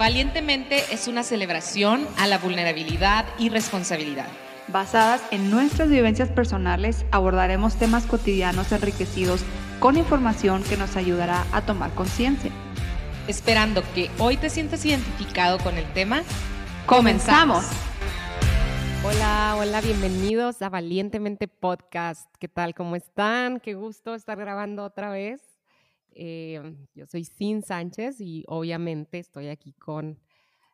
Valientemente 0.00 0.94
es 0.94 1.08
una 1.08 1.22
celebración 1.22 2.08
a 2.16 2.26
la 2.26 2.38
vulnerabilidad 2.38 3.26
y 3.38 3.50
responsabilidad. 3.50 4.28
Basadas 4.68 5.22
en 5.30 5.50
nuestras 5.50 5.90
vivencias 5.90 6.30
personales, 6.30 7.04
abordaremos 7.10 7.76
temas 7.76 8.06
cotidianos 8.06 8.72
enriquecidos 8.72 9.42
con 9.78 9.98
información 9.98 10.62
que 10.62 10.78
nos 10.78 10.96
ayudará 10.96 11.44
a 11.52 11.66
tomar 11.66 11.90
conciencia. 11.90 12.50
Esperando 13.28 13.82
que 13.94 14.10
hoy 14.18 14.38
te 14.38 14.48
sientas 14.48 14.86
identificado 14.86 15.58
con 15.58 15.76
el 15.76 15.84
tema, 15.92 16.22
¡comenzamos! 16.86 17.66
Hola, 19.04 19.54
hola, 19.58 19.82
bienvenidos 19.82 20.62
a 20.62 20.70
Valientemente 20.70 21.46
Podcast. 21.46 22.26
¿Qué 22.38 22.48
tal? 22.48 22.74
¿Cómo 22.74 22.96
están? 22.96 23.60
Qué 23.60 23.74
gusto 23.74 24.14
estar 24.14 24.38
grabando 24.38 24.82
otra 24.82 25.10
vez. 25.10 25.49
Eh, 26.14 26.60
yo 26.94 27.06
soy 27.06 27.24
Sin 27.24 27.62
Sánchez 27.62 28.20
y 28.20 28.44
obviamente 28.46 29.18
estoy 29.18 29.48
aquí 29.48 29.72
con 29.72 30.18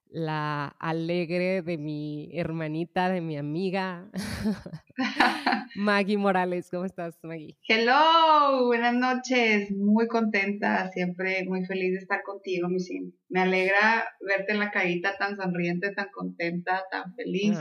la 0.09 0.69
alegre 0.79 1.63
de 1.63 1.79
mi 1.79 2.31
hermanita, 2.33 3.09
de 3.09 3.21
mi 3.21 3.37
amiga, 3.37 4.09
Maggie 5.75 6.17
Morales. 6.17 6.71
¿Cómo 6.71 6.85
estás, 6.85 7.19
Maggie? 7.23 7.57
Hello, 7.69 8.67
buenas 8.67 8.95
noches. 8.95 9.71
Muy 9.73 10.07
contenta, 10.07 10.91
siempre 10.93 11.45
muy 11.45 11.65
feliz 11.67 11.93
de 11.93 11.99
estar 11.99 12.23
contigo, 12.23 12.69
mi 12.69 12.81
Sin. 12.81 13.15
Me 13.29 13.41
alegra 13.41 14.09
verte 14.21 14.53
en 14.53 14.61
la 14.61 14.71
carita 14.71 15.17
tan 15.19 15.37
sonriente, 15.37 15.93
tan 15.93 16.09
contenta, 16.13 16.85
tan 16.91 17.15
feliz. 17.15 17.59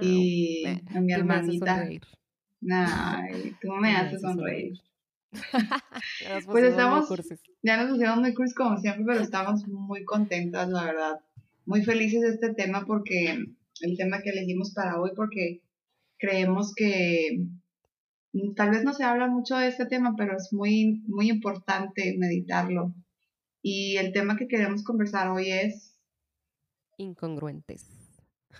y 0.00 0.64
a 0.66 1.00
mi 1.00 1.12
hermanita. 1.12 1.88
Ay, 2.70 3.54
tú 3.60 3.68
me, 3.72 3.94
haces 3.94 4.22
sonreír. 4.22 4.78
Pues 6.46 6.64
estamos, 6.70 7.08
ya 7.62 7.76
nos 7.76 7.90
pusimos 7.90 8.16
muy 8.18 8.34
cursos 8.34 8.54
como 8.54 8.78
siempre, 8.78 9.04
pero 9.06 9.20
estamos 9.20 9.66
muy 9.66 10.04
contentas, 10.04 10.68
la 10.68 10.84
verdad. 10.84 11.20
Muy 11.66 11.82
felices 11.82 12.20
de 12.22 12.28
este 12.28 12.54
tema 12.54 12.84
porque, 12.86 13.44
el 13.80 13.96
tema 13.96 14.20
que 14.22 14.30
elegimos 14.30 14.72
para 14.72 15.00
hoy, 15.00 15.10
porque 15.16 15.62
creemos 16.18 16.74
que 16.74 17.46
tal 18.56 18.70
vez 18.70 18.84
no 18.84 18.92
se 18.92 19.04
habla 19.04 19.28
mucho 19.28 19.56
de 19.56 19.68
este 19.68 19.86
tema, 19.86 20.14
pero 20.16 20.36
es 20.36 20.52
muy, 20.52 21.02
muy 21.06 21.30
importante 21.30 22.16
meditarlo. 22.18 22.94
Y 23.62 23.96
el 23.96 24.12
tema 24.12 24.36
que 24.36 24.48
queremos 24.48 24.84
conversar 24.84 25.30
hoy 25.30 25.50
es... 25.50 25.96
Incongruentes. 26.98 27.88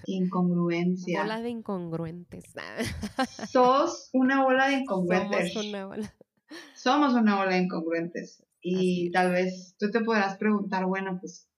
Incongruencia. 0.07 1.23
Bola 1.23 1.41
de 1.41 1.51
incongruentes. 1.51 2.45
Sos 3.51 4.11
una 4.13 4.43
bola 4.43 4.69
de 4.69 4.79
incongruentes. 4.79 5.53
Somos 5.53 5.69
una 5.69 5.87
bola 5.87 6.15
somos 6.75 7.15
una 7.15 7.41
ola 7.41 7.53
de 7.53 7.63
incongruentes. 7.63 8.45
Y 8.61 9.11
tal 9.11 9.33
vez 9.33 9.77
tú 9.79 9.91
te 9.91 10.01
podrás 10.01 10.37
preguntar, 10.39 10.87
bueno, 10.87 11.19
pues, 11.21 11.49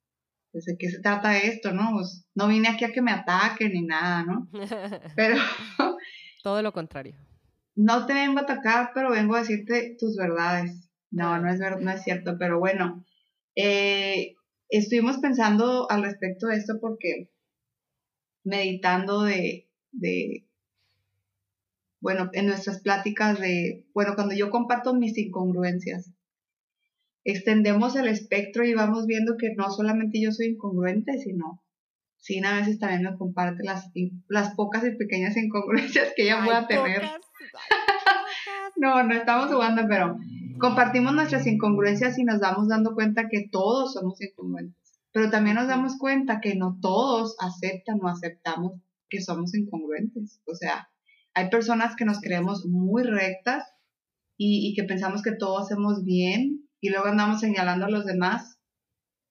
pues, 0.53 0.65
¿de 0.65 0.77
qué 0.77 0.91
se 0.91 1.01
trata 1.01 1.37
esto, 1.39 1.73
no? 1.73 1.91
Pues, 1.95 2.27
no 2.34 2.48
vine 2.48 2.69
aquí 2.69 2.84
a 2.84 2.92
que 2.92 3.03
me 3.03 3.12
ataquen 3.12 3.73
ni 3.73 3.83
nada, 3.83 4.25
¿no? 4.25 4.48
Pero... 5.17 5.37
Todo 6.42 6.62
lo 6.62 6.73
contrario. 6.73 7.14
No 7.75 8.07
te 8.07 8.14
vengo 8.14 8.39
a 8.39 8.42
atacar, 8.42 8.92
pero 8.95 9.11
vengo 9.11 9.34
a 9.34 9.41
decirte 9.41 9.97
tus 9.98 10.17
verdades. 10.17 10.89
No, 11.11 11.39
no 11.39 11.51
es, 11.51 11.61
no 11.61 11.91
es 11.91 12.03
cierto, 12.03 12.37
pero 12.39 12.59
bueno, 12.59 13.05
eh, 13.55 14.34
estuvimos 14.69 15.19
pensando 15.19 15.91
al 15.91 16.03
respecto 16.03 16.47
de 16.47 16.57
esto 16.57 16.79
porque 16.81 17.31
meditando 18.45 19.23
de, 19.23 19.69
de 19.92 20.45
bueno, 22.00 22.30
en 22.33 22.47
nuestras 22.47 22.80
pláticas 22.80 23.41
de, 23.41 23.84
bueno, 23.94 24.14
cuando 24.14 24.34
yo 24.34 24.50
comparto 24.50 24.94
mis 24.94 25.16
incongruencias, 25.19 26.12
extendemos 27.25 27.97
el 27.97 28.08
espectro 28.08 28.64
y 28.64 28.75
vamos 28.75 29.06
viendo 29.06 29.36
que 29.36 29.55
no 29.55 29.70
solamente 29.70 30.20
yo 30.20 30.30
soy 30.30 30.47
incongruente, 30.47 31.19
sino 31.19 31.62
sí, 32.18 32.42
a 32.45 32.56
veces 32.56 32.79
también 32.79 33.02
me 33.02 33.17
comparte 33.17 33.64
las, 33.64 33.90
las 34.29 34.55
pocas 34.55 34.85
y 34.85 34.96
pequeñas 34.96 35.36
incongruencias 35.36 36.12
que 36.14 36.24
ella 36.24 36.45
pueda 36.45 36.67
tener. 36.67 37.02
no, 38.77 39.02
no 39.02 39.14
estamos 39.14 39.52
jugando, 39.52 39.83
pero 39.89 40.18
compartimos 40.58 41.14
nuestras 41.14 41.46
incongruencias 41.46 42.18
y 42.18 42.24
nos 42.24 42.40
damos 42.40 42.68
dando 42.68 42.95
cuenta 42.95 43.29
que 43.29 43.48
todos 43.51 43.95
somos 43.95 44.20
incongruentes. 44.20 44.77
Pero 45.12 45.30
también 45.30 45.56
nos 45.56 45.68
damos 45.68 45.96
cuenta 45.98 46.40
que 46.40 46.55
no 46.56 46.79
todos 46.80 47.36
aceptan 47.40 47.98
o 48.02 48.08
aceptamos 48.08 48.74
que 49.08 49.23
somos 49.23 49.55
incongruentes. 49.55 50.40
O 50.46 50.55
sea, 50.55 50.89
hay 51.36 51.51
personas 51.51 51.95
que 51.97 52.07
nos 52.07 52.20
creemos 52.20 52.64
muy 52.64 53.02
rectas 53.02 53.63
y, 54.39 54.74
que 54.74 54.85
pensamos 54.85 55.23
que 55.23 55.33
todo 55.33 55.58
hacemos 55.58 56.02
bien 56.02 56.67
y 56.80 56.89
luego 56.89 57.07
andamos 57.07 57.41
señalando 57.41 57.85
a 57.85 57.91
los 57.91 58.07
demás 58.07 58.58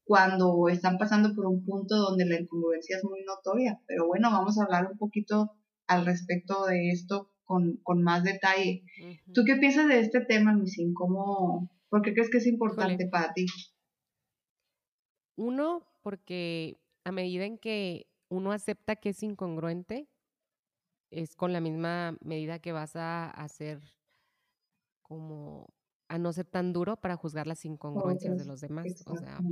cuando 0.03 0.69
están 0.69 0.99
pasando 0.99 1.33
por 1.33 1.47
un 1.47 1.66
punto 1.66 1.95
donde 1.95 2.25
la 2.25 2.39
incongruencia 2.39 2.97
es 2.97 3.03
muy 3.03 3.23
notoria. 3.23 3.81
Pero 3.88 4.05
bueno, 4.05 4.29
vamos 4.29 4.59
a 4.59 4.66
hablar 4.66 4.91
un 4.91 4.99
poquito 4.99 5.57
al 5.88 6.05
respecto 6.05 6.66
de 6.66 6.91
esto 6.91 7.31
con, 7.43 7.81
más 8.03 8.23
detalle. 8.23 8.83
¿Tú 9.33 9.41
qué 9.43 9.55
piensas 9.55 9.87
de 9.87 9.99
este 9.99 10.22
tema, 10.22 10.53
Luisín? 10.53 10.93
¿Cómo, 10.93 11.72
¿Por 11.89 12.03
qué 12.03 12.13
crees 12.13 12.29
que 12.29 12.37
es 12.37 12.45
importante 12.45 13.07
para 13.07 13.33
ti? 13.33 13.47
Uno, 15.37 15.87
porque 16.03 16.77
a 17.03 17.11
medida 17.11 17.45
en 17.45 17.57
que 17.57 18.05
uno 18.29 18.51
acepta 18.51 18.95
que 18.95 19.09
es 19.09 19.23
incongruente, 19.23 20.07
es 21.11 21.35
con 21.35 21.53
la 21.53 21.61
misma 21.61 22.17
medida 22.21 22.59
que 22.59 22.71
vas 22.71 22.95
a 22.95 23.29
hacer 23.29 23.81
como 25.01 25.73
a 26.07 26.17
no 26.17 26.33
ser 26.33 26.45
tan 26.45 26.73
duro 26.73 26.97
para 26.97 27.16
juzgar 27.16 27.47
las 27.47 27.66
incongruencias 27.66 28.38
de 28.38 28.45
los 28.45 28.61
demás. 28.61 29.03
O 29.05 29.16
sea, 29.16 29.45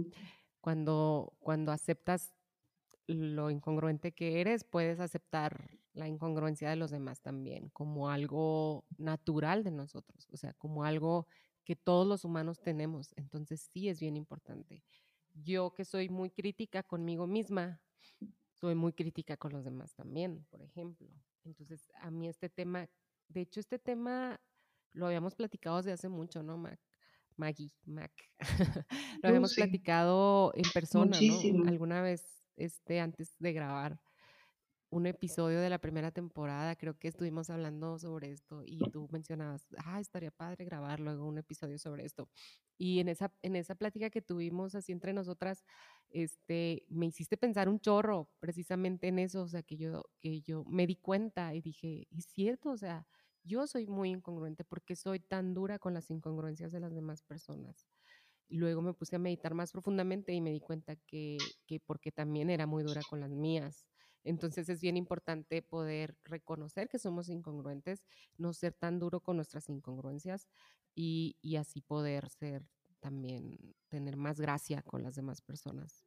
cuando, 0.62 1.34
cuando 1.40 1.72
aceptas 1.72 2.36
lo 3.08 3.50
incongruente 3.50 4.14
que 4.14 4.42
eres, 4.42 4.64
puedes 4.64 5.00
aceptar 5.00 5.80
la 5.94 6.08
incongruencia 6.08 6.70
de 6.70 6.76
los 6.76 6.92
demás 6.92 7.22
también 7.22 7.70
como 7.70 8.10
algo 8.10 8.86
natural 8.98 9.64
de 9.64 9.72
nosotros, 9.72 10.28
o 10.32 10.38
sea, 10.38 10.54
como 10.54 10.84
algo 10.86 11.28
que 11.64 11.76
todos 11.76 12.08
los 12.08 12.26
humanos 12.26 12.62
tenemos. 12.62 13.14
Entonces 13.16 13.62
sí 13.62 13.90
es 13.90 14.00
bien 14.00 14.18
importante. 14.18 14.84
Yo 15.34 15.74
que 15.74 15.86
soy 15.86 16.10
muy 16.10 16.30
crítica 16.30 16.84
conmigo 16.84 17.28
misma, 17.28 17.82
soy 18.54 18.76
muy 18.76 18.94
crítica 18.94 19.38
con 19.38 19.54
los 19.54 19.64
demás 19.64 19.94
también, 19.96 20.46
por 20.50 20.62
ejemplo. 20.62 21.10
Entonces, 21.46 21.92
a 22.02 22.12
mí 22.12 22.28
este 22.28 22.50
tema, 22.50 22.90
de 23.28 23.42
hecho, 23.42 23.60
este 23.60 23.80
tema 23.80 24.40
lo 24.94 25.08
habíamos 25.08 25.36
platicado 25.36 25.78
desde 25.78 25.92
hace 25.92 26.10
mucho, 26.10 26.44
¿no, 26.44 26.58
Mac? 26.58 26.80
Maggie, 27.36 27.72
Mac. 27.86 28.12
lo 29.24 29.30
habíamos 29.30 29.56
platicado 29.56 30.54
en 30.56 30.70
persona, 30.72 31.18
¿no? 31.20 31.68
Alguna 31.68 32.02
vez, 32.02 32.44
este, 32.56 33.00
antes 33.00 33.36
de 33.40 33.54
grabar 33.54 34.00
un 34.94 35.08
episodio 35.08 35.60
de 35.60 35.70
la 35.70 35.80
primera 35.80 36.12
temporada, 36.12 36.76
creo 36.76 36.98
que 36.98 37.08
estuvimos 37.08 37.50
hablando 37.50 37.98
sobre 37.98 38.32
esto 38.32 38.62
y 38.64 38.78
tú 38.92 39.10
mencionabas, 39.12 39.66
ah, 39.78 40.00
estaría 40.00 40.30
padre 40.30 40.66
grabar 40.66 41.00
luego 41.00 41.26
un 41.26 41.40
episodio 41.40 41.80
sobre 41.80 42.06
esto. 42.06 42.30
Y 42.78 43.00
en 43.00 43.10
esa, 43.10 43.34
en 43.42 43.56
esa 43.56 43.74
plática 43.74 44.12
que 44.12 44.22
tuvimos 44.22 44.76
así 44.76 44.92
entre 44.92 45.14
nosotras, 45.14 45.64
este, 46.14 46.86
me 46.90 47.08
hiciste 47.08 47.38
pensar 47.38 47.68
un 47.68 47.80
chorro 47.80 48.30
precisamente 48.40 49.08
en 49.08 49.20
eso, 49.20 49.42
o 49.42 49.48
sea, 49.48 49.64
que 49.64 49.78
yo, 49.78 50.04
que 50.20 50.42
yo 50.42 50.64
me 50.66 50.88
di 50.88 50.96
cuenta 50.96 51.54
y 51.56 51.62
dije, 51.62 52.08
es 52.12 52.26
cierto, 52.28 52.70
o 52.70 52.78
sea, 52.78 53.08
yo 53.44 53.68
soy 53.68 53.88
muy 53.88 54.12
incongruente 54.12 54.64
porque 54.64 54.96
soy 54.96 55.20
tan 55.20 55.54
dura 55.54 55.80
con 55.80 55.94
las 55.94 56.10
incongruencias 56.12 56.72
de 56.72 56.80
las 56.80 56.94
demás 56.94 57.24
personas. 57.24 57.88
Luego 58.48 58.82
me 58.82 58.94
puse 58.94 59.16
a 59.16 59.20
meditar 59.20 59.56
más 59.56 59.72
profundamente 59.72 60.34
y 60.34 60.42
me 60.42 60.52
di 60.52 60.60
cuenta 60.60 60.96
que, 60.96 61.38
que 61.66 61.80
porque 61.80 62.12
también 62.12 62.50
era 62.50 62.68
muy 62.68 62.84
dura 62.84 63.02
con 63.10 63.20
las 63.20 63.32
mías. 63.32 63.86
Entonces 64.24 64.70
es 64.70 64.80
bien 64.82 64.96
importante 64.96 65.62
poder 65.62 66.16
reconocer 66.24 66.88
que 66.88 67.00
somos 67.00 67.28
incongruentes, 67.30 68.04
no 68.38 68.54
ser 68.54 68.74
tan 68.74 69.00
duro 69.00 69.20
con 69.22 69.36
nuestras 69.36 69.68
incongruencias 69.70 70.48
y, 70.96 71.38
y 71.42 71.58
así 71.58 71.82
poder 71.82 72.30
ser 72.30 72.64
también, 73.04 73.60
tener 73.90 74.16
más 74.16 74.40
gracia 74.40 74.82
con 74.82 75.04
las 75.04 75.16
demás 75.16 75.42
personas. 75.42 76.06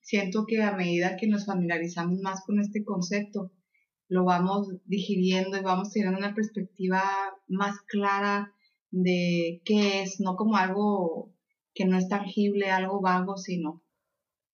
Siento 0.00 0.46
que 0.46 0.62
a 0.62 0.76
medida 0.76 1.16
que 1.16 1.26
nos 1.26 1.46
familiarizamos 1.46 2.20
más 2.20 2.44
con 2.46 2.60
este 2.60 2.84
concepto, 2.84 3.50
lo 4.08 4.24
vamos 4.24 4.68
digiriendo 4.84 5.58
y 5.58 5.62
vamos 5.62 5.90
teniendo 5.90 6.16
una 6.16 6.32
perspectiva 6.32 7.02
más 7.48 7.80
clara 7.88 8.54
de 8.92 9.60
qué 9.64 10.02
es, 10.02 10.20
no 10.20 10.36
como 10.36 10.56
algo 10.56 11.34
que 11.74 11.86
no 11.86 11.98
es 11.98 12.08
tangible, 12.08 12.70
algo 12.70 13.00
vago, 13.00 13.36
sino 13.36 13.82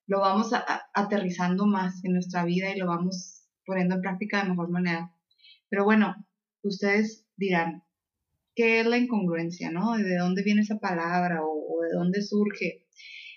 lo 0.07 0.21
vamos 0.21 0.53
aterrizando 0.95 1.67
más 1.67 2.03
en 2.03 2.15
nuestra 2.15 2.47
vida 2.47 2.75
y 2.75 2.79
lo 2.79 2.87
vamos 2.87 3.47
poniendo 3.67 3.97
en 3.97 4.01
práctica 4.01 4.43
de 4.43 4.49
mejor 4.49 4.71
manera. 4.71 5.15
Pero 5.69 5.85
bueno, 5.85 6.17
ustedes 6.63 7.27
dirán, 7.37 7.85
¿qué 8.55 8.81
es 8.81 8.87
la 8.87 8.99
incongruencia, 8.99 9.71
no? 9.71 9.97
¿De 9.97 10.17
dónde 10.17 10.43
viene 10.43 10.63
esa 10.63 10.79
palabra 10.79 11.41
o, 11.45 11.81
de 11.83 11.97
dónde 11.97 12.23
surge? 12.23 12.87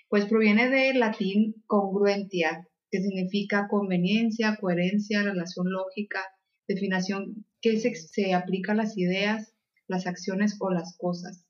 Pues 0.08 0.26
proviene 0.26 0.68
del 0.70 1.00
latín 1.00 1.54
congruentia, 1.66 2.68
que 2.90 3.00
significa 3.00 3.66
conveniencia, 3.68 4.56
coherencia, 4.60 5.22
relación 5.22 5.70
lógica, 5.70 6.20
definición 6.68 7.44
que 7.60 7.78
se, 7.78 7.94
se 7.94 8.34
aplica 8.34 8.72
a 8.72 8.76
las 8.76 8.96
ideas, 8.96 9.54
las 9.88 10.06
acciones 10.06 10.56
o 10.60 10.70
las 10.70 10.96
cosas. 10.96 11.46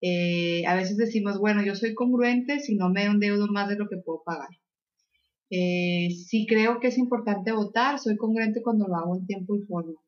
Eh, 0.00 0.66
a 0.66 0.74
veces 0.74 0.96
decimos, 0.96 1.38
bueno, 1.38 1.62
yo 1.64 1.76
soy 1.76 1.94
congruente 1.94 2.58
si 2.58 2.74
no 2.74 2.90
me 2.90 3.04
endeudo 3.04 3.46
más 3.46 3.68
de 3.68 3.76
lo 3.76 3.88
que 3.88 3.98
puedo 3.98 4.22
pagar. 4.24 4.48
Eh, 5.48 6.10
si 6.10 6.46
creo 6.46 6.80
que 6.80 6.88
es 6.88 6.98
importante 6.98 7.52
votar, 7.52 8.00
soy 8.00 8.16
congruente 8.16 8.62
cuando 8.62 8.88
lo 8.88 8.96
hago 8.96 9.16
en 9.16 9.26
tiempo 9.26 9.54
y 9.54 9.62
forma. 9.62 10.00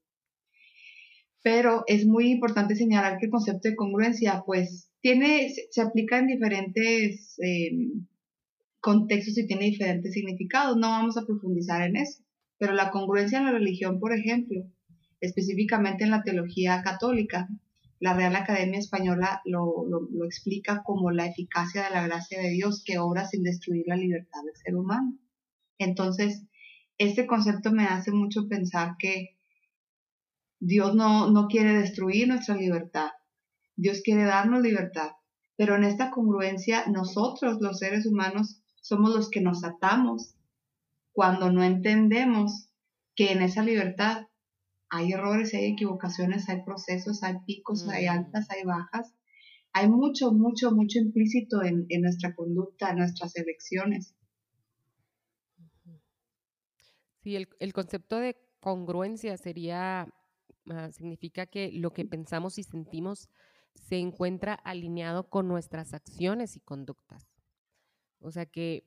Pero 1.45 1.85
es 1.87 2.07
muy 2.07 2.31
importante 2.31 2.75
señalar 2.75 3.19
que 3.19 3.27
el 3.27 3.31
concepto 3.31 3.69
de 3.69 3.77
congruencia, 3.77 4.43
pues, 4.47 4.89
tiene, 5.03 5.53
se 5.71 5.83
aplica 5.83 6.19
en 6.19 6.27
diferentes 6.27 7.37
em, 7.39 8.07
contextos 8.81 9.37
y 9.37 9.47
tiene 9.47 9.67
diferentes 9.67 10.15
significados. 10.15 10.79
No 10.79 10.89
vamos 10.89 11.19
a 11.19 11.27
profundizar 11.27 11.83
en 11.83 11.97
eso. 11.97 12.23
Pero 12.57 12.73
la 12.73 12.91
congruencia 12.91 13.39
en 13.39 13.45
la 13.45 13.53
religión, 13.53 14.01
por 14.01 14.15
ejemplo, 14.15 14.63
específicamente 15.21 16.05
en 16.05 16.13
la 16.13 16.23
teología 16.23 16.81
católica, 16.83 17.47
la 18.01 18.15
Real 18.15 18.37
Academia 18.37 18.79
Española 18.79 19.43
lo, 19.45 19.85
lo, 19.87 20.25
explica 20.25 20.83
como 20.83 21.11
la 21.11 21.27
eficacia 21.27 21.85
de 21.85 21.91
la 21.91 22.07
gracia 22.07 22.41
de 22.41 22.49
Dios 22.49 22.83
que 22.83 22.99
obra 22.99 23.27
sin 23.27 23.43
destruir 23.43 23.85
la 23.87 23.97
libertad 23.97 24.41
del 24.47 24.57
ser 24.57 24.77
humano. 24.77 25.19
Entonces, 25.77 26.47
este 26.97 27.27
concepto 27.27 27.71
me 27.71 27.85
hace 27.85 28.13
mucho 28.13 28.49
pensar 28.49 28.95
que 28.99 29.34
Dios 30.61 30.95
no, 30.95 31.31
no 31.31 31.49
quiere 31.49 31.75
destruir 31.75 32.29
nuestra 32.29 32.57
libertad, 32.57 33.11
Dios 33.77 34.01
quiere 34.03 34.25
darnos 34.25 34.63
libertad, 34.63 35.13
pero 35.57 35.77
en 35.77 35.85
esta 35.85 36.11
congruencia 36.11 36.87
nosotros 36.87 37.59
los 37.61 37.79
seres 37.79 38.07
humanos 38.07 38.63
somos 38.81 39.15
los 39.15 39.31
que 39.31 39.41
nos 39.41 39.65
atamos 39.65 40.35
cuando 41.13 41.51
no 41.51 41.63
entendemos 41.63 42.69
que 43.15 43.33
en 43.33 43.43
esa 43.43 43.63
libertad 43.63 44.27
hay 44.91 45.13
errores, 45.13 45.55
hay 45.55 45.67
equivocaciones, 45.67 46.49
hay 46.49 46.63
procesos, 46.63 47.23
hay 47.23 47.37
picos, 47.47 47.89
hay 47.89 48.07
altas, 48.07 48.49
hay 48.51 48.63
bajas. 48.65 49.13
Hay 49.73 49.89
mucho, 49.89 50.31
mucho, 50.31 50.71
mucho 50.71 51.01
implícito 51.01 51.65
en, 51.65 51.89
nuestra 52.01 52.33
conducta, 52.37 52.91
en 52.91 52.99
nuestras 52.99 53.35
elecciones. 53.35 54.15
Sí, 57.23 57.35
el, 57.35 57.73
concepto 57.73 58.19
de 58.19 58.37
congruencia 58.61 59.37
sería, 59.37 60.07
significa 60.93 61.47
que 61.47 61.71
lo 61.73 61.93
que 61.93 62.05
pensamos 62.05 62.59
y 62.59 62.63
sentimos 62.63 63.29
se 63.75 63.99
encuentra 63.99 64.55
alineado 64.55 65.29
con 65.29 65.49
nuestras 65.49 65.95
acciones 65.95 66.57
y 66.57 66.61
conductas. 66.61 67.27
O 68.21 68.31
sea 68.31 68.47
que, 68.47 68.87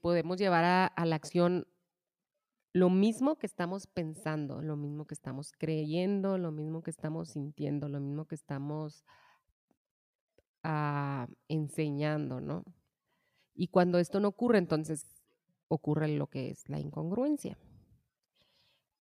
podemos 0.00 0.38
llevar 0.38 0.92
a 0.94 1.06
la 1.06 1.16
acción 1.16 1.66
lo 2.72 2.88
mismo 2.88 3.36
que 3.36 3.46
estamos 3.46 3.86
pensando, 3.86 4.62
lo 4.62 4.76
mismo 4.76 5.06
que 5.06 5.14
estamos 5.14 5.52
creyendo, 5.52 6.38
lo 6.38 6.52
mismo 6.52 6.82
que 6.82 6.90
estamos 6.90 7.30
sintiendo, 7.30 7.88
lo 7.88 8.00
mismo 8.00 8.26
que 8.26 8.34
estamos 8.34 9.04
ah, 10.62 11.28
enseñando, 11.48 12.40
¿no? 12.40 12.64
Y 13.54 13.68
cuando 13.68 13.98
esto 13.98 14.20
no 14.20 14.28
ocurre, 14.28 14.56
entonces 14.56 15.04
ocurre 15.68 16.08
lo 16.08 16.28
que 16.28 16.50
es 16.50 16.68
la 16.70 16.80
incongruencia. 16.80 17.58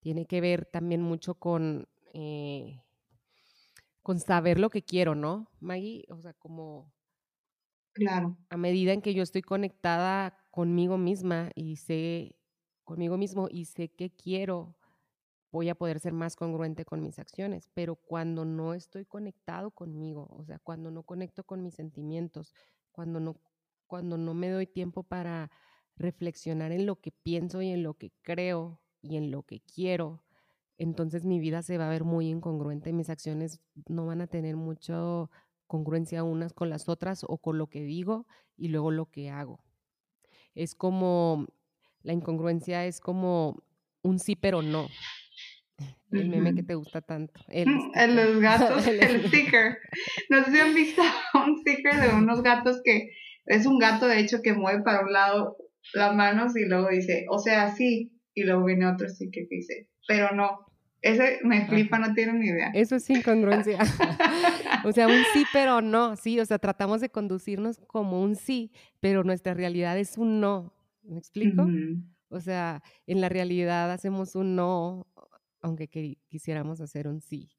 Tiene 0.02 0.26
que 0.26 0.42
ver 0.42 0.66
también 0.66 1.02
mucho 1.02 1.36
con, 1.36 1.88
eh, 2.14 2.82
con 4.02 4.20
saber 4.20 4.60
lo 4.60 4.70
que 4.70 4.84
quiero, 4.84 5.16
¿no, 5.16 5.48
Maggie? 5.60 6.06
O 6.10 6.22
sea, 6.22 6.34
como... 6.34 6.92
Claro. 7.94 8.38
A 8.50 8.56
medida 8.56 8.94
en 8.94 9.02
que 9.02 9.14
yo 9.14 9.22
estoy 9.22 9.42
conectada 9.42 10.38
conmigo 10.50 10.98
misma 10.98 11.52
y 11.56 11.76
sé 11.76 12.38
conmigo 12.86 13.18
mismo 13.18 13.48
y 13.50 13.66
sé 13.66 13.90
que 13.90 14.10
quiero, 14.10 14.76
voy 15.52 15.70
a 15.70 15.76
poder 15.76 16.00
ser 16.00 16.14
más 16.14 16.36
congruente 16.36 16.86
con 16.86 17.02
mis 17.02 17.20
acciones. 17.20 17.70
Pero 17.74 17.96
cuando 17.96 18.46
no 18.46 18.74
estoy 18.74 19.06
conectado 19.06 19.72
conmigo, 19.72 20.28
o 20.32 20.44
sea, 20.46 20.60
cuando 20.60 20.90
no 20.92 21.04
conecto 21.04 21.44
con 21.44 21.64
mis 21.64 21.76
sentimientos, 21.76 22.54
cuando 22.92 23.20
no, 23.20 23.36
cuando 23.88 24.18
no 24.18 24.34
me 24.34 24.50
doy 24.50 24.68
tiempo 24.68 25.04
para 25.04 25.52
reflexionar 25.96 26.72
en 26.72 26.86
lo 26.86 27.00
que 27.00 27.12
pienso 27.12 27.62
y 27.62 27.70
en 27.70 27.84
lo 27.84 27.94
que 27.96 28.12
creo 28.22 28.82
y 29.02 29.18
en 29.18 29.32
lo 29.32 29.44
que 29.44 29.62
quiero, 29.62 30.24
entonces 30.82 31.26
mi 31.26 31.40
vida 31.40 31.62
se 31.62 31.78
va 31.78 31.86
a 31.86 31.92
ver 31.92 32.04
muy 32.04 32.28
incongruente, 32.28 32.92
mis 32.92 33.12
acciones 33.12 33.60
no 33.88 34.08
van 34.08 34.20
a 34.20 34.26
tener 34.26 34.56
mucha 34.56 34.98
congruencia 35.68 36.24
unas 36.24 36.54
con 36.54 36.72
las 36.72 36.90
otras 36.90 37.24
o 37.28 37.38
con 37.38 37.60
lo 37.60 37.68
que 37.68 37.84
digo 37.84 38.26
y 38.58 38.70
luego 38.70 38.90
lo 38.90 39.06
que 39.06 39.30
hago. 39.30 39.64
Es 40.56 40.74
como 40.74 41.46
la 42.02 42.14
incongruencia 42.14 42.88
es 42.88 43.00
como 43.00 43.62
un 44.02 44.18
sí 44.18 44.36
pero 44.36 44.64
no. 44.64 44.88
El 46.12 46.30
meme 46.30 46.56
que 46.56 46.64
te 46.64 46.74
gusta 46.74 47.02
tanto. 47.02 47.40
El, 47.48 47.68
el 47.94 48.16
los 48.16 48.40
gatos, 48.42 48.86
el 48.88 49.28
sticker. 49.28 49.78
No 50.32 50.44
sé 50.44 50.52
si 50.52 50.60
han 50.60 50.74
visto 50.74 51.04
un 51.46 51.60
sticker 51.60 51.96
de 52.02 52.16
unos 52.16 52.42
gatos 52.42 52.82
que 52.84 53.12
es 53.46 53.68
un 53.68 53.78
gato 53.78 54.08
de 54.08 54.20
hecho 54.20 54.42
que 54.42 54.54
mueve 54.54 54.82
para 54.82 55.02
un 55.02 55.14
lado 55.14 55.58
las 55.94 56.16
manos 56.16 56.58
y 56.58 56.66
luego 56.66 56.90
dice, 56.90 57.28
o 57.30 57.38
sea, 57.38 57.76
sí, 57.76 58.20
y 58.34 58.46
luego 58.46 58.66
viene 58.66 58.88
otro 58.88 59.08
sticker 59.08 59.46
que 59.48 59.58
dice, 59.58 59.90
pero 60.08 60.36
no. 60.36 60.71
Ese 61.02 61.40
me 61.44 61.66
flipa, 61.68 61.98
no 61.98 62.14
tiene 62.14 62.34
ni 62.34 62.48
idea. 62.48 62.72
Eso 62.74 62.96
es 62.96 63.10
incongruencia. 63.10 63.80
o 64.86 64.92
sea, 64.92 65.08
un 65.08 65.24
sí, 65.34 65.46
pero 65.52 65.82
no, 65.82 66.16
sí, 66.16 66.40
o 66.40 66.46
sea, 66.46 66.60
tratamos 66.60 67.02
de 67.02 67.10
conducirnos 67.10 67.80
como 67.88 68.22
un 68.22 68.36
sí, 68.36 68.72
pero 69.00 69.24
nuestra 69.24 69.54
realidad 69.54 69.98
es 69.98 70.18
un 70.18 70.40
no. 70.40 70.74
¿Me 71.04 71.18
explico? 71.18 71.68
O 72.30 72.40
sea, 72.40 72.84
en 73.08 73.22
la 73.22 73.30
realidad 73.30 73.92
hacemos 73.92 74.36
un 74.36 74.56
no, 74.56 75.08
aunque 75.62 75.88
quisiéramos 76.28 76.80
hacer 76.80 77.08
un 77.08 77.22
sí. 77.22 77.50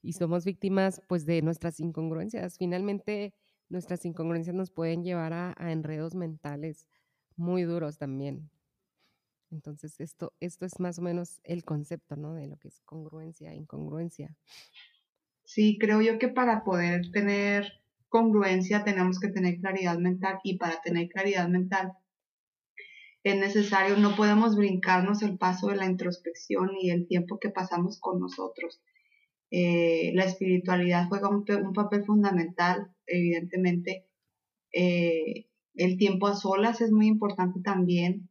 Y 0.00 0.12
somos 0.12 0.44
víctimas, 0.44 1.02
pues, 1.08 1.26
de 1.26 1.42
nuestras 1.42 1.80
incongruencias. 1.80 2.56
Finalmente, 2.58 3.34
nuestras 3.68 4.04
incongruencias 4.04 4.54
nos 4.54 4.70
pueden 4.70 5.02
llevar 5.02 5.32
a, 5.32 5.54
enredos 5.72 6.14
mentales 6.14 6.86
muy 7.36 7.62
duros 7.62 7.98
también. 7.98 8.50
Entonces, 9.54 10.00
esto, 10.00 10.32
esto 10.40 10.66
es 10.66 10.80
más 10.80 10.98
o 10.98 11.02
menos 11.02 11.40
el 11.44 11.64
concepto, 11.64 12.16
¿no? 12.16 12.34
De 12.34 12.46
lo 12.46 12.56
que 12.56 12.68
es 12.68 12.80
congruencia 12.80 13.52
e 13.52 13.56
incongruencia. 13.56 14.36
Sí, 15.44 15.78
creo 15.78 16.00
yo 16.00 16.18
que 16.18 16.28
para 16.28 16.64
poder 16.64 17.10
tener 17.12 17.72
congruencia 18.08 18.84
tenemos 18.84 19.20
que 19.20 19.28
tener 19.28 19.58
claridad 19.58 19.98
mental 19.98 20.38
y 20.42 20.56
para 20.56 20.80
tener 20.82 21.08
claridad 21.08 21.48
mental 21.48 21.92
es 23.24 23.38
necesario, 23.38 23.96
no 23.96 24.14
podemos 24.16 24.54
brincarnos 24.54 25.22
el 25.22 25.38
paso 25.38 25.68
de 25.68 25.76
la 25.76 25.86
introspección 25.86 26.72
y 26.78 26.90
el 26.90 27.06
tiempo 27.06 27.40
que 27.40 27.48
pasamos 27.48 27.98
con 27.98 28.20
nosotros. 28.20 28.82
Eh, 29.50 30.12
la 30.14 30.24
espiritualidad 30.24 31.08
juega 31.08 31.30
un, 31.30 31.44
papel 31.72 32.04
fundamental, 32.04 32.94
evidentemente. 33.06 34.06
Eh, 34.72 35.46
el 35.74 35.96
tiempo 35.96 36.26
a 36.26 36.34
solas 36.34 36.82
es 36.82 36.92
muy 36.92 37.06
importante 37.06 37.60
también. 37.60 38.28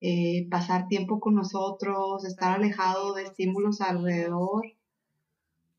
Eh, 0.00 0.46
pasar 0.50 0.88
tiempo 0.88 1.20
con 1.20 1.34
nosotros, 1.34 2.24
estar 2.24 2.52
alejado 2.54 3.14
de 3.14 3.22
estímulos 3.24 3.80
alrededor. 3.80 4.64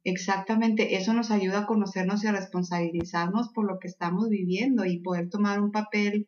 Exactamente, 0.04 0.96
eso 0.96 1.14
nos 1.14 1.32
ayuda 1.32 1.60
a 1.60 1.66
conocernos 1.68 2.24
y 2.24 2.28
a 2.28 2.32
responsabilizarnos 2.32 3.50
por 3.50 3.68
lo 3.68 3.78
que 3.80 3.88
estamos 3.88 4.30
viviendo 4.30 4.86
y 4.86 5.00
poder 5.00 5.30
tomar 5.30 5.62
un 5.62 5.72
papel 5.72 6.28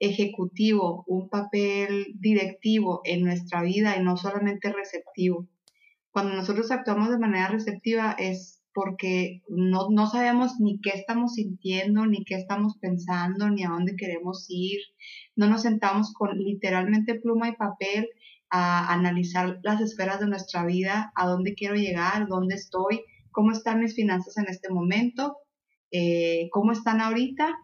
ejecutivo, 0.00 1.04
un 1.06 1.28
papel 1.28 2.14
directivo 2.18 3.00
en 3.04 3.22
nuestra 3.22 3.62
vida 3.62 3.96
y 3.96 4.02
no 4.02 4.16
solamente 4.16 4.72
receptivo. 4.72 5.46
Cuando 6.10 6.34
nosotros 6.34 6.70
actuamos 6.70 7.10
de 7.10 7.18
manera 7.18 7.48
receptiva 7.48 8.16
es 8.18 8.59
porque 8.72 9.42
no, 9.48 9.90
no 9.90 10.06
sabemos 10.08 10.60
ni 10.60 10.80
qué 10.80 10.90
estamos 10.90 11.34
sintiendo, 11.34 12.06
ni 12.06 12.24
qué 12.24 12.34
estamos 12.34 12.78
pensando, 12.78 13.50
ni 13.50 13.64
a 13.64 13.70
dónde 13.70 13.96
queremos 13.96 14.46
ir. 14.48 14.80
No 15.36 15.48
nos 15.48 15.62
sentamos 15.62 16.12
con 16.12 16.38
literalmente 16.38 17.14
pluma 17.14 17.48
y 17.48 17.56
papel 17.56 18.08
a 18.50 18.92
analizar 18.92 19.60
las 19.62 19.80
esferas 19.80 20.20
de 20.20 20.26
nuestra 20.26 20.64
vida, 20.64 21.12
a 21.14 21.26
dónde 21.26 21.54
quiero 21.54 21.76
llegar, 21.76 22.26
dónde 22.28 22.56
estoy, 22.56 23.02
cómo 23.30 23.52
están 23.52 23.80
mis 23.80 23.94
finanzas 23.94 24.36
en 24.38 24.46
este 24.48 24.70
momento, 24.70 25.36
eh, 25.92 26.48
cómo 26.50 26.72
están 26.72 27.00
ahorita, 27.00 27.56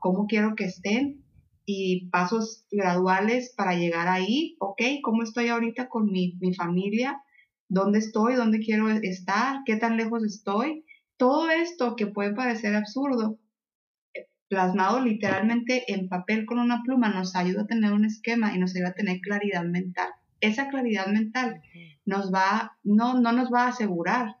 cómo 0.00 0.26
quiero 0.26 0.54
que 0.54 0.64
estén, 0.64 1.24
y 1.66 2.08
pasos 2.10 2.64
graduales 2.70 3.52
para 3.56 3.74
llegar 3.74 4.06
ahí, 4.06 4.56
¿ok? 4.60 4.80
¿Cómo 5.02 5.24
estoy 5.24 5.48
ahorita 5.48 5.88
con 5.88 6.10
mi, 6.10 6.38
familia? 6.56 7.20
¿Dónde 7.68 7.98
estoy? 7.98 8.34
¿Dónde 8.34 8.60
quiero 8.60 8.88
estar? 8.88 9.60
¿Qué 9.64 9.76
tan 9.76 9.96
lejos 9.96 10.24
estoy? 10.24 10.84
Todo 11.16 11.50
esto 11.50 11.96
que 11.96 12.06
puede 12.06 12.34
parecer 12.34 12.74
absurdo, 12.74 13.38
eh, 14.14 14.28
plasmado 14.48 15.00
literalmente 15.00 15.92
en 15.92 16.08
papel 16.08 16.46
con 16.46 16.58
una 16.58 16.82
pluma, 16.82 17.08
nos 17.08 17.34
ayuda 17.34 17.62
a 17.62 17.66
tener 17.66 17.92
un 17.92 18.04
esquema 18.04 18.54
y 18.54 18.58
nos 18.58 18.74
ayuda 18.74 18.90
a 18.90 18.94
tener 18.94 19.20
claridad 19.20 19.64
mental. 19.64 20.08
Esa 20.40 20.68
claridad 20.68 21.06
mental 21.06 21.62
nos 22.04 22.32
va, 22.32 22.78
no, 22.84 23.20
no 23.20 23.32
nos 23.32 23.52
va 23.52 23.64
a 23.64 23.68
asegurar 23.68 24.36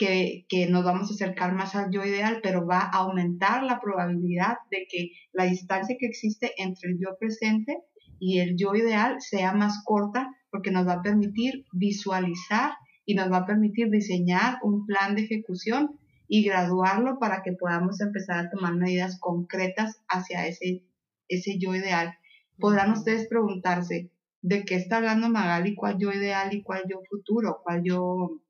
que, 0.00 0.66
nos 0.70 0.84
vamos 0.84 1.10
a 1.10 1.14
acercar 1.14 1.54
más 1.54 1.74
al 1.74 1.90
yo 1.90 2.04
ideal, 2.04 2.40
pero 2.42 2.66
va 2.66 2.80
a 2.80 2.98
aumentar 2.98 3.62
la 3.62 3.80
probabilidad 3.80 4.56
de 4.70 4.86
que 4.90 5.10
la 5.32 5.44
distancia 5.44 5.96
que 5.98 6.06
existe 6.06 6.52
entre 6.56 6.90
el 6.90 6.98
yo 6.98 7.18
presente 7.18 7.78
y 8.18 8.38
el 8.38 8.56
yo 8.56 8.74
ideal 8.74 9.16
sea 9.20 9.52
más 9.52 9.82
corta 9.84 10.30
porque 10.50 10.70
nos 10.70 10.86
va 10.86 10.94
a 10.94 11.02
permitir 11.02 11.64
visualizar 11.72 12.72
y 13.04 13.14
nos 13.14 13.30
va 13.30 13.38
a 13.38 13.46
permitir 13.46 13.90
diseñar 13.90 14.58
un 14.62 14.86
plan 14.86 15.14
de 15.14 15.22
ejecución 15.22 15.98
y 16.28 16.44
graduarlo 16.44 17.18
para 17.18 17.42
que 17.42 17.52
podamos 17.52 18.00
empezar 18.00 18.38
a 18.38 18.50
tomar 18.50 18.74
medidas 18.76 19.18
concretas 19.18 20.00
hacia 20.08 20.46
ese, 20.46 20.84
ese 21.28 21.58
yo 21.58 21.74
ideal. 21.74 22.14
Podrán 22.58 22.92
ustedes 22.92 23.26
preguntarse, 23.26 24.10
¿de 24.42 24.64
qué 24.64 24.76
está 24.76 24.98
hablando 24.98 25.28
Magali? 25.28 25.74
¿Cuál 25.74 25.98
yo 25.98 26.12
ideal 26.12 26.54
y 26.54 26.62
cuál 26.62 26.84
yo 26.88 27.00
futuro? 27.08 27.60
¿Cuál 27.64 27.82
yo 27.82 28.40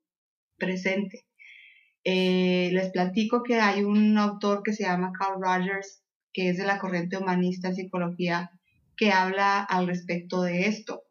presente? 0.57 1.25
Eh, 2.03 2.69
les 2.73 2.91
platico 2.91 3.43
que 3.43 3.59
hay 3.59 3.83
un 3.83 4.17
autor 4.17 4.63
que 4.63 4.73
se 4.73 4.83
llama 4.83 5.11
Carl 5.17 5.41
Rogers, 5.41 6.03
que 6.33 6.49
es 6.49 6.57
de 6.57 6.65
la 6.65 6.79
corriente 6.79 7.17
humanista 7.17 7.69
en 7.69 7.75
psicología, 7.75 8.51
que 8.95 9.11
habla 9.11 9.63
al 9.63 9.87
respecto 9.87 10.41
de 10.41 10.67
esto. 10.67 11.03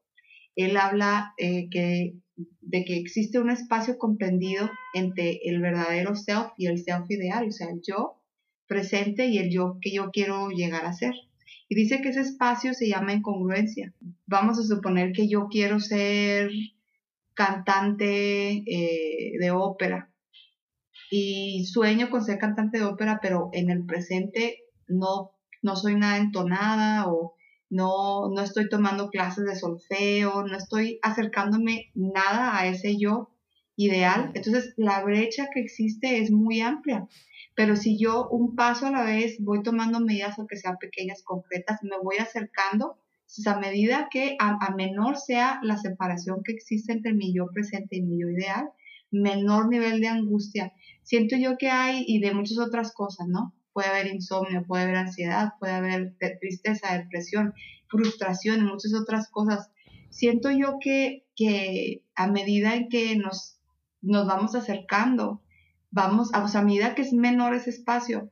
Él 0.62 0.76
habla 0.76 1.34
eh, 1.38 1.68
que 1.70 2.14
de 2.60 2.84
que 2.84 2.96
existe 2.96 3.38
un 3.38 3.50
espacio 3.50 3.98
comprendido 3.98 4.70
entre 4.94 5.40
el 5.44 5.60
verdadero 5.60 6.14
self 6.14 6.52
y 6.56 6.66
el 6.66 6.78
self 6.78 7.10
ideal, 7.10 7.48
o 7.48 7.52
sea, 7.52 7.68
el 7.68 7.80
yo 7.82 8.20
presente 8.66 9.26
y 9.26 9.38
el 9.38 9.50
yo 9.50 9.78
que 9.80 9.92
yo 9.92 10.10
quiero 10.12 10.50
llegar 10.50 10.86
a 10.86 10.92
ser. 10.92 11.14
Y 11.68 11.74
dice 11.74 12.00
que 12.00 12.10
ese 12.10 12.20
espacio 12.20 12.74
se 12.74 12.88
llama 12.88 13.12
incongruencia. 13.12 13.92
Vamos 14.26 14.58
a 14.58 14.62
suponer 14.62 15.12
que 15.12 15.28
yo 15.28 15.48
quiero 15.48 15.80
ser 15.80 16.50
cantante 17.34 18.62
eh, 18.66 19.38
de 19.38 19.50
ópera 19.50 20.10
y 21.10 21.64
sueño 21.66 22.10
con 22.10 22.24
ser 22.24 22.38
cantante 22.38 22.78
de 22.78 22.84
ópera, 22.84 23.18
pero 23.20 23.50
en 23.52 23.70
el 23.70 23.84
presente 23.84 24.58
no, 24.86 25.32
no 25.62 25.74
soy 25.76 25.96
nada 25.96 26.18
entonada 26.18 27.08
o 27.08 27.34
no, 27.70 28.28
no 28.28 28.42
estoy 28.42 28.68
tomando 28.68 29.10
clases 29.10 29.44
de 29.44 29.56
solfeo, 29.56 30.44
no 30.46 30.56
estoy 30.56 30.98
acercándome 31.02 31.90
nada 31.94 32.58
a 32.58 32.66
ese 32.66 32.98
yo 32.98 33.30
ideal. 33.76 34.32
Entonces, 34.34 34.74
la 34.76 35.02
brecha 35.02 35.48
que 35.54 35.60
existe 35.60 36.18
es 36.18 36.30
muy 36.30 36.60
amplia. 36.60 37.06
Pero 37.54 37.76
si 37.76 37.98
yo 37.98 38.28
un 38.28 38.56
paso 38.56 38.86
a 38.86 38.90
la 38.90 39.04
vez 39.04 39.36
voy 39.40 39.62
tomando 39.62 40.00
medidas, 40.00 40.38
aunque 40.38 40.56
sean 40.56 40.76
pequeñas, 40.78 41.22
concretas, 41.22 41.80
me 41.82 41.98
voy 42.02 42.16
acercando, 42.18 42.98
a 43.46 43.58
medida 43.58 44.08
que 44.10 44.36
a, 44.40 44.74
menor 44.74 45.16
sea 45.16 45.60
la 45.62 45.76
separación 45.76 46.42
que 46.42 46.52
existe 46.52 46.92
entre 46.92 47.12
mi 47.12 47.32
yo 47.32 47.46
presente 47.52 47.96
y 47.96 48.02
mi 48.02 48.20
yo 48.20 48.28
ideal, 48.28 48.70
menor 49.12 49.68
nivel 49.68 50.00
de 50.00 50.08
angustia. 50.08 50.72
Siento 51.02 51.36
yo 51.36 51.56
que 51.56 51.70
hay 51.70 52.04
y 52.06 52.20
de 52.20 52.34
muchas 52.34 52.58
otras 52.58 52.92
cosas, 52.92 53.28
¿no? 53.28 53.54
Puede 53.72 53.88
haber 53.88 54.08
insomnio, 54.08 54.64
puede 54.66 54.84
haber 54.84 54.96
ansiedad, 54.96 55.52
puede 55.58 55.72
haber 55.72 56.14
tristeza, 56.40 56.96
depresión, 56.96 57.54
frustración 57.88 58.60
y 58.60 58.70
muchas 58.70 58.94
otras 58.94 59.30
cosas. 59.30 59.70
Siento 60.10 60.50
yo 60.50 60.78
que, 60.80 61.26
que 61.36 62.04
a 62.14 62.26
medida 62.26 62.74
en 62.74 62.88
que 62.88 63.16
nos, 63.16 63.60
nos 64.00 64.26
vamos 64.26 64.54
acercando, 64.54 65.42
vamos, 65.90 66.32
a, 66.34 66.44
a 66.46 66.62
medida 66.62 66.94
que 66.94 67.02
es 67.02 67.12
menor 67.12 67.54
ese 67.54 67.70
espacio, 67.70 68.30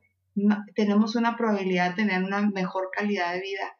tenemos 0.74 1.16
una 1.16 1.36
probabilidad 1.36 1.90
de 1.90 1.96
tener 2.04 2.22
una 2.22 2.48
mejor 2.50 2.90
calidad 2.92 3.34
de 3.34 3.40
vida. 3.40 3.78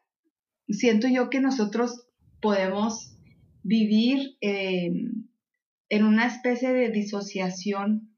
Siento 0.69 1.09
yo 1.09 1.31
que 1.31 1.41
nosotros 1.41 2.07
podemos 2.41 3.17
vivir 3.63 4.37
en 4.41 6.05
una 6.05 6.27
especie 6.27 6.73
de 6.73 6.91
disociación 6.91 8.17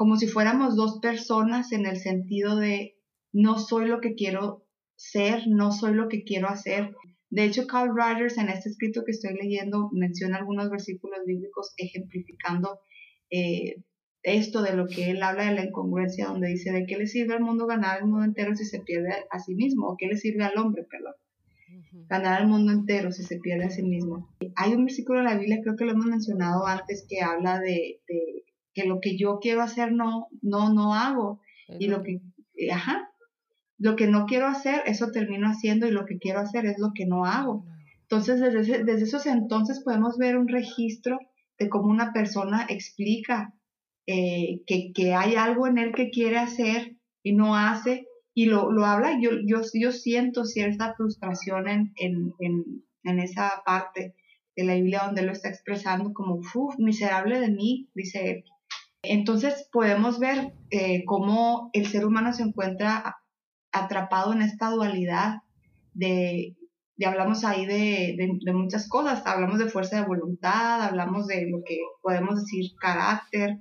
como 0.00 0.16
si 0.16 0.28
fuéramos 0.28 0.76
dos 0.76 0.98
personas 0.98 1.72
en 1.72 1.84
el 1.84 1.98
sentido 1.98 2.56
de 2.56 2.96
no 3.34 3.58
soy 3.58 3.86
lo 3.86 4.00
que 4.00 4.14
quiero 4.14 4.66
ser, 4.96 5.42
no 5.46 5.72
soy 5.72 5.92
lo 5.92 6.08
que 6.08 6.24
quiero 6.24 6.48
hacer. 6.48 6.96
De 7.28 7.44
hecho, 7.44 7.66
Carl 7.66 7.94
Rogers 7.94 8.38
en 8.38 8.48
este 8.48 8.70
escrito 8.70 9.04
que 9.04 9.10
estoy 9.10 9.34
leyendo 9.34 9.90
menciona 9.92 10.38
algunos 10.38 10.70
versículos 10.70 11.18
bíblicos 11.26 11.74
ejemplificando 11.76 12.80
eh, 13.30 13.82
esto 14.22 14.62
de 14.62 14.74
lo 14.74 14.86
que 14.86 15.10
él 15.10 15.22
habla 15.22 15.44
de 15.44 15.54
la 15.56 15.66
incongruencia, 15.66 16.28
donde 16.28 16.48
dice, 16.48 16.72
¿de 16.72 16.86
qué 16.86 16.96
le 16.96 17.06
sirve 17.06 17.34
al 17.34 17.42
mundo 17.42 17.66
ganar 17.66 17.98
el 17.98 18.06
mundo 18.06 18.24
entero 18.24 18.56
si 18.56 18.64
se 18.64 18.80
pierde 18.80 19.10
a 19.30 19.38
sí 19.38 19.54
mismo? 19.54 19.86
¿O 19.86 19.96
qué 19.98 20.06
le 20.06 20.16
sirve 20.16 20.44
al 20.44 20.56
hombre, 20.56 20.86
perdón? 20.90 21.12
Ganar 22.08 22.40
el 22.40 22.48
mundo 22.48 22.72
entero 22.72 23.12
si 23.12 23.22
se 23.22 23.38
pierde 23.38 23.66
a 23.66 23.70
sí 23.70 23.82
mismo. 23.82 24.30
Hay 24.56 24.72
un 24.72 24.86
versículo 24.86 25.18
en 25.18 25.26
la 25.26 25.36
Biblia, 25.36 25.60
creo 25.62 25.76
que 25.76 25.84
lo 25.84 25.92
hemos 25.92 26.06
mencionado 26.06 26.66
antes, 26.66 27.04
que 27.06 27.20
habla 27.20 27.60
de 27.60 28.00
que 28.74 28.84
lo 28.84 29.00
que 29.00 29.16
yo 29.16 29.38
quiero 29.40 29.62
hacer 29.62 29.92
no, 29.92 30.28
no, 30.42 30.72
no 30.72 30.94
hago. 30.94 31.40
Y 31.78 31.88
lo 31.88 32.02
que, 32.02 32.20
eh, 32.56 32.72
ajá, 32.72 33.10
lo 33.78 33.96
que 33.96 34.06
no 34.06 34.26
quiero 34.26 34.46
hacer, 34.46 34.82
eso 34.86 35.10
termino 35.10 35.48
haciendo 35.48 35.86
y 35.86 35.90
lo 35.90 36.04
que 36.04 36.18
quiero 36.18 36.40
hacer 36.40 36.66
es 36.66 36.78
lo 36.78 36.92
que 36.94 37.06
no 37.06 37.24
hago. 37.24 37.64
Entonces, 38.02 38.40
desde, 38.40 38.84
desde 38.84 39.04
esos 39.04 39.26
entonces 39.26 39.80
podemos 39.80 40.18
ver 40.18 40.36
un 40.36 40.48
registro 40.48 41.18
de 41.58 41.68
cómo 41.68 41.88
una 41.88 42.12
persona 42.12 42.66
explica 42.68 43.54
eh, 44.06 44.62
que, 44.66 44.92
que, 44.92 45.14
hay 45.14 45.36
algo 45.36 45.66
en 45.66 45.78
él 45.78 45.92
que 45.94 46.10
quiere 46.10 46.38
hacer 46.38 46.96
y 47.22 47.32
no 47.32 47.54
hace 47.54 48.08
y 48.34 48.46
lo, 48.46 48.72
lo 48.72 48.84
habla. 48.84 49.18
Yo, 49.20 49.30
yo, 49.46 49.60
yo 49.74 49.92
siento 49.92 50.44
cierta 50.44 50.94
frustración 50.94 51.68
en, 51.68 51.92
en, 51.96 52.34
en, 52.40 52.84
en 53.04 53.18
esa 53.20 53.62
parte 53.64 54.14
de 54.56 54.64
la 54.64 54.74
Biblia 54.74 55.02
donde 55.06 55.22
lo 55.22 55.32
está 55.32 55.48
expresando 55.48 56.12
como, 56.12 56.34
uff, 56.34 56.78
miserable 56.78 57.40
de 57.40 57.50
mí, 57.50 57.88
dice 57.94 58.30
él. 58.30 58.44
Entonces 59.02 59.68
podemos 59.72 60.18
ver 60.18 60.52
eh, 60.70 61.04
cómo 61.06 61.70
el 61.72 61.86
ser 61.86 62.04
humano 62.04 62.32
se 62.32 62.42
encuentra 62.42 63.16
atrapado 63.72 64.32
en 64.32 64.42
esta 64.42 64.70
dualidad 64.70 65.42
de, 65.94 66.56
hablamos 67.04 67.44
ahí 67.44 67.66
de, 67.66 68.52
muchas 68.52 68.88
cosas, 68.88 69.26
hablamos 69.26 69.58
de 69.58 69.68
fuerza 69.68 70.00
de 70.00 70.06
voluntad, 70.06 70.82
hablamos 70.82 71.26
de 71.26 71.48
lo 71.50 71.62
que 71.64 71.78
podemos 72.02 72.40
decir 72.40 72.72
carácter, 72.78 73.58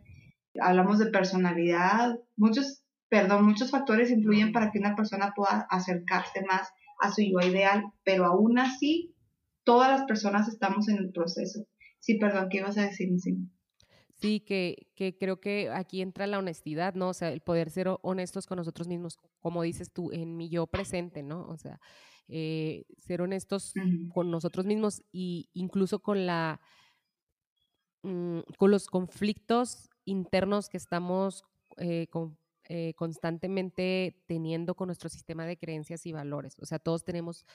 hablamos 0.60 1.00
de 1.00 1.08
personalidad, 1.08 2.16
muchos, 2.36 2.84
perdón, 3.08 3.46
muchos 3.46 3.72
factores 3.72 4.12
influyen 4.12 4.52
para 4.52 4.72
que 4.72 4.80
una 4.80 4.96
persona 4.96 5.34
pueda 5.36 5.68
acercarse 5.70 6.42
más 6.46 6.70
a 7.02 7.12
su 7.12 7.22
yo 7.22 7.40
ideal, 7.48 7.84
pero 8.04 8.26
aún 8.26 8.60
así 8.60 9.16
todas 9.64 9.90
las 9.90 10.04
personas 10.04 10.48
estamos 10.50 10.90
en 10.90 10.98
el 10.98 11.12
proceso. 11.12 11.66
Sí, 12.00 12.18
perdón, 12.18 12.48
¿qué 12.50 12.58
ibas 12.58 12.78
a 12.78 12.84
decir. 12.84 13.10
Sí, 14.20 14.42
que, 14.42 14.88
que, 14.96 15.18
creo 15.18 15.40
que 15.40 15.70
aquí 15.70 16.02
entra 16.02 16.28
la 16.28 16.40
honestidad, 16.40 16.94
¿no? 16.94 17.10
O 17.10 17.14
sea, 17.14 17.32
el 17.32 17.40
poder 17.40 17.70
ser 17.70 17.88
honestos 18.02 18.48
con 18.48 18.58
nosotros 18.58 18.88
mismos, 18.88 19.18
como 19.40 19.64
dices 19.64 19.92
tú, 19.92 20.12
en 20.12 20.36
mi 20.36 20.50
yo 20.50 20.68
presente, 20.68 21.24
¿no? 21.24 21.48
O 21.48 21.58
sea, 21.58 21.80
eh, 22.28 22.86
ser 22.98 23.22
honestos 23.22 23.74
con 24.14 24.30
nosotros 24.30 24.66
mismos 24.66 25.02
e 25.14 25.46
incluso 25.54 26.00
con 26.00 26.26
la 26.28 26.62
mm, 28.04 28.42
con 28.58 28.70
los 28.70 28.88
conflictos 28.88 29.90
internos 30.06 30.70
que 30.70 30.78
estamos 30.78 31.44
eh, 31.78 32.08
eh, 32.66 32.94
constantemente 32.96 34.22
teniendo 34.28 34.76
con 34.76 34.90
nuestro 34.90 35.10
sistema 35.10 35.46
de 35.46 35.58
creencias 35.58 36.06
y 36.06 36.12
valores. 36.12 36.60
O 36.60 36.66
sea, 36.68 36.78
todos 36.78 37.04
tenemos, 37.04 37.46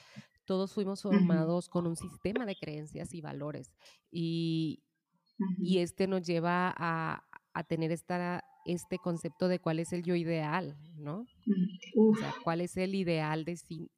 todos 0.43 0.73
fuimos 0.73 1.03
formados 1.03 1.69
con 1.69 1.87
un 1.87 1.95
sistema 1.95 2.45
de 2.45 2.57
creencias 2.57 3.13
y 3.13 3.21
valores. 3.21 3.71
Y, 4.11 4.83
y 5.59 5.79
este 5.79 6.07
nos 6.07 6.25
lleva 6.25 6.73
a, 6.77 7.23
tener 7.67 7.91
esta, 7.91 8.43
este 8.65 8.97
concepto 8.97 9.47
de 9.47 9.59
cuál 9.59 9.79
es 9.79 9.93
el 9.93 10.03
yo 10.03 10.15
ideal, 10.15 10.77
¿no? 10.97 11.25
O 11.97 12.15
sea, 12.15 12.33
cuál 12.43 12.61
es 12.61 12.75
el 12.75 12.95
ideal 12.95 13.45
de 13.45 13.57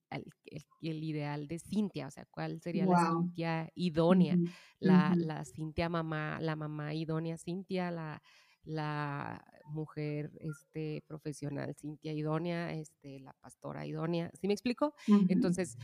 el, 0.10 1.04
ideal 1.04 1.48
de 1.48 1.60
Cintia, 1.60 2.08
o 2.08 2.12
sea, 2.12 2.26
cuál 2.30 2.62
sería 2.62 2.86
la 2.86 3.12
Cintia 3.12 3.72
idónea, 3.76 4.38
la, 4.80 5.16
la, 5.16 5.44
Cintia 5.44 5.90
mamá, 5.90 6.40
la 6.40 6.56
mamá 6.56 6.94
idónea 6.94 7.38
Cintia, 7.38 7.90
la, 7.90 8.22
la 8.64 9.44
mujer 9.66 10.32
este, 10.40 11.04
profesional 11.08 11.76
Cintia 11.76 12.14
idónea, 12.14 12.74
este, 12.74 13.20
la 13.20 13.34
pastora 13.34 13.86
idónea, 13.86 14.30
¿sí 14.40 14.48
me 14.48 14.54
explico? 14.54 14.94
Entonces, 15.30 15.78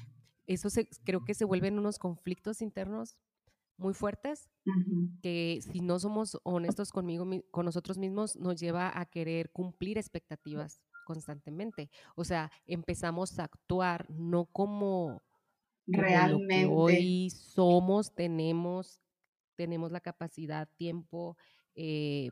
eso 0.46 0.70
se, 0.70 0.88
creo 1.04 1.24
que 1.24 1.34
se 1.34 1.46
vuelven 1.46 1.80
unos 1.80 1.98
conflictos 1.98 2.62
internos 2.62 3.18
muy 3.78 3.94
fuertes 3.94 4.50
que 5.22 5.60
si 5.62 5.82
no 5.82 6.00
somos 6.00 6.40
honestos 6.44 6.92
conmigo, 6.92 7.28
con 7.52 7.66
nosotros 7.66 7.98
mismos, 7.98 8.36
nos 8.36 8.60
lleva 8.60 8.98
a 8.98 9.06
querer 9.06 9.52
cumplir 9.52 9.98
expectativas 9.98 10.82
constantemente. 11.06 11.90
O 12.16 12.24
sea, 12.24 12.52
empezamos 12.66 13.40
a 13.40 13.46
actuar 13.46 14.10
no 14.10 14.46
como, 14.46 15.22
realmente. 15.86 16.66
hoy 16.70 17.30
somos, 17.30 18.14
tenemos, 18.14 19.02
tenemos 19.56 19.92
la 19.92 20.00
capacidad, 20.00 20.70
tiempo, 20.78 21.38
eh, 21.76 22.30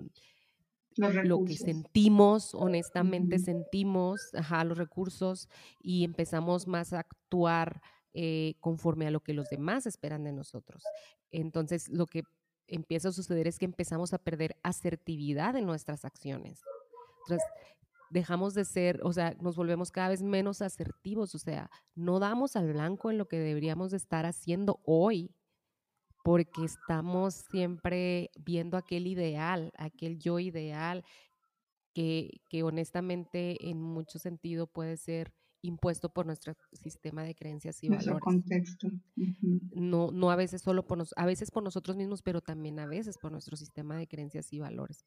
lo 0.97 1.43
que 1.45 1.55
sentimos, 1.55 2.53
honestamente 2.53 3.39
sentimos, 3.39 4.33
ajá, 4.33 4.63
los 4.63 4.77
recursos 4.77 5.47
y 5.79 6.03
empezamos 6.03 6.67
más 6.67 6.93
a 6.93 6.99
actuar 6.99 7.81
eh, 8.13 8.55
conforme 8.59 9.07
a 9.07 9.11
lo 9.11 9.21
que 9.21 9.33
los 9.33 9.49
demás 9.49 9.85
esperan 9.85 10.23
de 10.23 10.33
nosotros. 10.33 10.83
Entonces, 11.31 11.87
lo 11.89 12.07
que 12.07 12.23
empieza 12.67 13.09
a 13.09 13.13
suceder 13.13 13.47
es 13.47 13.57
que 13.57 13.65
empezamos 13.65 14.13
a 14.13 14.17
perder 14.17 14.57
asertividad 14.63 15.55
en 15.55 15.65
nuestras 15.65 16.05
acciones. 16.05 16.61
Entonces, 17.25 17.47
dejamos 18.09 18.53
de 18.53 18.65
ser, 18.65 18.99
o 19.03 19.13
sea, 19.13 19.35
nos 19.39 19.55
volvemos 19.55 19.91
cada 19.91 20.09
vez 20.09 20.21
menos 20.21 20.61
asertivos, 20.61 21.33
o 21.35 21.39
sea, 21.39 21.69
no 21.95 22.19
damos 22.19 22.55
al 22.55 22.71
blanco 22.73 23.09
en 23.09 23.17
lo 23.17 23.27
que 23.27 23.39
deberíamos 23.39 23.91
de 23.91 23.97
estar 23.97 24.25
haciendo 24.25 24.81
hoy, 24.83 25.33
porque 26.23 26.65
estamos 26.65 27.35
siempre 27.49 28.29
viendo 28.35 28.77
aquel 28.77 29.07
ideal, 29.07 29.71
aquel 29.77 30.19
yo 30.19 30.39
ideal, 30.39 31.03
que, 31.93 32.41
que 32.49 32.63
honestamente 32.63 33.69
en 33.69 33.81
mucho 33.81 34.19
sentido 34.19 34.67
puede 34.67 34.97
ser 34.97 35.33
impuesto 35.61 36.09
por 36.09 36.25
nuestro 36.25 36.55
sistema 36.73 37.23
de 37.23 37.35
creencias 37.35 37.83
y 37.83 37.89
nuestro 37.89 38.15
valores. 38.15 38.23
contexto. 38.23 38.87
No, 39.73 40.11
no 40.11 40.31
a 40.31 40.35
veces 40.35 40.61
solo 40.61 40.87
por 40.87 40.97
nos, 40.97 41.13
a 41.17 41.25
veces 41.25 41.51
por 41.51 41.63
nosotros 41.63 41.97
mismos, 41.97 42.21
pero 42.21 42.41
también 42.41 42.79
a 42.79 42.87
veces 42.87 43.17
por 43.17 43.31
nuestro 43.31 43.55
sistema 43.57 43.97
de 43.97 44.07
creencias 44.07 44.51
y 44.53 44.59
valores. 44.59 45.05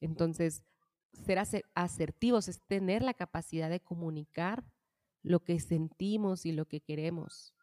Entonces, 0.00 0.64
ser 1.12 1.38
asertivos 1.74 2.48
es 2.48 2.60
tener 2.66 3.02
la 3.02 3.14
capacidad 3.14 3.70
de 3.70 3.80
comunicar 3.80 4.64
lo 5.22 5.42
que 5.42 5.58
sentimos 5.60 6.46
y 6.46 6.52
lo 6.52 6.66
que 6.66 6.80
queremos 6.80 7.54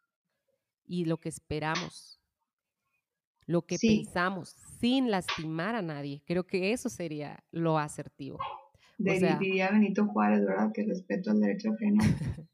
y 0.86 1.04
lo 1.06 1.18
que 1.18 1.28
esperamos, 1.28 2.20
lo 3.46 3.62
que 3.62 3.78
pensamos, 3.78 4.54
sin 4.80 5.10
lastimar 5.10 5.74
a 5.74 5.82
nadie. 5.82 6.22
Creo 6.26 6.46
que 6.46 6.72
eso 6.72 6.88
sería 6.88 7.44
lo 7.50 7.78
asertivo. 7.78 8.38
Diría 8.98 9.70
Benito 9.70 10.06
Juárez, 10.06 10.44
¿verdad? 10.44 10.72
Que 10.72 10.84
respeto 10.84 11.30
al 11.30 11.40
derecho 11.40 11.70
ajeno. 11.72 12.02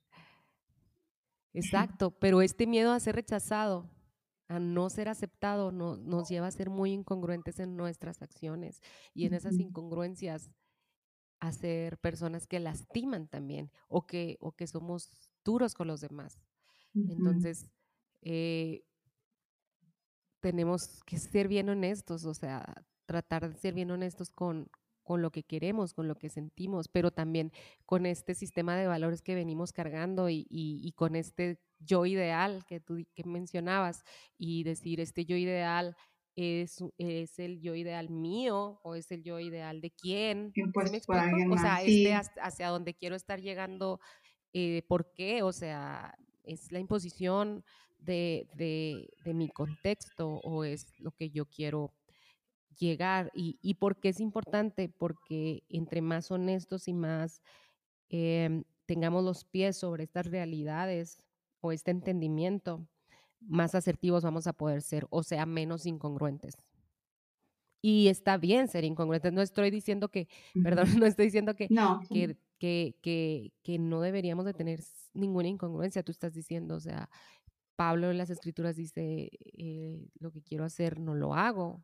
Exacto, 1.52 2.12
pero 2.12 2.42
este 2.42 2.66
miedo 2.66 2.92
a 2.92 3.00
ser 3.00 3.16
rechazado, 3.16 3.90
a 4.48 4.60
no 4.60 4.88
ser 4.88 5.08
aceptado, 5.08 5.72
no, 5.72 5.96
nos 5.96 6.28
lleva 6.28 6.46
a 6.46 6.52
ser 6.52 6.70
muy 6.70 6.92
incongruentes 6.92 7.58
en 7.58 7.76
nuestras 7.76 8.22
acciones 8.22 8.80
y 9.14 9.26
en 9.26 9.34
esas 9.34 9.58
incongruencias 9.58 10.50
a 11.40 11.52
ser 11.52 11.98
personas 11.98 12.46
que 12.46 12.60
lastiman 12.60 13.26
también 13.26 13.70
o 13.88 14.06
que, 14.06 14.36
o 14.40 14.52
que 14.52 14.66
somos 14.66 15.30
duros 15.44 15.74
con 15.74 15.88
los 15.88 16.00
demás. 16.00 16.38
Entonces, 16.94 17.66
eh, 18.22 18.82
tenemos 20.40 21.02
que 21.04 21.18
ser 21.18 21.48
bien 21.48 21.68
honestos, 21.68 22.24
o 22.24 22.34
sea, 22.34 22.64
tratar 23.06 23.48
de 23.48 23.56
ser 23.58 23.74
bien 23.74 23.90
honestos 23.90 24.30
con, 24.30 24.68
con 25.10 25.22
lo 25.22 25.32
que 25.32 25.42
queremos, 25.42 25.92
con 25.92 26.06
lo 26.06 26.14
que 26.14 26.28
sentimos, 26.28 26.86
pero 26.86 27.10
también 27.10 27.50
con 27.84 28.06
este 28.06 28.32
sistema 28.32 28.76
de 28.76 28.86
valores 28.86 29.22
que 29.22 29.34
venimos 29.34 29.72
cargando 29.72 30.28
y, 30.28 30.46
y, 30.48 30.92
con 30.92 31.16
este 31.16 31.58
yo 31.80 32.06
ideal 32.06 32.64
que 32.64 32.78
tú 32.78 33.04
que 33.12 33.24
mencionabas 33.24 34.04
y 34.38 34.62
decir, 34.62 35.00
este 35.00 35.24
yo 35.24 35.34
ideal 35.34 35.96
es, 36.36 36.78
es 36.96 37.40
el 37.40 37.60
yo 37.60 37.74
ideal 37.74 38.08
mío 38.08 38.78
o 38.84 38.94
es 38.94 39.10
el 39.10 39.24
yo 39.24 39.40
ideal 39.40 39.80
de 39.80 39.90
quién. 39.90 40.52
o 41.50 41.58
sea, 41.58 41.82
este 41.82 42.14
hacia 42.40 42.68
dónde 42.68 42.94
quiero 42.94 43.16
estar 43.16 43.40
llegando, 43.40 43.98
eh, 44.52 44.84
¿por 44.86 45.12
qué? 45.12 45.42
O 45.42 45.50
sea, 45.50 46.16
es 46.44 46.70
la 46.70 46.78
imposición 46.78 47.64
de, 47.98 48.46
de, 48.54 49.08
de, 49.24 49.34
mi 49.34 49.48
contexto 49.48 50.34
o 50.44 50.62
es 50.62 50.86
lo 51.00 51.10
que 51.10 51.30
yo 51.30 51.46
quiero 51.46 51.92
llegar. 52.78 53.30
¿Y, 53.34 53.58
y 53.62 53.74
por 53.74 53.98
qué 53.98 54.10
es 54.10 54.20
importante? 54.20 54.88
Porque 54.88 55.64
entre 55.68 56.00
más 56.02 56.30
honestos 56.30 56.88
y 56.88 56.92
más 56.92 57.42
em, 58.08 58.64
tengamos 58.86 59.24
los 59.24 59.44
pies 59.44 59.76
sobre 59.76 60.04
estas 60.04 60.26
realidades 60.26 61.22
o 61.60 61.72
este 61.72 61.90
entendimiento, 61.90 62.86
más 63.40 63.74
asertivos 63.74 64.24
vamos 64.24 64.46
a 64.46 64.52
poder 64.52 64.82
ser, 64.82 65.06
o 65.10 65.22
sea, 65.22 65.46
menos 65.46 65.86
incongruentes. 65.86 66.54
Y 67.82 68.08
está 68.08 68.36
bien 68.36 68.68
ser 68.68 68.84
incongruentes. 68.84 69.32
No 69.32 69.40
estoy 69.40 69.70
diciendo 69.70 70.08
que, 70.08 70.28
perdón, 70.62 70.84
no 71.04 71.06
estoy 71.06 71.26
diciendo 71.26 71.54
que, 71.54 71.66
no. 71.70 72.00
que, 72.10 72.36
que, 72.58 73.52
que, 73.62 73.78
no 73.78 74.00
deberíamos 74.02 74.44
de 74.44 74.52
tener 74.52 74.80
ninguna 75.14 75.48
incongruencia. 75.48 76.02
Tú 76.02 76.12
estás 76.12 76.34
diciendo, 76.34 76.74
o 76.76 76.80
sea, 76.80 77.08
Pablo 77.76 78.10
en 78.10 78.18
las 78.18 78.28
escrituras 78.28 78.76
dice, 78.76 79.30
eh, 79.56 80.06
lo 80.18 80.30
que 80.30 80.42
quiero 80.42 80.64
hacer 80.64 81.00
no 81.00 81.14
lo 81.14 81.34
hago. 81.34 81.82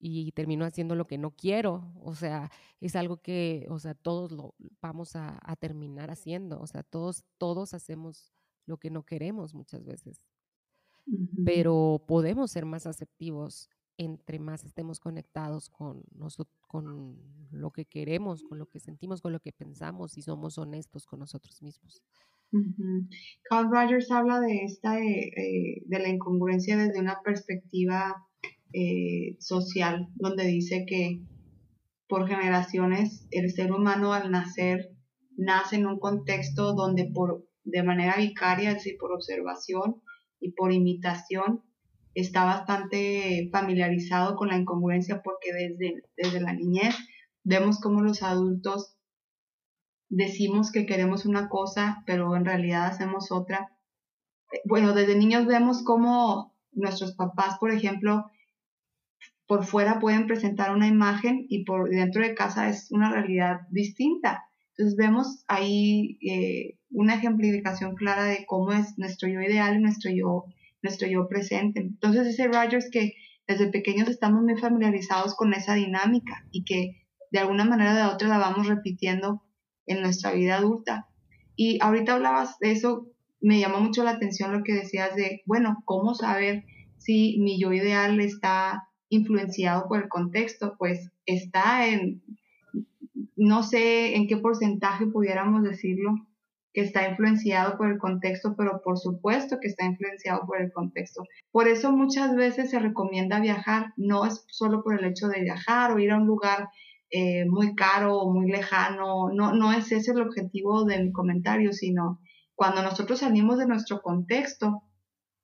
Y 0.00 0.32
termino 0.32 0.64
haciendo 0.64 0.94
lo 0.94 1.06
que 1.06 1.18
no 1.18 1.32
quiero. 1.32 1.92
O 2.00 2.14
sea, 2.14 2.50
es 2.80 2.94
algo 2.94 3.16
que, 3.18 3.66
o 3.68 3.78
sea, 3.78 3.94
todos 3.94 4.30
lo 4.32 4.54
vamos 4.80 5.16
a, 5.16 5.38
a 5.42 5.56
terminar 5.56 6.10
haciendo. 6.10 6.60
O 6.60 6.66
sea, 6.66 6.82
todos, 6.82 7.24
todos 7.36 7.74
hacemos 7.74 8.32
lo 8.66 8.76
que 8.76 8.90
no 8.90 9.04
queremos 9.04 9.54
muchas 9.54 9.84
veces. 9.84 10.22
Pero 11.44 12.04
podemos 12.06 12.50
ser 12.50 12.66
más 12.66 12.86
aceptivos 12.86 13.70
entre 13.98 14.38
más 14.38 14.64
estemos 14.64 15.00
conectados 15.00 15.68
con, 15.68 16.04
con 16.68 17.16
lo 17.50 17.72
que 17.72 17.84
queremos, 17.84 18.44
con 18.44 18.58
lo 18.58 18.66
que 18.66 18.78
sentimos, 18.78 19.20
con 19.20 19.32
lo 19.32 19.40
que 19.40 19.52
pensamos 19.52 20.16
y 20.16 20.22
somos 20.22 20.56
honestos 20.56 21.04
con 21.04 21.18
nosotros 21.18 21.60
mismos. 21.62 22.02
Carl 23.42 23.70
Rogers 23.70 24.10
habla 24.10 24.40
de 24.40 24.64
esta 24.64 24.98
eh, 25.00 25.32
eh, 25.36 25.82
de 25.84 25.98
la 25.98 26.08
incongruencia 26.08 26.78
desde 26.78 27.00
una 27.00 27.20
perspectiva 27.22 28.26
eh, 28.72 29.36
social, 29.38 30.08
donde 30.16 30.44
dice 30.44 30.84
que 30.86 31.22
por 32.08 32.26
generaciones 32.26 33.26
el 33.30 33.50
ser 33.52 33.72
humano 33.72 34.12
al 34.12 34.30
nacer 34.30 34.90
nace 35.36 35.76
en 35.76 35.86
un 35.86 35.98
contexto 35.98 36.74
donde 36.74 37.04
por 37.04 37.46
de 37.64 37.82
manera 37.82 38.16
vicaria, 38.16 38.70
es 38.70 38.76
decir, 38.76 38.96
por 38.98 39.12
observación 39.12 40.02
y 40.40 40.52
por 40.52 40.72
imitación, 40.72 41.62
está 42.14 42.44
bastante 42.44 43.48
familiarizado 43.52 44.36
con 44.36 44.48
la 44.48 44.56
incongruencia 44.56 45.22
porque 45.22 45.52
desde, 45.52 46.02
desde 46.16 46.40
la 46.40 46.54
niñez 46.54 46.96
vemos 47.44 47.78
cómo 47.78 48.00
los 48.00 48.22
adultos 48.22 48.96
decimos 50.08 50.72
que 50.72 50.86
queremos 50.86 51.26
una 51.26 51.48
cosa, 51.48 52.02
pero 52.06 52.34
en 52.34 52.44
realidad 52.44 52.86
hacemos 52.86 53.30
otra. 53.30 53.76
Bueno, 54.64 54.94
desde 54.94 55.16
niños 55.16 55.46
vemos 55.46 55.82
cómo 55.82 56.56
nuestros 56.72 57.14
papás, 57.14 57.58
por 57.58 57.70
ejemplo, 57.70 58.30
por 59.48 59.64
fuera 59.64 59.98
pueden 59.98 60.26
presentar 60.26 60.76
una 60.76 60.86
imagen 60.86 61.46
y 61.48 61.64
por 61.64 61.88
dentro 61.88 62.22
de 62.22 62.34
casa 62.34 62.68
es 62.68 62.92
una 62.92 63.10
realidad 63.10 63.60
distinta. 63.70 64.44
Entonces 64.76 64.94
vemos 64.96 65.42
ahí 65.48 66.18
eh, 66.20 66.76
una 66.90 67.14
ejemplificación 67.14 67.96
clara 67.96 68.24
de 68.24 68.44
cómo 68.46 68.72
es 68.72 68.98
nuestro 68.98 69.26
yo 69.26 69.40
ideal 69.40 69.74
y 69.74 69.80
nuestro 69.80 70.10
yo, 70.10 70.44
nuestro 70.82 71.08
yo 71.08 71.26
presente. 71.28 71.80
Entonces 71.80 72.26
dice 72.26 72.46
Rogers 72.46 72.90
que 72.92 73.14
desde 73.46 73.68
pequeños 73.68 74.08
estamos 74.08 74.42
muy 74.42 74.56
familiarizados 74.58 75.34
con 75.34 75.54
esa 75.54 75.74
dinámica 75.74 76.44
y 76.52 76.64
que 76.64 77.06
de 77.32 77.38
alguna 77.38 77.64
manera 77.64 77.92
o 77.92 77.96
de 77.96 78.14
otra 78.14 78.28
la 78.28 78.38
vamos 78.38 78.68
repitiendo 78.68 79.42
en 79.86 80.02
nuestra 80.02 80.32
vida 80.32 80.56
adulta. 80.56 81.08
Y 81.56 81.78
ahorita 81.82 82.12
hablabas 82.12 82.58
de 82.58 82.72
eso, 82.72 83.08
me 83.40 83.60
llamó 83.60 83.80
mucho 83.80 84.04
la 84.04 84.10
atención 84.10 84.52
lo 84.52 84.62
que 84.62 84.74
decías 84.74 85.16
de, 85.16 85.40
bueno, 85.46 85.82
¿cómo 85.86 86.14
saber 86.14 86.64
si 86.98 87.38
mi 87.40 87.58
yo 87.58 87.72
ideal 87.72 88.20
está 88.20 88.87
influenciado 89.08 89.86
por 89.88 90.02
el 90.02 90.08
contexto? 90.08 90.74
Pues 90.78 91.10
está 91.26 91.88
en 91.88 92.22
no 93.38 93.62
sé 93.62 94.16
en 94.16 94.26
qué 94.26 94.36
porcentaje 94.36 95.06
pudiéramos 95.06 95.62
decirlo 95.62 96.14
que 96.74 96.80
está 96.82 97.08
influenciado 97.08 97.78
por 97.78 97.88
el 97.90 97.98
contexto, 97.98 98.54
pero 98.56 98.82
por 98.84 98.98
supuesto 98.98 99.58
que 99.60 99.68
está 99.68 99.84
influenciado 99.84 100.44
por 100.46 100.60
el 100.60 100.72
contexto. 100.72 101.24
Por 101.50 101.66
eso 101.68 101.92
muchas 101.92 102.34
veces 102.36 102.70
se 102.70 102.78
recomienda 102.78 103.40
viajar, 103.40 103.94
no 103.96 104.26
es 104.26 104.44
solo 104.48 104.82
por 104.82 104.98
el 104.98 105.04
hecho 105.04 105.28
de 105.28 105.40
viajar 105.40 105.92
o 105.92 105.98
ir 105.98 106.10
a 106.10 106.18
un 106.18 106.26
lugar 106.26 106.68
eh, 107.10 107.46
muy 107.46 107.74
caro 107.74 108.18
o 108.18 108.32
muy 108.32 108.50
lejano, 108.50 109.30
no, 109.32 109.54
no 109.54 109.72
es 109.72 109.90
ese 109.92 110.10
el 110.10 110.20
objetivo 110.20 110.84
de 110.84 111.02
mi 111.02 111.12
comentario, 111.12 111.72
sino 111.72 112.20
cuando 112.54 112.82
nosotros 112.82 113.20
salimos 113.20 113.58
de 113.58 113.66
nuestro 113.66 114.02
contexto 114.02 114.82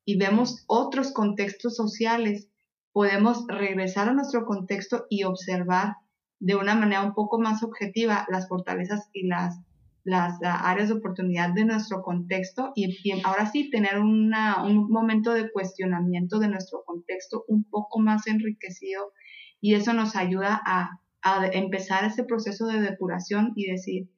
y 0.05 0.18
vemos 0.18 0.64
otros 0.66 1.12
contextos 1.12 1.74
sociales, 1.77 2.50
podemos 2.94 3.44
regresar 3.48 4.09
a 4.09 4.14
nuestro 4.14 4.46
contexto 4.46 5.07
y 5.11 5.24
observar 5.24 5.96
de 6.38 6.54
una 6.54 6.76
manera 6.76 7.02
un 7.02 7.12
poco 7.12 7.40
más 7.40 7.64
objetiva 7.64 8.24
las 8.30 8.46
fortalezas 8.46 9.11
y 9.12 9.26
las, 9.26 9.59
las 10.04 10.38
áreas 10.42 10.88
de 10.88 10.94
oportunidad 10.94 11.52
de 11.52 11.64
nuestro 11.64 12.02
contexto 12.02 12.72
y, 12.76 13.20
ahora 13.24 13.50
sí 13.50 13.68
tener 13.68 13.98
una, 13.98 14.62
un 14.64 14.88
momento 14.88 15.33
de 15.33 15.50
cuestionamiento 15.50 16.38
de 16.38 16.46
nuestro 16.46 16.85
contexto 16.85 17.44
un 17.48 17.64
poco 17.64 17.98
más 17.98 18.28
enriquecido 18.28 19.12
y 19.61 19.74
eso 19.74 19.92
nos 19.92 20.14
ayuda 20.14 20.62
a, 20.64 21.00
a 21.22 21.46
empezar 21.46 22.04
ese 22.04 22.22
proceso 22.22 22.66
de 22.68 22.80
depuración 22.80 23.54
y 23.57 23.66
decir 23.66 24.09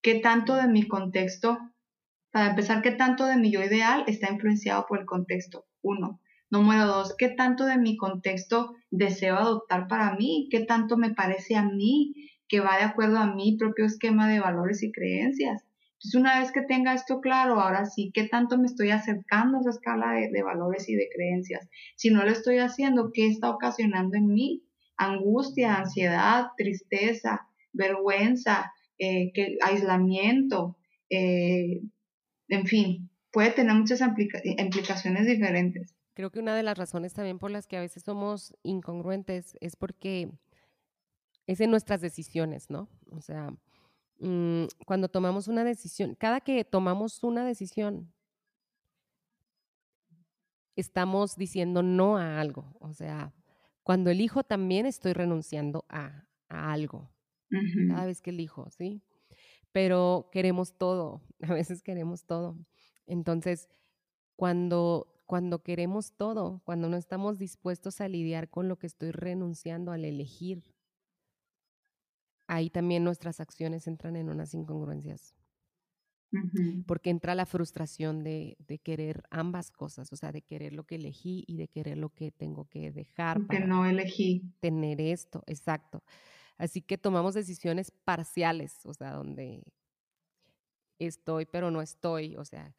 qué 0.00 0.20
tanto 0.20 0.56
de 0.56 0.68
mi 0.68 0.88
contexto, 0.88 1.58
para 2.30 2.48
empezar, 2.48 2.80
qué 2.80 2.92
tanto 2.92 3.26
de 3.26 3.36
mi 3.36 3.52
yo 3.52 3.62
ideal 3.62 4.04
está 4.06 4.32
influenciado 4.32 4.86
por 4.88 5.00
el 5.00 5.04
contexto. 5.04 5.66
Uno. 5.82 6.21
Número 6.52 6.86
dos, 6.86 7.14
¿qué 7.16 7.30
tanto 7.30 7.64
de 7.64 7.78
mi 7.78 7.96
contexto 7.96 8.74
deseo 8.90 9.36
adoptar 9.36 9.88
para 9.88 10.14
mí? 10.16 10.48
¿Qué 10.50 10.60
tanto 10.60 10.98
me 10.98 11.14
parece 11.14 11.56
a 11.56 11.62
mí 11.62 12.12
que 12.46 12.60
va 12.60 12.76
de 12.76 12.84
acuerdo 12.84 13.16
a 13.16 13.34
mi 13.34 13.56
propio 13.56 13.86
esquema 13.86 14.28
de 14.28 14.38
valores 14.38 14.82
y 14.82 14.92
creencias? 14.92 15.64
Entonces, 15.94 16.14
una 16.14 16.40
vez 16.40 16.52
que 16.52 16.60
tenga 16.60 16.92
esto 16.92 17.22
claro, 17.22 17.58
ahora 17.58 17.86
sí, 17.86 18.10
¿qué 18.12 18.24
tanto 18.24 18.58
me 18.58 18.66
estoy 18.66 18.90
acercando 18.90 19.56
a 19.56 19.60
esa 19.62 19.70
escala 19.70 20.12
de, 20.12 20.42
valores 20.42 20.90
y 20.90 20.94
de 20.94 21.08
creencias? 21.08 21.70
Si 21.96 22.10
no 22.10 22.22
lo 22.22 22.30
estoy 22.30 22.58
haciendo, 22.58 23.12
¿qué 23.14 23.28
está 23.28 23.48
ocasionando 23.48 24.18
en 24.18 24.26
mí? 24.26 24.62
Angustia, 24.98 25.76
ansiedad, 25.76 26.48
tristeza, 26.58 27.48
vergüenza, 27.72 28.74
eh, 28.98 29.32
aislamiento, 29.62 30.76
eh, 31.08 31.80
en 32.48 32.66
fin, 32.66 33.08
puede 33.30 33.52
tener 33.52 33.74
muchas 33.74 34.02
implicaciones 34.02 35.26
diferentes. 35.26 35.94
Creo 36.14 36.30
que 36.30 36.40
una 36.40 36.54
de 36.54 36.62
las 36.62 36.76
razones 36.76 37.14
también 37.14 37.38
por 37.38 37.50
las 37.50 37.66
que 37.66 37.76
a 37.76 37.80
veces 37.80 38.02
somos 38.02 38.54
incongruentes 38.62 39.56
es 39.60 39.76
porque 39.76 40.30
es 41.46 41.60
en 41.60 41.70
nuestras 41.70 42.00
decisiones, 42.00 42.70
¿no? 42.70 42.88
O 43.10 43.20
sea, 43.20 43.50
mm, 44.20 44.64
cuando 44.86 45.08
tomamos 45.08 45.48
una 45.48 45.64
decisión, 45.64 46.14
cada 46.14 46.40
que 46.40 46.64
tomamos 46.64 47.22
una 47.22 47.44
decisión, 47.44 48.12
estamos 50.76 51.36
diciendo 51.36 51.82
no 51.82 52.16
a 52.16 52.40
algo. 52.40 52.76
O 52.80 52.92
sea, 52.92 53.32
cuando 53.82 54.10
elijo 54.10 54.44
también 54.44 54.86
estoy 54.86 55.12
renunciando 55.12 55.84
a, 55.88 56.26
algo. 56.48 57.10
Cada 57.88 58.06
vez 58.06 58.20
que 58.20 58.30
elijo, 58.30 58.70
¿sí? 58.70 59.02
Pero 59.72 60.28
queremos 60.32 60.76
todo, 60.76 61.22
a 61.42 61.54
veces 61.54 61.82
queremos 61.82 62.24
todo. 62.24 62.58
Entonces, 63.06 63.68
cuando, 64.36 65.11
cuando 65.26 65.62
queremos 65.62 66.12
todo, 66.12 66.60
cuando 66.64 66.88
no 66.88 66.96
estamos 66.96 67.38
dispuestos 67.38 68.00
a 68.00 68.08
lidiar 68.08 68.48
con 68.48 68.68
lo 68.68 68.78
que 68.78 68.86
estoy 68.86 69.10
renunciando 69.10 69.92
al 69.92 70.04
elegir, 70.04 70.74
ahí 72.46 72.70
también 72.70 73.04
nuestras 73.04 73.40
acciones 73.40 73.86
entran 73.86 74.16
en 74.16 74.28
unas 74.28 74.54
incongruencias. 74.54 75.34
Porque 76.86 77.10
entra 77.10 77.34
la 77.34 77.44
frustración 77.44 78.24
de, 78.24 78.56
querer 78.82 79.22
ambas 79.30 79.70
cosas, 79.70 80.10
o 80.12 80.16
sea, 80.16 80.32
de 80.32 80.40
querer 80.40 80.72
lo 80.72 80.84
que 80.84 80.94
elegí 80.94 81.44
y 81.46 81.58
de 81.58 81.68
querer 81.68 81.98
lo 81.98 82.08
que 82.08 82.30
tengo 82.30 82.64
que 82.70 82.90
dejar. 82.90 83.46
Que 83.48 83.60
no 83.60 83.84
elegí. 83.84 84.42
Tener 84.60 85.00
esto, 85.00 85.42
exacto. 85.46 86.02
Así 86.56 86.80
que 86.80 86.96
tomamos 86.96 87.34
decisiones 87.34 87.90
parciales, 87.90 88.86
o 88.86 88.94
sea, 88.94 89.12
donde 89.12 89.62
estoy 90.98 91.46
pero 91.46 91.70
no 91.70 91.82
estoy, 91.82 92.36
o 92.36 92.44
sea, 92.44 92.74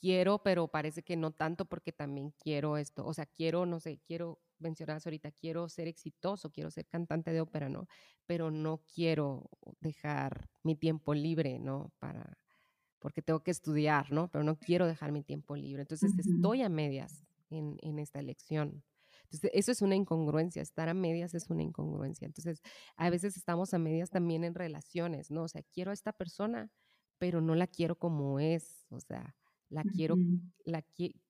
quiero 0.00 0.42
pero 0.42 0.68
parece 0.68 1.02
que 1.02 1.16
no 1.16 1.32
tanto 1.32 1.64
porque 1.64 1.92
también 1.92 2.32
quiero 2.38 2.76
esto, 2.76 3.04
o 3.06 3.14
sea, 3.14 3.26
quiero, 3.26 3.66
no 3.66 3.80
sé, 3.80 4.00
quiero, 4.06 4.40
mencionabas 4.58 5.06
ahorita, 5.06 5.30
quiero 5.32 5.68
ser 5.68 5.88
exitoso, 5.88 6.50
quiero 6.50 6.70
ser 6.70 6.86
cantante 6.86 7.32
de 7.32 7.40
ópera, 7.40 7.68
¿no? 7.68 7.86
Pero 8.26 8.50
no 8.50 8.82
quiero 8.94 9.48
dejar 9.80 10.48
mi 10.62 10.76
tiempo 10.76 11.14
libre, 11.14 11.58
¿no? 11.58 11.92
Para 11.98 12.38
porque 12.98 13.22
tengo 13.22 13.42
que 13.42 13.50
estudiar, 13.50 14.10
¿no? 14.10 14.28
Pero 14.28 14.44
no 14.44 14.56
quiero 14.56 14.86
dejar 14.86 15.12
mi 15.12 15.22
tiempo 15.22 15.56
libre. 15.56 15.82
Entonces 15.82 16.12
estoy 16.18 16.62
a 16.62 16.68
medias 16.68 17.24
en, 17.48 17.76
en, 17.80 18.00
esta 18.00 18.18
elección. 18.18 18.82
Entonces, 19.22 19.50
eso 19.54 19.70
es 19.70 19.82
una 19.82 19.94
incongruencia, 19.94 20.62
estar 20.62 20.88
a 20.88 20.94
medias 20.94 21.34
es 21.34 21.48
una 21.50 21.62
incongruencia. 21.62 22.26
Entonces, 22.26 22.60
a 22.96 23.10
veces 23.10 23.36
estamos 23.36 23.74
a 23.74 23.78
medias 23.78 24.10
también 24.10 24.42
en 24.42 24.54
relaciones, 24.54 25.30
¿no? 25.30 25.44
O 25.44 25.48
sea, 25.48 25.62
quiero 25.62 25.90
a 25.90 25.94
esta 25.94 26.12
persona, 26.12 26.70
pero 27.18 27.40
no 27.40 27.54
la 27.54 27.66
quiero 27.66 27.96
como 27.96 28.40
es, 28.40 28.86
o 28.90 29.00
sea, 29.00 29.36
la 29.68 29.82
quiero, 29.84 30.16
la 30.64 30.82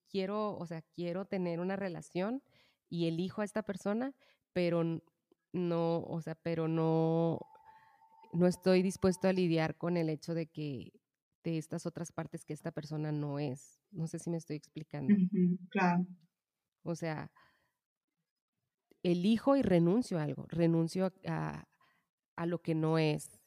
quiero, 0.08 0.56
o 0.56 0.66
sea, 0.66 0.82
quiero 0.82 1.26
tener 1.26 1.60
una 1.60 1.76
relación 1.76 2.42
y 2.88 3.06
elijo 3.06 3.42
a 3.42 3.44
esta 3.44 3.62
persona, 3.62 4.14
pero 4.52 4.84
no, 5.52 6.00
o 6.00 6.20
sea, 6.20 6.34
pero 6.34 6.68
no, 6.68 7.40
no 8.32 8.46
estoy 8.46 8.82
dispuesto 8.82 9.28
a 9.28 9.32
lidiar 9.32 9.76
con 9.76 9.96
el 9.96 10.08
hecho 10.08 10.34
de 10.34 10.46
que 10.46 10.92
de 11.44 11.58
estas 11.58 11.86
otras 11.86 12.12
partes 12.12 12.44
que 12.44 12.52
esta 12.52 12.70
persona 12.72 13.12
no 13.12 13.38
es. 13.38 13.80
No 13.90 14.06
sé 14.06 14.18
si 14.18 14.30
me 14.30 14.36
estoy 14.36 14.56
explicando. 14.56 15.14
claro. 15.70 16.06
O 16.82 16.94
sea, 16.94 17.30
elijo 19.02 19.56
y 19.56 19.62
renuncio 19.62 20.18
a 20.18 20.22
algo, 20.22 20.46
renuncio 20.48 21.12
a, 21.26 21.66
lo 22.46 22.60
que 22.62 22.74
no 22.74 22.98
es. 22.98 23.40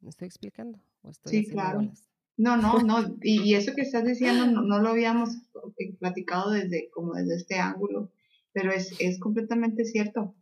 ¿Me 0.00 0.10
estoy 0.10 0.26
explicando? 0.26 0.80
sí, 1.24 1.46
claro. 1.48 1.90
No, 2.36 2.56
no, 2.56 2.80
no. 2.80 2.96
Y, 3.22 3.54
eso 3.54 3.74
que 3.74 3.82
estás 3.82 4.04
diciendo 4.04 4.46
no, 4.46 4.80
lo 4.80 4.88
habíamos 4.88 5.36
eh, 5.78 5.94
platicado 5.98 6.50
desde 6.50 6.90
como 6.90 7.14
desde 7.14 7.36
este 7.36 7.58
ángulo, 7.58 8.10
pero 8.52 8.72
es, 8.72 8.94
es 8.98 9.18
completamente 9.18 9.84
cierto. 9.84 10.34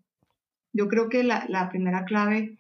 Yo 0.73 0.89
creo 0.89 1.09
que 1.09 1.23
la, 1.23 1.47
la 1.49 1.69
primera 1.69 2.05
clave 2.05 2.59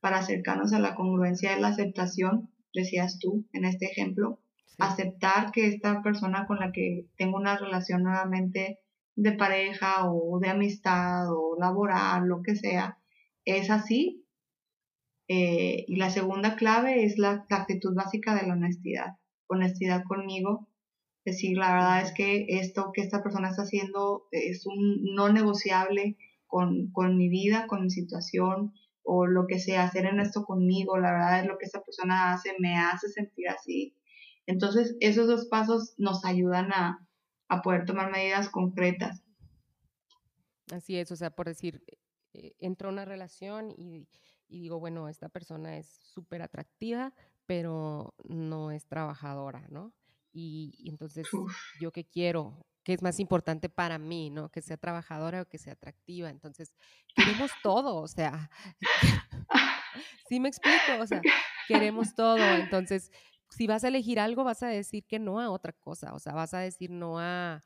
para 0.00 0.18
acercarnos 0.18 0.72
a 0.72 0.78
la 0.78 0.94
congruencia 0.94 1.54
es 1.54 1.60
la 1.60 1.68
aceptación 1.68 2.48
decías 2.74 3.18
tú 3.18 3.46
en 3.52 3.64
este 3.64 3.86
ejemplo, 3.86 4.40
aceptar 4.78 5.50
que 5.52 5.66
esta 5.66 6.02
persona 6.02 6.46
con 6.46 6.58
la 6.58 6.72
que 6.72 7.06
tengo 7.16 7.36
una 7.36 7.56
relación 7.56 8.02
nuevamente 8.02 8.78
de 9.16 9.32
pareja 9.32 10.10
o 10.10 10.38
de 10.40 10.48
amistad 10.48 11.30
o 11.30 11.56
laboral, 11.58 12.26
lo 12.26 12.42
que 12.42 12.56
sea, 12.56 12.98
es 13.44 13.70
así. 13.70 14.19
Eh, 15.32 15.84
y 15.86 15.94
la 15.94 16.10
segunda 16.10 16.56
clave 16.56 17.04
es 17.04 17.16
la, 17.16 17.46
actitud 17.50 17.94
básica 17.94 18.34
de 18.34 18.48
la 18.48 18.54
honestidad. 18.54 19.16
Honestidad 19.46 20.02
conmigo. 20.02 20.66
Decir, 21.24 21.56
la 21.56 21.72
verdad 21.72 22.02
es 22.02 22.12
que 22.12 22.46
esto 22.48 22.90
que 22.92 23.02
esta 23.02 23.22
persona 23.22 23.50
está 23.50 23.62
haciendo 23.62 24.26
es 24.32 24.66
un 24.66 25.14
no 25.14 25.32
negociable 25.32 26.16
con, 26.48 26.90
con 26.90 27.16
mi 27.16 27.28
vida, 27.28 27.68
con 27.68 27.84
mi 27.84 27.90
situación, 27.90 28.72
o 29.04 29.28
lo 29.28 29.46
que 29.46 29.60
sea, 29.60 29.84
hacer 29.84 30.06
en 30.06 30.18
esto 30.18 30.42
conmigo, 30.42 30.98
la 30.98 31.12
verdad 31.12 31.40
es 31.42 31.46
lo 31.46 31.58
que 31.58 31.66
esa 31.66 31.80
persona 31.80 32.32
hace, 32.32 32.56
me 32.58 32.76
hace 32.76 33.08
sentir 33.08 33.50
así. 33.50 33.94
Entonces, 34.46 34.96
esos 34.98 35.28
dos 35.28 35.46
pasos 35.46 35.94
nos 35.96 36.24
ayudan 36.24 36.72
a, 36.72 37.06
poder 37.62 37.84
tomar 37.84 38.10
medidas 38.10 38.48
concretas. 38.48 39.22
Así 40.72 40.96
es, 40.96 41.12
o 41.12 41.16
sea, 41.16 41.30
por 41.30 41.46
decir, 41.46 41.84
eh, 42.32 42.52
entro 42.58 42.88
a 42.88 42.92
una 42.92 43.04
relación 43.04 43.70
y, 43.70 44.08
digo, 44.58 44.80
bueno, 44.80 45.08
esta 45.08 45.28
persona 45.28 45.76
es 45.76 45.86
súper 46.02 46.42
atractiva, 46.42 47.14
pero 47.46 48.14
no 48.24 48.70
es 48.70 48.86
trabajadora, 48.86 49.66
¿no? 49.68 49.92
Y, 50.32 50.88
entonces, 50.88 51.26
¿yo 51.80 51.92
qué 51.92 52.04
quiero? 52.04 52.66
¿Qué 52.82 52.92
es 52.92 53.02
más 53.02 53.20
importante 53.20 53.68
para 53.68 53.98
mí, 53.98 54.30
¿no? 54.30 54.48
Que 54.50 54.62
sea 54.62 54.76
trabajadora 54.76 55.42
o 55.42 55.46
que 55.46 55.58
sea 55.58 55.74
atractiva. 55.74 56.30
Entonces, 56.30 56.72
queremos 57.14 57.50
todo, 57.62 57.96
o 57.96 58.08
sea, 58.08 58.50
sí 60.28 60.40
me 60.40 60.48
explico, 60.48 61.00
o 61.00 61.06
sea, 61.06 61.20
queremos 61.68 62.14
todo. 62.14 62.38
Entonces, 62.38 63.10
si 63.50 63.66
vas 63.66 63.84
a 63.84 63.88
elegir 63.88 64.20
algo, 64.20 64.44
vas 64.44 64.62
a 64.62 64.68
decir 64.68 65.04
que 65.04 65.18
no 65.18 65.40
a 65.40 65.50
otra 65.50 65.72
cosa, 65.72 66.14
o 66.14 66.18
sea, 66.18 66.32
vas 66.32 66.54
a 66.54 66.60
decir 66.60 66.90
no 66.90 67.18
a 67.18 67.62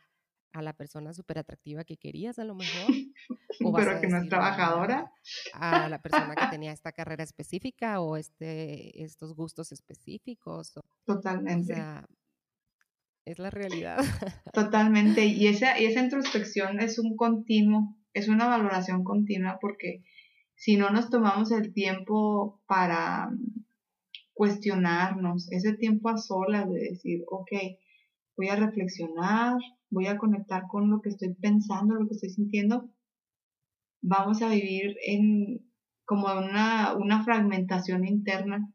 la 0.65 0.73
persona 0.73 1.13
súper 1.13 1.39
atractiva 1.39 1.85
que 1.85 1.97
querías 1.97 2.39
a 2.39 2.45
lo 2.45 2.55
mejor. 2.55 2.87
O 3.65 3.73
Pero 3.73 4.01
que 4.01 4.09
no 4.09 4.19
es 4.19 4.29
trabajadora. 4.29 5.13
A, 5.53 5.89
la 5.89 6.03
persona 6.03 6.35
que 6.35 6.47
tenía 6.59 6.73
esta 6.73 6.91
carrera 6.91 7.23
específica 7.23 8.01
o 8.01 8.17
este, 8.17 9.05
estos 9.05 9.35
gustos 9.37 9.71
específicos. 9.71 10.73
Totalmente. 11.07 11.73
O 11.73 11.77
sea, 11.77 12.05
es 13.25 13.39
la 13.39 13.51
realidad. 13.51 13.99
Totalmente. 14.53 15.25
Y 15.27 15.47
esa, 15.47 15.81
y 15.81 15.87
esa 15.87 16.01
introspección 16.01 16.81
es 16.81 16.99
un 16.99 17.17
continuo, 17.17 17.97
es 18.13 18.29
una 18.29 18.49
valoración 18.49 19.05
continua 19.05 19.59
porque 19.61 20.03
si 20.57 20.77
no 20.77 20.91
nos 20.91 21.11
tomamos 21.11 21.53
el 21.53 21.73
tiempo 21.73 22.61
para 22.67 23.31
cuestionarnos, 24.33 25.51
ese 25.53 25.75
tiempo 25.75 26.09
a 26.09 26.19
solas 26.19 26.69
de 26.69 26.81
decir, 26.81 27.23
ok, 27.31 27.51
voy 28.37 28.49
a 28.49 28.57
reflexionar, 28.57 29.55
voy 29.95 30.09
a 30.09 30.19
conectar 30.19 30.65
con 30.69 30.91
lo 30.91 31.01
que 31.01 31.09
estoy 31.09 31.33
pensando, 31.35 31.95
lo 31.95 32.07
que 32.07 32.15
estoy 32.15 32.31
sintiendo, 32.31 32.91
vamos 34.03 34.43
a 34.43 34.49
vivir 34.49 34.97
en 35.07 35.65
como 36.05 36.27
una, 36.27 36.95
una 36.95 37.25
fragmentación 37.25 38.07
interna 38.07 38.71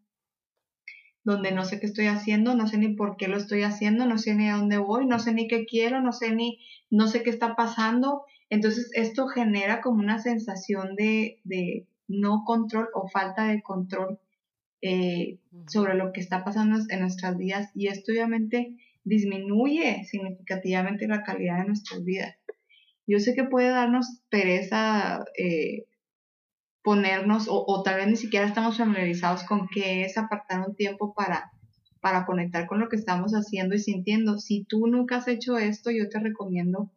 donde 1.24 1.52
no 1.52 1.64
sé 1.66 1.80
qué 1.80 1.86
estoy 1.86 2.08
haciendo, 2.08 2.56
no 2.56 2.68
sé 2.68 2.78
ni 2.78 2.96
por 2.96 3.18
qué 3.18 3.28
lo 3.28 3.38
estoy 3.38 3.62
haciendo, 3.62 4.08
no 4.08 4.18
sé 4.18 4.34
ni 4.34 4.50
a 4.50 4.56
dónde 4.56 4.78
voy, 4.78 5.06
no 5.06 5.20
sé 5.20 5.34
ni 5.34 5.48
qué 5.48 5.66
quiero, 5.66 6.02
no 6.02 6.12
sé 6.12 6.34
ni, 6.34 6.60
no 6.90 7.08
sé 7.08 7.22
qué 7.22 7.30
está 7.30 7.56
pasando. 7.56 8.24
Entonces 8.50 8.90
esto 8.94 9.28
genera 9.28 9.82
como 9.82 10.00
una 10.00 10.18
sensación 10.18 10.96
de, 10.96 11.40
de 11.44 11.88
no 12.08 12.44
control 12.46 12.88
o 12.96 13.08
falta 13.10 13.46
de 13.46 13.62
control 13.62 14.20
eh, 14.82 15.40
sobre 15.68 15.94
lo 15.94 16.14
que 16.14 16.22
está 16.22 16.44
pasando 16.44 16.80
en 16.90 17.02
nuestras 17.02 17.38
vidas. 17.38 17.70
Y 17.76 17.88
esto 17.88 18.12
obviamente 18.12 18.76
disminuye 19.04 20.04
significativamente 20.06 21.08
la 21.08 21.24
calidad 21.24 21.60
de 21.60 21.68
nuestras 21.68 22.04
vidas. 22.04 22.36
Yo 23.08 23.20
sé 23.20 23.34
que 23.34 23.44
puede 23.44 23.70
darnos 23.70 24.22
pereza 24.30 25.26
eh, 25.38 25.86
ponernos, 26.84 27.48
o, 27.50 27.82
tal 27.84 27.98
vez 27.98 28.08
ni 28.08 28.16
siquiera 28.16 28.46
estamos 28.46 28.78
familiarizados 28.78 29.44
con 29.44 29.68
qué 29.68 30.04
es 30.04 30.18
apartar 30.18 30.68
un 30.68 30.76
tiempo 30.76 31.14
para, 31.14 31.52
para 32.02 32.26
conectar 32.26 32.68
con 32.68 32.80
lo 32.80 32.90
que 32.90 32.96
estamos 32.96 33.34
haciendo 33.34 33.76
y 33.76 33.80
sintiendo. 33.80 34.38
Si 34.38 34.64
tú 34.64 34.88
nunca 34.88 35.18
has 35.18 35.28
hecho 35.28 35.58
esto, 35.58 35.92
yo 35.92 36.08
te 36.10 36.20
recomiendo 36.20 36.92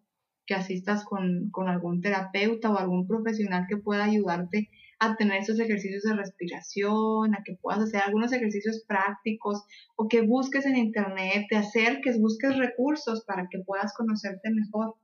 que 0.47 0.55
asistas 0.55 1.05
con, 1.05 1.51
con 1.51 1.69
algún 1.69 2.01
terapeuta 2.01 2.71
o 2.71 2.79
algún 2.79 3.07
profesional 3.07 3.67
que 3.69 3.77
pueda 3.77 4.05
ayudarte 4.05 4.71
a 5.03 5.17
tener 5.17 5.43
esos 5.43 5.59
ejercicios 5.59 6.05
de 6.05 6.15
respiración, 6.15 7.35
a 7.35 7.43
que 7.45 7.57
puedas 7.61 7.83
hacer 7.83 8.03
algunos 8.03 8.33
ejercicios 8.33 8.85
prácticos 8.87 9.65
o 9.97 10.07
que 10.07 10.21
busques 10.21 10.65
en 10.65 10.77
internet, 10.77 11.47
te 11.49 11.57
acerques, 11.57 12.21
busques 12.21 12.57
recursos 12.57 13.25
para 13.25 13.49
que 13.51 13.59
puedas 13.59 13.93
conocerte 13.95 14.51
mejor 14.51 14.95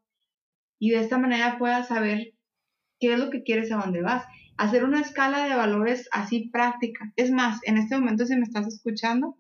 y 0.79 0.91
de 0.91 1.01
esta 1.01 1.19
manera 1.19 1.59
puedas 1.59 1.89
saber 1.89 2.33
qué 3.01 3.15
es 3.15 3.19
lo 3.19 3.31
que 3.31 3.43
quieres, 3.43 3.73
a 3.73 3.79
dónde 3.79 4.01
vas 4.03 4.25
hacer 4.57 4.85
una 4.85 5.01
escala 5.01 5.49
de 5.49 5.57
valores 5.57 6.09
así 6.13 6.49
práctica. 6.51 7.13
Es 7.17 7.33
más, 7.33 7.61
en 7.65 7.77
este 7.79 7.99
momento 7.99 8.25
si 8.25 8.37
me 8.37 8.43
estás 8.43 8.69
escuchando, 8.69 9.37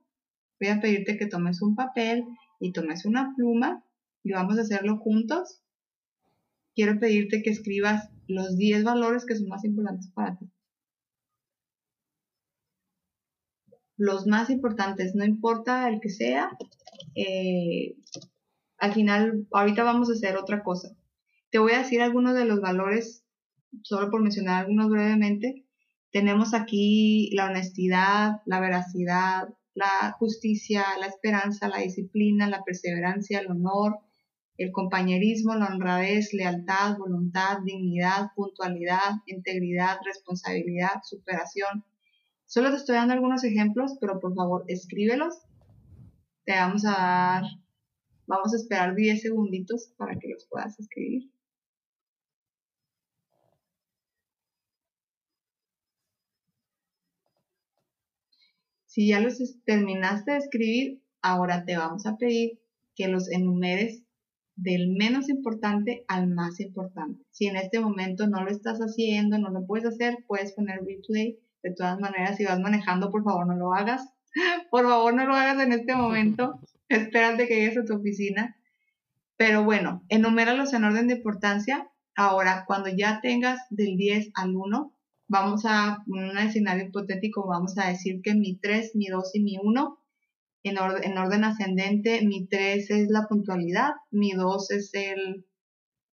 voy 0.61 0.71
a 0.71 0.81
pedirte 0.81 1.18
que 1.18 1.27
tomes 1.27 1.62
un 1.62 1.77
papel 1.77 2.25
y 2.59 2.73
tomes 2.73 3.05
una 3.05 3.33
pluma 3.37 3.85
y 4.25 4.33
vamos 4.33 4.59
a 4.59 4.62
hacerlo 4.62 4.99
juntos. 4.99 5.61
Quiero 6.75 6.99
pedirte 6.99 7.42
que 7.42 7.51
escribas 7.51 8.11
los 8.28 8.56
10 8.56 8.84
valores 8.84 9.24
que 9.26 9.34
son 9.34 9.48
más 9.48 9.64
importantes 9.64 10.10
para 10.12 10.36
ti. 10.36 10.50
Los 13.96 14.26
más 14.26 14.48
importantes, 14.50 15.14
no 15.16 15.24
importa 15.24 15.88
el 15.88 16.00
que 16.00 16.10
sea, 16.10 16.50
eh, 17.16 17.96
al 18.78 18.92
final, 18.94 19.46
ahorita 19.50 19.82
vamos 19.82 20.08
a 20.08 20.12
hacer 20.12 20.36
otra 20.36 20.62
cosa. 20.62 20.96
Te 21.50 21.58
voy 21.58 21.72
a 21.72 21.78
decir 21.78 22.00
algunos 22.00 22.34
de 22.34 22.44
los 22.44 22.60
valores, 22.60 23.24
solo 23.82 24.10
por 24.10 24.22
mencionar 24.22 24.60
algunos 24.60 24.88
brevemente. 24.88 25.66
Tenemos 26.12 26.54
aquí 26.54 27.30
la 27.34 27.46
honestidad, 27.46 28.42
la 28.46 28.60
veracidad, 28.60 29.48
la 29.74 30.12
justicia, 30.18 30.84
la 31.00 31.06
esperanza, 31.06 31.68
la 31.68 31.78
disciplina, 31.78 32.48
la 32.48 32.62
perseverancia, 32.62 33.40
el 33.40 33.50
honor, 33.50 33.98
el 34.59 34.73
compañerismo, 34.73 35.55
la 35.55 35.66
honradez, 35.66 36.33
lealtad, 36.33 36.99
voluntad, 36.99 37.59
dignidad, 37.64 38.33
puntualidad, 38.35 39.23
integridad, 39.27 39.99
responsabilidad, 40.05 41.01
superación. 41.05 41.85
Solo 42.47 42.71
te 42.71 42.77
estoy 42.77 42.97
dando 42.97 43.14
algunos 43.14 43.44
ejemplos, 43.44 43.97
pero 44.01 44.18
por 44.18 44.35
favor 44.35 44.64
escríbelos. 44.66 45.35
Te 46.44 46.55
vamos 46.55 46.85
a 46.85 46.90
dar, 46.90 47.42
vamos 48.27 48.53
a 48.53 48.57
esperar 48.57 48.97
10 48.97 49.23
segunditos 49.23 49.92
para 49.97 50.18
que 50.18 50.29
los 50.29 50.47
puedas 50.47 50.79
escribir. 50.81 51.31
Si 58.87 59.07
ya 59.07 59.21
los 59.21 59.38
terminaste 59.64 60.33
de 60.33 60.38
escribir, 60.38 61.03
ahora 61.23 61.64
te 61.64 61.77
vamos 61.77 62.07
a 62.07 62.16
pedir 62.16 62.59
que 62.97 63.07
los 63.07 63.31
enumeres 63.31 64.03
del 64.59 64.88
menos 64.88 65.29
importante 65.29 66.05
al 66.09 66.27
más 66.27 66.59
importante. 66.59 67.23
Si 67.31 67.47
en 67.47 67.55
este 67.55 67.79
momento 67.79 68.27
no 68.27 68.42
lo 68.42 68.51
estás 68.51 68.81
haciendo, 68.81 69.38
no 69.38 69.51
lo 69.51 69.64
puedes 69.64 69.87
hacer, 69.87 70.25
puedes 70.27 70.53
poner 70.53 70.81
replay. 70.81 71.38
De 71.62 71.73
todas 71.73 71.99
maneras, 72.01 72.37
si 72.37 72.44
vas 72.44 72.59
manejando, 72.59 73.11
por 73.11 73.23
favor 73.23 73.47
no 73.47 73.55
lo 73.55 73.73
hagas. 73.73 74.09
Por 74.71 74.85
favor 74.85 75.14
no 75.14 75.27
lo 75.27 75.35
hagas 75.35 75.64
en 75.64 75.73
este 75.73 75.97
momento. 75.97 76.61
Espérate 76.88 77.49
que 77.49 77.57
llegues 77.57 77.79
a 77.79 77.85
tu 77.85 77.94
oficina. 77.94 78.57
Pero 79.37 79.64
bueno, 79.64 80.05
enuméralos 80.09 80.73
en 80.75 80.85
orden 80.85 81.09
de 81.09 81.14
importancia. 81.14 81.88
Ahora, 82.14 82.64
cuando 82.66 82.88
ya 82.88 83.21
tengas 83.21 83.61
del 83.71 83.97
10 83.97 84.33
al 84.35 84.55
1, 84.55 84.92
vamos 85.29 85.64
a, 85.64 86.05
en 86.07 86.31
un 86.31 86.38
escenario 86.38 86.87
hipotético, 86.87 87.47
vamos 87.47 87.79
a 87.79 87.88
decir 87.88 88.21
que 88.23 88.35
mi 88.35 88.57
3, 88.57 88.97
mi 88.97 89.07
2 89.07 89.35
y 89.35 89.40
mi 89.40 89.59
1, 89.62 89.99
en, 90.62 90.79
orden 90.79 91.44
ascendente, 91.44 92.23
mi 92.25 92.47
3 92.47 92.90
es 92.90 93.09
la 93.11 93.27
puntualidad, 93.29 93.92
mi 94.11 94.33
2 94.33 94.71
es 94.73 94.94
el, 94.94 95.47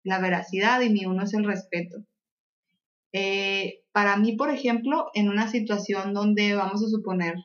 la 0.04 0.20
veracidad 0.20 0.82
y 0.82 0.90
mi 0.90 1.06
1 1.06 1.24
es 1.24 1.34
el 1.34 1.46
respeto. 1.46 2.06
Eh, 3.14 3.84
para 3.92 4.18
mí, 4.18 4.36
por 4.36 4.50
ejemplo, 4.50 5.08
en 5.14 5.30
una 5.30 5.50
situación 5.50 6.14
donde 6.14 6.56
vamos 6.56 6.84
a 6.84 6.90
suponer 6.90 7.36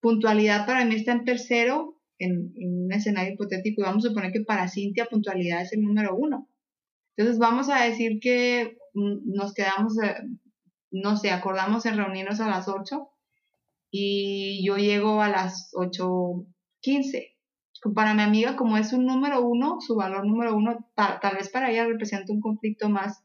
puntualidad 0.00 0.66
para 0.66 0.84
mí 0.84 0.96
está 0.96 1.12
en 1.12 1.24
tercero, 1.24 2.00
en, 2.18 2.52
en, 2.56 2.84
un 2.84 2.92
escenario 2.92 3.34
hipotético, 3.34 3.82
y 3.82 3.84
vamos 3.84 4.04
a 4.04 4.08
suponer 4.08 4.32
que 4.32 4.40
para 4.40 4.68
Cintia 4.68 5.06
puntualidad 5.06 5.62
es 5.62 5.72
el 5.72 5.82
número 5.82 6.16
uno. 6.16 6.48
Entonces 7.16 7.38
vamos 7.38 7.68
a 7.68 7.84
decir 7.84 8.18
que 8.20 8.78
mm, 8.94 9.32
nos 9.34 9.54
quedamos, 9.54 10.02
eh, 10.02 10.16
no 10.90 11.16
sé, 11.16 11.30
acordamos 11.30 11.86
en 11.86 11.96
reunirnos 11.96 12.40
a 12.40 12.48
las 12.48 12.68
8 12.68 13.08
y 13.90 14.64
yo 14.64 14.76
llego 14.76 15.20
a 15.22 15.28
las 15.28 15.72
8.15. 15.72 17.34
Para 17.94 18.14
mi 18.14 18.22
amiga, 18.22 18.56
como 18.56 18.76
es 18.76 18.92
un 18.92 19.06
número 19.06 19.42
uno, 19.42 19.80
su 19.80 19.96
valor 19.96 20.26
número 20.26 20.54
uno, 20.54 20.90
tal 20.94 21.36
vez 21.36 21.48
para 21.48 21.70
ella 21.70 21.86
representa 21.86 22.32
un 22.32 22.40
conflicto 22.40 22.88
más, 22.88 23.24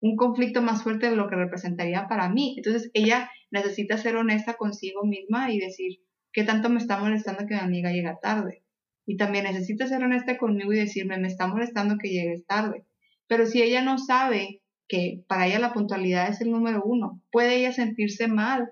un 0.00 0.16
conflicto 0.16 0.60
más 0.60 0.82
fuerte 0.82 1.08
de 1.08 1.16
lo 1.16 1.28
que 1.28 1.36
representaría 1.36 2.06
para 2.06 2.28
mí. 2.28 2.54
Entonces 2.58 2.90
ella 2.92 3.30
necesita 3.50 3.96
ser 3.96 4.16
honesta 4.16 4.54
consigo 4.54 5.04
misma 5.04 5.50
y 5.50 5.58
decir, 5.58 6.00
¿qué 6.32 6.44
tanto 6.44 6.68
me 6.68 6.78
está 6.78 6.98
molestando 6.98 7.46
que 7.46 7.54
mi 7.54 7.60
amiga 7.60 7.90
llega 7.90 8.20
tarde? 8.20 8.62
Y 9.06 9.16
también 9.16 9.44
necesita 9.44 9.86
ser 9.86 10.02
honesta 10.02 10.36
conmigo 10.36 10.72
y 10.72 10.78
decirme, 10.78 11.18
me 11.18 11.28
está 11.28 11.46
molestando 11.46 11.96
que 11.96 12.10
llegues 12.10 12.44
tarde. 12.44 12.84
Pero 13.26 13.46
si 13.46 13.62
ella 13.62 13.82
no 13.82 13.98
sabe 13.98 14.62
que 14.88 15.24
para 15.26 15.46
ella 15.46 15.58
la 15.58 15.72
puntualidad 15.72 16.28
es 16.28 16.40
el 16.40 16.50
número 16.50 16.82
uno, 16.84 17.22
puede 17.30 17.56
ella 17.56 17.72
sentirse 17.72 18.28
mal 18.28 18.70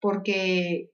porque, 0.00 0.90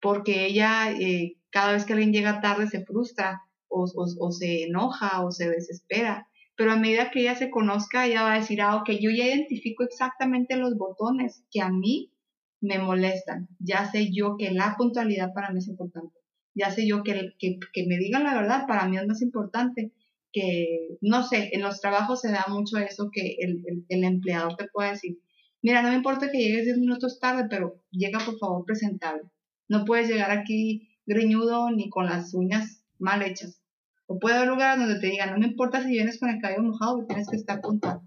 porque 0.00 0.46
ella 0.46 0.92
eh, 0.92 1.36
cada 1.50 1.72
vez 1.72 1.84
que 1.84 1.92
alguien 1.92 2.12
llega 2.12 2.40
tarde 2.40 2.66
se 2.68 2.84
frustra 2.84 3.42
o, 3.68 3.86
se 4.30 4.64
enoja 4.64 5.24
o 5.24 5.32
se 5.32 5.48
desespera. 5.48 6.28
Pero 6.56 6.72
a 6.72 6.76
medida 6.76 7.10
que 7.10 7.20
ella 7.20 7.34
se 7.34 7.50
conozca, 7.50 8.06
ella 8.06 8.22
va 8.22 8.34
a 8.34 8.38
decir, 8.38 8.60
ah, 8.60 8.76
ok, 8.76 8.90
yo 9.00 9.10
ya 9.10 9.26
identifico 9.26 9.82
exactamente 9.82 10.56
los 10.56 10.76
botones 10.76 11.42
que 11.50 11.60
a 11.60 11.70
mí 11.70 12.12
me 12.60 12.78
molestan. 12.78 13.48
Ya 13.58 13.90
sé 13.90 14.12
yo 14.12 14.36
que 14.38 14.52
la 14.52 14.76
puntualidad 14.76 15.32
para 15.34 15.50
mí 15.50 15.58
es 15.58 15.68
importante. 15.68 16.16
Ya 16.54 16.70
sé 16.70 16.86
yo 16.86 17.02
que, 17.02 17.32
que, 17.38 17.58
que 17.72 17.86
me 17.86 17.98
digan 17.98 18.22
la 18.22 18.34
verdad 18.34 18.66
para 18.68 18.86
mí 18.86 18.96
es 18.96 19.06
más 19.06 19.20
importante 19.22 19.92
que, 20.34 20.98
no 21.00 21.22
sé, 21.22 21.50
en 21.52 21.62
los 21.62 21.80
trabajos 21.80 22.20
se 22.20 22.32
da 22.32 22.44
mucho 22.48 22.76
eso 22.78 23.10
que 23.12 23.36
el, 23.38 23.62
el, 23.88 24.04
empleador 24.04 24.56
te 24.56 24.66
puede 24.66 24.90
decir, 24.90 25.18
mira, 25.64 25.80
no 25.80 25.88
me 25.88 25.94
importa 25.94 26.30
que 26.30 26.38
llegues 26.38 26.66
10 26.66 26.78
minutos 26.78 27.18
tarde, 27.18 27.46
pero 27.48 27.80
llega 27.90 28.18
por 28.18 28.38
favor 28.38 28.66
presentable. 28.66 29.22
No 29.66 29.86
puedes 29.86 30.08
llegar 30.08 30.30
aquí 30.30 30.90
greñudo 31.06 31.70
ni 31.70 31.88
con 31.88 32.04
las 32.04 32.34
uñas 32.34 32.84
mal 32.98 33.22
hechas. 33.22 33.62
O 34.06 34.18
puede 34.18 34.36
haber 34.36 34.48
lugares 34.50 34.78
donde 34.78 35.00
te 35.00 35.06
digan, 35.06 35.30
no 35.30 35.38
me 35.38 35.46
importa 35.46 35.82
si 35.82 35.88
vienes 35.88 36.20
con 36.20 36.28
el 36.28 36.38
cabello 36.38 36.62
mojado, 36.62 37.06
tienes 37.06 37.30
que 37.30 37.36
estar 37.36 37.62
puntual. 37.62 38.02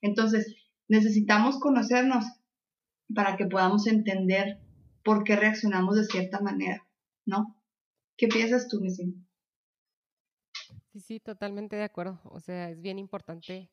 Entonces, 0.00 0.56
necesitamos 0.88 1.60
conocernos 1.60 2.24
para 3.14 3.36
que 3.36 3.46
podamos 3.46 3.86
entender 3.86 4.58
por 5.04 5.24
qué 5.24 5.36
reaccionamos 5.36 5.96
de 5.96 6.04
cierta 6.04 6.40
manera, 6.40 6.86
¿no? 7.26 7.60
¿Qué 8.16 8.28
piensas 8.28 8.66
tú, 8.68 8.80
Missy? 8.80 9.14
Sí, 10.92 11.00
sí, 11.00 11.20
totalmente 11.20 11.76
de 11.76 11.82
acuerdo. 11.82 12.18
O 12.24 12.40
sea, 12.40 12.70
es 12.70 12.80
bien 12.80 12.98
importante 12.98 13.70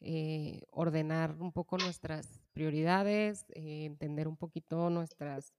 eh, 0.00 0.60
ordenar 0.70 1.36
un 1.40 1.50
poco 1.52 1.76
nuestras 1.76 2.47
prioridades, 2.58 3.46
eh, 3.50 3.84
entender 3.84 4.26
un 4.26 4.36
poquito 4.36 4.90
nuestras 4.90 5.54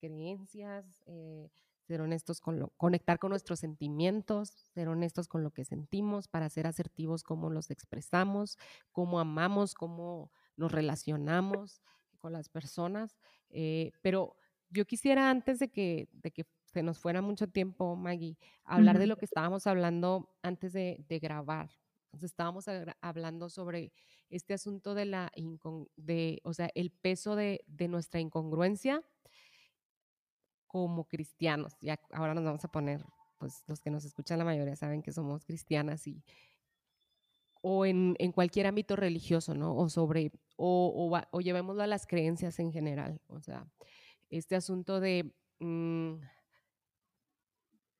creencias, 0.00 0.84
eh, 1.06 1.48
ser 1.86 2.00
honestos 2.00 2.40
con 2.40 2.58
lo, 2.58 2.70
conectar 2.76 3.20
con 3.20 3.30
nuestros 3.30 3.60
sentimientos, 3.60 4.48
ser 4.74 4.88
honestos 4.88 5.28
con 5.28 5.44
lo 5.44 5.52
que 5.52 5.64
sentimos 5.64 6.26
para 6.26 6.48
ser 6.48 6.66
asertivos 6.66 7.22
cómo 7.22 7.50
los 7.50 7.70
expresamos, 7.70 8.58
cómo 8.90 9.20
amamos, 9.20 9.74
cómo 9.74 10.32
nos 10.56 10.72
relacionamos 10.72 11.82
con 12.18 12.32
las 12.32 12.48
personas. 12.48 13.16
pero 14.02 14.34
yo 14.70 14.84
quisiera 14.86 15.30
antes 15.30 15.60
de 15.60 15.68
que, 15.68 16.08
de 16.12 16.32
que 16.32 16.46
se 16.64 16.82
nos 16.82 16.98
fuera 16.98 17.22
mucho 17.22 17.48
tiempo, 17.48 17.94
Maggie, 17.94 18.36
hablar 18.64 18.98
de 18.98 19.06
lo 19.06 19.16
que 19.16 19.24
estábamos 19.24 19.68
hablando 19.68 20.36
antes 20.42 20.72
de, 20.72 21.04
grabar. 21.22 21.70
Entonces 22.10 22.32
estábamos 22.32 22.66
hablando 23.00 23.48
sobre 23.48 23.92
este 24.30 24.54
asunto 24.54 24.94
de 24.94 25.04
la, 25.06 25.32
de, 25.96 26.40
o 26.42 26.52
sea, 26.52 26.68
el 26.74 26.90
peso 26.90 27.36
de, 27.36 27.64
nuestra 27.88 28.18
incongruencia 28.20 29.02
como 30.66 31.06
cristianos. 31.06 31.76
Ya 31.80 32.00
ahora 32.12 32.34
nos 32.34 32.44
vamos 32.44 32.64
a 32.64 32.70
poner, 32.70 33.04
pues 33.38 33.62
los 33.68 33.80
que 33.80 33.90
nos 33.90 34.04
escuchan 34.04 34.38
la 34.38 34.44
mayoría 34.44 34.74
saben 34.74 35.02
que 35.02 35.12
somos 35.12 35.44
cristianas 35.44 36.06
y 36.06 36.22
o 37.62 37.86
en, 37.86 38.16
cualquier 38.32 38.66
ámbito 38.66 38.96
religioso, 38.96 39.54
¿no? 39.54 39.76
O 39.76 39.88
sobre, 39.88 40.32
o, 40.56 41.12
o, 41.30 41.40
llevémoslo 41.40 41.82
a 41.82 41.86
las 41.86 42.06
creencias 42.06 42.58
en 42.58 42.72
general. 42.72 43.20
O 43.28 43.40
sea, 43.40 43.66
este 44.30 44.56
asunto 44.56 44.98
de 44.98 45.32
mm, 45.58 46.14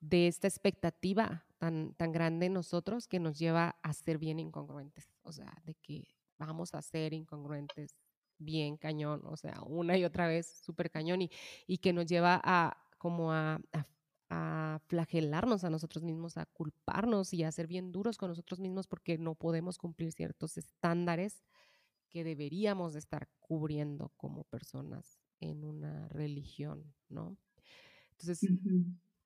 de 0.01 0.27
esta 0.27 0.49
expectativa 0.49 1.45
tan, 1.61 1.93
tan 1.95 2.11
grande 2.11 2.47
en 2.47 2.55
nosotros 2.55 3.07
que 3.07 3.21
nos 3.21 3.39
lleva 3.39 3.77
a 3.83 3.93
ser 3.93 4.17
bien 4.17 4.41
incongruentes, 4.41 5.13
o 5.23 5.31
sea, 5.31 5.55
de 5.67 5.75
que 5.75 6.09
vamos 6.39 6.75
a 6.75 6.81
ser 6.81 7.13
incongruentes 7.13 7.95
bien 8.39 8.79
cañón, 8.79 9.21
o 9.27 9.37
sea, 9.37 9.61
una 9.67 9.99
y 9.99 10.05
otra 10.05 10.27
vez 10.27 10.47
súper 10.65 10.91
cañón 10.91 11.21
y, 11.21 11.31
y, 11.67 11.77
que 11.77 11.93
nos 11.93 12.07
lleva 12.07 12.41
a 12.43 12.79
como 12.97 13.31
a, 13.31 13.61
a, 14.31 14.81
flagelarnos 14.87 15.63
a 15.65 15.71
nosotros 15.71 16.03
mismos, 16.03 16.39
a 16.39 16.47
culparnos 16.47 17.35
y 17.35 17.45
a 17.45 17.53
ser 17.53 17.67
bien 17.67 17.93
duros 17.93 18.17
con 18.17 18.31
nosotros 18.31 18.59
mismos 18.59 18.87
porque 18.87 19.19
no 19.19 19.35
podemos 19.35 19.77
cumplir 19.77 20.13
ciertos 20.13 20.57
estándares 20.57 21.45
que 22.09 22.25
deberíamos 22.25 22.95
de 22.95 23.01
estar 23.01 23.29
cubriendo 23.39 24.13
como 24.17 24.45
personas 24.45 25.21
en 25.41 25.65
una 25.65 26.09
religión, 26.09 26.95
¿no? 27.09 27.37
Entonces, 28.13 28.49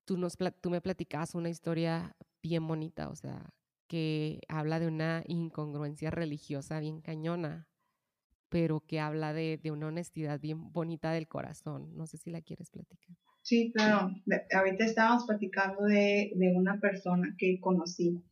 tú, 0.05 0.17
nos, 0.17 0.37
tú 0.61 0.71
me 0.71 0.81
platicabas 0.81 1.35
una 1.35 1.49
historia 1.49 2.17
bien 2.45 2.69
bonita, 2.69 3.09
o 3.09 3.17
sea, 3.17 3.55
que 3.89 4.41
habla 4.49 4.79
de 4.79 4.87
una 4.87 5.25
incongruencia 5.27 6.11
religiosa 6.11 6.79
bien 6.79 7.01
cañona, 7.01 7.67
pero 8.51 8.81
que 8.81 9.01
habla 9.01 9.33
de, 9.33 9.59
una 9.73 9.87
honestidad 9.89 10.39
bien 10.41 10.71
bonita 10.71 11.11
del 11.11 11.27
corazón. 11.27 11.97
No 11.97 12.07
sé 12.07 12.19
si 12.19 12.31
la 12.31 12.43
quieres 12.43 12.71
platicar. 12.71 13.17
Sí, 13.41 13.73
claro. 13.75 14.11
ahorita 14.53 14.85
estábamos 14.85 15.25
platicando 15.27 15.85
de, 15.85 16.33
de 16.35 16.53
una 16.55 16.79
persona 16.81 17.35
que 17.39 17.59
conocí 17.61 18.23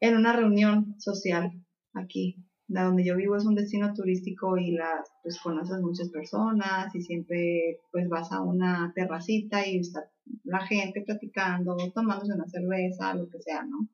en 0.00 0.16
una 0.16 0.32
reunión 0.34 0.98
social 0.98 1.52
aquí 1.92 2.42
donde 2.82 3.04
yo 3.04 3.16
vivo 3.16 3.36
es 3.36 3.44
un 3.44 3.54
destino 3.54 3.94
turístico 3.94 4.58
y 4.58 4.72
las 4.72 5.08
pues 5.22 5.38
conoces 5.40 5.80
muchas 5.80 6.08
personas 6.10 6.94
y 6.94 7.02
siempre 7.02 7.80
pues 7.92 8.08
vas 8.08 8.32
a 8.32 8.40
una 8.40 8.92
terracita 8.94 9.66
y 9.66 9.78
está 9.78 10.10
la 10.42 10.66
gente 10.66 11.02
platicando, 11.02 11.76
tomándose 11.94 12.32
una 12.32 12.48
cerveza, 12.48 13.14
lo 13.14 13.28
que 13.28 13.40
sea, 13.40 13.62
¿no? 13.64 13.88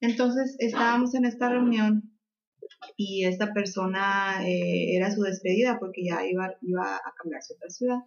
Entonces 0.00 0.56
estábamos 0.58 1.14
en 1.14 1.24
esta 1.24 1.48
reunión 1.48 2.14
y 2.96 3.24
esta 3.24 3.52
persona 3.52 4.46
eh, 4.46 4.96
era 4.96 5.10
su 5.10 5.22
despedida 5.22 5.78
porque 5.80 6.04
ya 6.04 6.24
iba, 6.26 6.54
iba 6.62 6.96
a 6.96 7.14
cambiarse 7.16 7.54
a 7.54 7.56
otra 7.56 7.70
ciudad. 7.70 7.98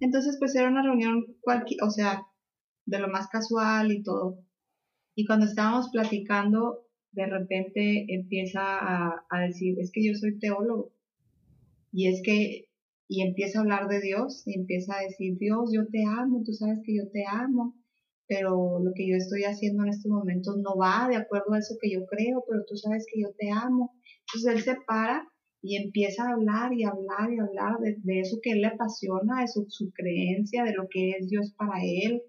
Entonces 0.00 0.36
pues 0.38 0.54
era 0.54 0.68
una 0.68 0.82
reunión 0.82 1.36
cualquier, 1.40 1.82
o 1.82 1.90
sea, 1.90 2.22
de 2.86 2.98
lo 3.00 3.08
más 3.08 3.28
casual 3.28 3.92
y 3.92 4.02
todo. 4.02 4.38
Y 5.14 5.26
cuando 5.26 5.46
estábamos 5.46 5.90
platicando, 5.90 6.87
de 7.12 7.26
repente 7.26 8.06
empieza 8.08 8.60
a, 8.62 9.40
decir, 9.46 9.78
es 9.78 9.90
que 9.92 10.04
yo 10.04 10.14
soy 10.14 10.38
teólogo. 10.38 10.92
Y 11.92 12.08
es 12.08 12.22
que, 12.22 12.68
y 13.08 13.22
empieza 13.22 13.58
a 13.58 13.62
hablar 13.62 13.88
de 13.88 14.00
Dios, 14.00 14.42
y 14.46 14.58
empieza 14.58 14.96
a 14.96 15.02
decir, 15.02 15.38
Dios, 15.38 15.70
yo 15.72 15.86
te 15.88 16.04
amo, 16.04 16.42
tú 16.44 16.52
sabes 16.52 16.80
que 16.84 16.94
yo 16.96 17.08
te 17.10 17.24
amo, 17.26 17.74
pero 18.26 18.78
lo 18.80 18.92
que 18.94 19.08
yo 19.08 19.16
estoy 19.16 19.44
haciendo 19.44 19.84
en 19.84 19.88
estos 19.90 20.10
momentos 20.12 20.58
no 20.58 20.76
va 20.76 21.08
de 21.08 21.16
acuerdo 21.16 21.54
a 21.54 21.58
eso 21.58 21.76
que 21.80 21.90
yo 21.90 22.04
creo, 22.06 22.44
pero 22.46 22.64
tú 22.66 22.76
sabes 22.76 23.06
que 23.10 23.22
yo 23.22 23.28
te 23.38 23.50
amo. 23.50 23.94
Entonces 24.26 24.54
él 24.54 24.62
se 24.62 24.80
para 24.86 25.26
y 25.62 25.76
empieza 25.76 26.24
a 26.24 26.34
hablar 26.34 26.72
y 26.74 26.84
hablar 26.84 27.32
y 27.32 27.38
hablar 27.40 27.78
de, 27.80 28.20
eso 28.20 28.38
que 28.42 28.50
él 28.50 28.60
le 28.60 28.68
apasiona, 28.68 29.40
de 29.40 29.48
su, 29.48 29.64
su 29.68 29.90
creencia, 29.92 30.62
de 30.62 30.74
lo 30.74 30.88
que 30.88 31.10
es 31.12 31.28
Dios 31.28 31.54
para 31.56 31.82
él, 31.82 32.22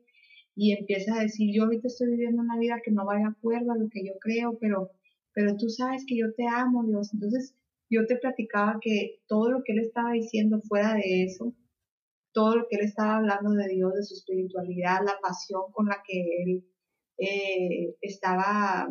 y 0.62 0.74
empieza 0.74 1.16
a 1.16 1.22
decir, 1.22 1.56
yo 1.56 1.64
ahorita 1.64 1.88
estoy 1.88 2.10
viviendo 2.10 2.42
una 2.42 2.58
vida 2.58 2.82
que 2.84 2.92
no 2.92 3.06
va 3.06 3.16
de 3.16 3.24
acuerdo 3.24 3.72
a 3.72 3.78
lo 3.78 3.88
que 3.90 4.04
yo 4.06 4.12
creo, 4.20 4.58
pero, 4.60 4.92
pero 5.34 5.56
tú 5.56 5.70
sabes 5.70 6.04
que 6.06 6.18
yo 6.18 6.34
te 6.34 6.46
amo, 6.50 6.84
Dios. 6.84 7.14
Entonces 7.14 7.56
yo 7.90 8.06
te 8.06 8.18
platicaba 8.18 8.78
que 8.82 9.22
todo 9.26 9.50
lo 9.52 9.64
que 9.64 9.72
él 9.72 9.80
estaba 9.80 10.12
diciendo 10.12 10.60
fuera 10.68 10.96
de 10.96 11.24
eso, 11.24 11.56
todo 12.34 12.58
lo 12.58 12.68
que 12.70 12.76
él 12.76 12.84
estaba 12.84 13.16
hablando 13.16 13.52
de 13.52 13.70
Dios, 13.70 13.94
de 13.94 14.04
su 14.04 14.16
espiritualidad, 14.16 15.00
la 15.06 15.16
pasión 15.22 15.62
con 15.72 15.86
la 15.86 16.04
que 16.06 16.44
él 16.44 16.66
eh, 17.20 17.96
estaba 18.02 18.90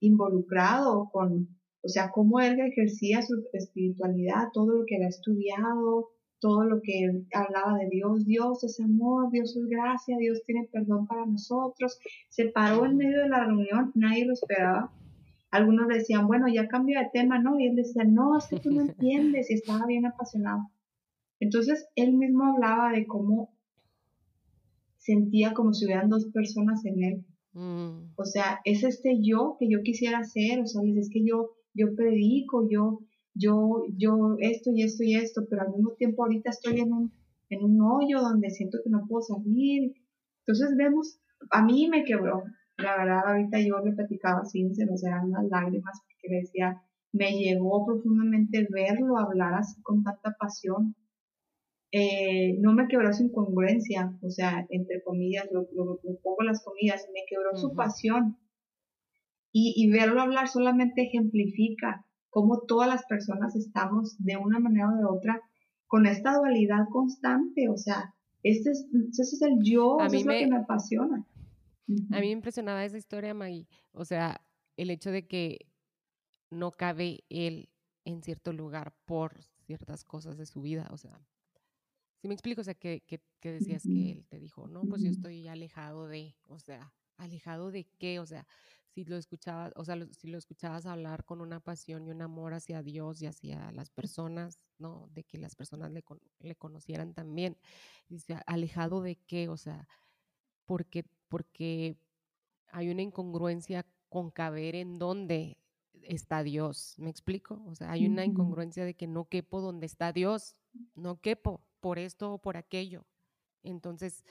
involucrado 0.00 1.10
con, 1.12 1.60
o 1.82 1.88
sea, 1.88 2.10
cómo 2.10 2.40
él 2.40 2.58
ejercía 2.58 3.20
su 3.20 3.34
espiritualidad, 3.52 4.48
todo 4.54 4.78
lo 4.78 4.84
que 4.86 4.96
había 4.96 5.08
estudiado, 5.08 6.08
todo 6.42 6.64
lo 6.64 6.82
que 6.82 7.24
hablaba 7.32 7.78
de 7.78 7.88
Dios, 7.88 8.26
Dios 8.26 8.64
es 8.64 8.80
amor, 8.80 9.30
Dios 9.30 9.56
es 9.56 9.64
gracia, 9.68 10.18
Dios 10.18 10.42
tiene 10.44 10.68
perdón 10.72 11.06
para 11.06 11.24
nosotros. 11.24 12.00
Se 12.28 12.46
paró 12.46 12.84
en 12.84 12.96
medio 12.96 13.20
de 13.20 13.28
la 13.28 13.44
reunión, 13.44 13.92
nadie 13.94 14.26
lo 14.26 14.32
esperaba. 14.32 14.92
Algunos 15.52 15.86
decían, 15.86 16.26
bueno, 16.26 16.48
ya 16.52 16.66
cambia 16.66 17.00
de 17.00 17.10
tema, 17.12 17.38
¿no? 17.38 17.60
Y 17.60 17.68
él 17.68 17.76
decía, 17.76 18.02
no, 18.04 18.36
es 18.36 18.48
que 18.48 18.58
tú 18.58 18.72
no 18.72 18.80
entiendes, 18.88 19.50
y 19.50 19.54
estaba 19.54 19.86
bien 19.86 20.04
apasionado. 20.04 20.68
Entonces, 21.38 21.86
él 21.94 22.12
mismo 22.14 22.44
hablaba 22.44 22.90
de 22.90 23.06
cómo 23.06 23.54
sentía 24.96 25.54
como 25.54 25.72
si 25.72 25.84
hubieran 25.84 26.08
dos 26.08 26.26
personas 26.26 26.84
en 26.84 27.04
él. 27.04 27.24
Mm. 27.52 28.14
O 28.16 28.24
sea, 28.24 28.60
es 28.64 28.82
este 28.82 29.18
yo 29.22 29.56
que 29.60 29.68
yo 29.70 29.82
quisiera 29.82 30.24
ser, 30.24 30.60
o 30.60 30.66
sea, 30.66 30.82
es 30.96 31.08
que 31.08 31.24
yo, 31.24 31.50
yo 31.72 31.94
predico, 31.94 32.68
yo, 32.68 33.00
yo, 33.34 33.84
yo 33.96 34.36
esto 34.40 34.70
y 34.74 34.82
esto 34.82 35.04
y 35.04 35.14
esto, 35.14 35.46
pero 35.48 35.62
al 35.62 35.70
mismo 35.70 35.92
tiempo 35.92 36.22
ahorita 36.22 36.50
estoy 36.50 36.80
en 36.80 36.92
un, 36.92 37.12
en 37.48 37.64
un 37.64 37.80
hoyo 37.80 38.20
donde 38.20 38.50
siento 38.50 38.78
que 38.82 38.90
no 38.90 39.06
puedo 39.08 39.22
salir. 39.22 39.94
Entonces 40.40 40.76
vemos, 40.76 41.18
a 41.50 41.64
mí 41.64 41.88
me 41.88 42.04
quebró, 42.04 42.42
la 42.76 42.96
verdad, 42.96 43.22
ahorita 43.26 43.60
yo 43.60 43.78
le 43.78 43.92
platicaba 43.92 44.40
así, 44.40 44.68
se 44.74 44.86
me 44.86 44.92
eran 45.02 45.30
las 45.30 45.44
lágrimas, 45.44 46.00
porque 46.04 46.34
le 46.34 46.40
decía, 46.40 46.82
me 47.12 47.32
llegó 47.32 47.86
profundamente 47.86 48.66
verlo 48.70 49.18
hablar 49.18 49.54
así 49.54 49.80
con 49.82 50.02
tanta 50.02 50.36
pasión. 50.38 50.94
Eh, 51.94 52.56
no 52.58 52.72
me 52.72 52.88
quebró 52.88 53.12
su 53.12 53.24
incongruencia, 53.24 54.18
o 54.22 54.30
sea, 54.30 54.66
entre 54.70 55.02
comillas, 55.02 55.46
lo, 55.52 55.68
lo, 55.74 56.00
pongo 56.22 56.42
las 56.42 56.64
comillas, 56.64 57.06
me 57.12 57.20
quebró 57.28 57.54
su 57.54 57.74
pasión. 57.74 58.38
Y, 59.54 59.74
y 59.76 59.90
verlo 59.90 60.22
hablar 60.22 60.48
solamente 60.48 61.02
ejemplifica 61.02 62.06
cómo 62.32 62.60
todas 62.60 62.88
las 62.88 63.04
personas 63.04 63.54
estamos 63.56 64.16
de 64.18 64.38
una 64.38 64.58
manera 64.58 64.88
o 64.88 64.96
de 64.96 65.04
otra 65.04 65.42
con 65.86 66.06
esta 66.06 66.32
dualidad 66.32 66.86
constante, 66.90 67.68
o 67.68 67.76
sea, 67.76 68.14
este 68.42 68.70
es, 68.70 68.86
ese 69.10 69.22
es 69.36 69.42
el 69.42 69.58
yo, 69.62 69.98
eso 70.00 70.16
es 70.16 70.24
lo 70.24 70.32
que 70.32 70.46
me 70.46 70.56
apasiona. 70.56 71.26
A 72.10 72.20
mí 72.20 72.26
me 72.28 72.30
impresionaba 72.30 72.86
esa 72.86 72.96
historia, 72.96 73.34
Maggie, 73.34 73.68
o 73.92 74.06
sea, 74.06 74.40
el 74.78 74.88
hecho 74.88 75.10
de 75.10 75.26
que 75.26 75.66
no 76.50 76.70
cabe 76.70 77.22
él 77.28 77.68
en 78.06 78.22
cierto 78.22 78.54
lugar 78.54 78.94
por 79.04 79.38
ciertas 79.66 80.02
cosas 80.02 80.38
de 80.38 80.46
su 80.46 80.62
vida, 80.62 80.88
o 80.90 80.96
sea, 80.96 81.20
si 82.22 82.28
me 82.28 82.34
explico, 82.34 82.62
o 82.62 82.64
sea, 82.64 82.74
que, 82.74 83.02
que, 83.06 83.20
que 83.40 83.52
decías 83.52 83.82
que 83.82 84.12
él 84.12 84.26
te 84.26 84.38
dijo, 84.38 84.68
no, 84.68 84.84
pues 84.84 85.02
yo 85.02 85.10
estoy 85.10 85.48
alejado 85.48 86.08
de, 86.08 86.34
o 86.48 86.58
sea, 86.58 86.94
alejado 87.18 87.70
de 87.70 87.84
qué, 87.98 88.20
o 88.20 88.26
sea, 88.26 88.46
si 88.94 89.04
lo 89.04 89.16
escuchabas, 89.16 89.72
o 89.76 89.84
sea, 89.84 89.96
si 90.12 90.28
lo 90.28 90.36
escuchabas 90.36 90.84
hablar 90.84 91.24
con 91.24 91.40
una 91.40 91.60
pasión 91.60 92.06
y 92.06 92.10
un 92.10 92.20
amor 92.20 92.52
hacia 92.52 92.82
Dios 92.82 93.22
y 93.22 93.26
hacia 93.26 93.72
las 93.72 93.90
personas, 93.90 94.58
¿no? 94.78 95.08
De 95.14 95.24
que 95.24 95.38
las 95.38 95.54
personas 95.54 95.90
le, 95.90 96.04
le 96.40 96.56
conocieran 96.56 97.14
también. 97.14 97.56
Dice, 98.08 98.38
alejado 98.46 99.00
de 99.00 99.16
qué, 99.16 99.48
o 99.48 99.56
sea, 99.56 99.88
porque, 100.66 101.04
porque 101.28 101.96
hay 102.68 102.90
una 102.90 103.02
incongruencia 103.02 103.86
con 104.10 104.30
caber 104.30 104.74
en 104.74 104.98
dónde 104.98 105.56
está 106.02 106.42
Dios, 106.42 106.94
¿me 106.98 107.08
explico? 107.08 107.62
O 107.66 107.74
sea, 107.74 107.92
hay 107.92 108.06
una 108.06 108.24
incongruencia 108.24 108.84
de 108.84 108.94
que 108.94 109.06
no 109.06 109.26
quepo 109.26 109.60
donde 109.60 109.86
está 109.86 110.12
Dios, 110.12 110.56
no 110.94 111.20
quepo 111.20 111.62
por 111.80 111.98
esto 111.98 112.34
o 112.34 112.38
por 112.38 112.56
aquello. 112.56 113.06
Entonces, 113.62 114.24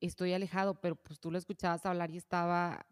estoy 0.00 0.32
alejado, 0.32 0.80
pero 0.80 0.96
pues 0.96 1.20
tú 1.20 1.30
lo 1.30 1.38
escuchabas 1.38 1.84
hablar 1.84 2.10
y 2.10 2.16
estaba 2.16 2.86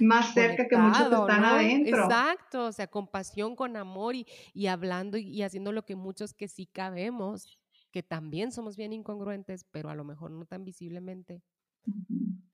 más 0.00 0.34
cerca 0.34 0.66
que 0.68 0.76
muchos 0.76 1.08
que 1.08 1.14
están 1.14 1.44
adentro. 1.44 2.04
Exacto, 2.04 2.66
o 2.66 2.72
sea, 2.72 2.86
con 2.86 3.06
pasión, 3.06 3.56
con 3.56 3.76
amor 3.76 4.14
y, 4.14 4.26
y 4.52 4.66
hablando 4.66 5.16
y, 5.16 5.42
haciendo 5.42 5.72
lo 5.72 5.84
que 5.84 5.96
muchos 5.96 6.34
que 6.34 6.48
sí 6.48 6.66
cabemos, 6.66 7.58
que 7.90 8.02
también 8.02 8.52
somos 8.52 8.76
bien 8.76 8.92
incongruentes, 8.92 9.64
pero 9.70 9.90
a 9.90 9.94
lo 9.94 10.04
mejor 10.04 10.30
no 10.30 10.44
tan 10.46 10.64
visiblemente. 10.64 11.42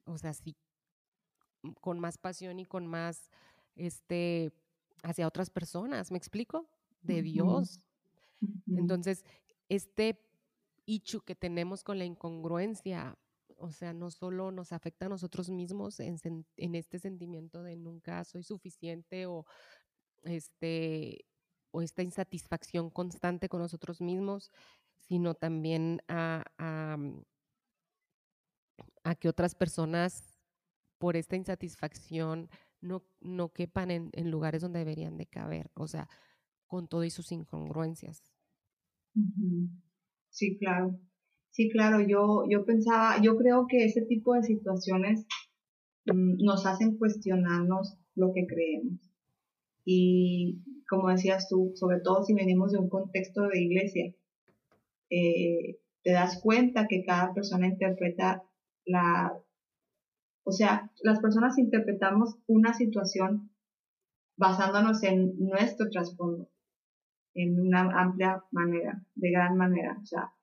O 0.05 0.19
sea, 0.19 0.33
sí, 0.33 0.57
mm, 1.63 1.73
con 1.81 1.99
más 1.99 2.19
pasión 2.19 2.59
y 2.59 2.65
con 2.65 2.87
más, 2.87 3.31
este, 3.75 4.53
hacia 5.03 5.27
otras 5.27 5.51
personas, 5.51 6.11
¿me 6.11 6.19
explico? 6.19 6.69
De 7.03 7.23
Dios. 7.23 7.81
Entonces, 8.67 9.25
este 9.69 10.21
ichu 10.87 11.21
que 11.21 11.35
tenemos 11.35 11.83
con 11.83 11.99
la 11.99 12.05
incongruencia, 12.05 13.19
o 13.59 13.71
sea, 13.73 13.93
no 13.93 14.11
solo 14.11 14.51
nos 14.51 14.73
afecta 14.73 15.07
a 15.07 15.09
nosotros 15.09 15.51
mismos 15.51 16.01
en, 16.01 16.45
este 16.57 16.99
sentimiento 16.99 17.63
de 17.63 17.77
nunca 17.77 18.25
soy 18.25 18.43
suficiente 18.43 19.27
o 19.27 19.47
este 20.25 21.25
o 21.71 21.83
esta 21.83 22.03
insatisfacción 22.03 22.91
constante 22.91 23.49
con 23.49 23.61
nosotros 23.61 24.01
mismos, 24.01 24.51
sino 24.97 25.35
también 25.35 26.01
a, 26.09 26.45
a, 26.57 26.97
mm, 26.97 27.23
que 29.21 29.29
otras 29.29 29.55
personas 29.55 30.39
por 30.99 31.17
esta 31.17 31.37
insatisfacción 31.37 32.49
no, 32.81 33.05
no 33.21 33.53
quepan 33.53 33.91
en, 33.91 34.11
en, 34.13 34.31
lugares 34.31 34.63
donde 34.63 34.79
deberían 34.79 35.19
de 35.19 35.27
caber, 35.27 35.71
o 35.75 35.87
sea, 35.87 36.09
con 36.67 36.89
todo 36.89 37.05
y 37.05 37.11
sus 37.11 37.31
incongruencias. 37.31 38.23
Sí, 40.31 40.59
claro. 40.59 40.99
Sí, 41.57 41.71
claro, 41.71 42.03
yo, 42.07 42.45
yo 42.51 42.67
pensaba, 42.67 43.17
yo 43.23 43.35
creo 43.39 43.67
que 43.67 43.87
ese 43.87 44.03
tipo 44.03 44.35
de 44.35 44.43
situaciones 44.43 45.27
mm, 46.05 46.45
nos 46.45 46.67
hacen 46.67 46.99
cuestionarnos 46.99 47.97
lo 48.15 48.35
que 48.35 48.47
creemos. 48.47 49.01
Y 49.83 50.59
como 50.87 51.09
decías 51.09 51.49
tú, 51.49 51.73
sobre 51.75 52.01
todo 52.01 52.25
si 52.25 52.35
venimos 52.35 52.73
de 52.73 52.79
un 52.79 52.91
contexto 52.91 53.49
de 53.49 53.63
iglesia, 53.63 54.15
eh, 55.09 55.79
te 56.03 56.13
das 56.13 56.43
cuenta 56.43 56.89
que 56.89 57.03
cada 57.07 57.33
persona 57.33 57.69
interpreta 57.69 58.43
la, 58.85 59.33
o 60.45 60.53
sea, 60.53 60.93
las 61.03 61.21
personas 61.21 61.57
interpretamos 61.57 62.37
una 62.47 62.75
situación 62.75 63.51
basándonos 64.37 65.03
en 65.05 65.39
nuestro 65.39 65.89
trasfondo, 65.89 66.51
en 67.33 67.59
una 67.59 67.81
amplia 67.99 68.45
manera, 68.51 69.03
de 69.15 69.31
gran 69.31 69.57
manera. 69.57 69.97
O 70.03 70.05
sea, 70.05 70.36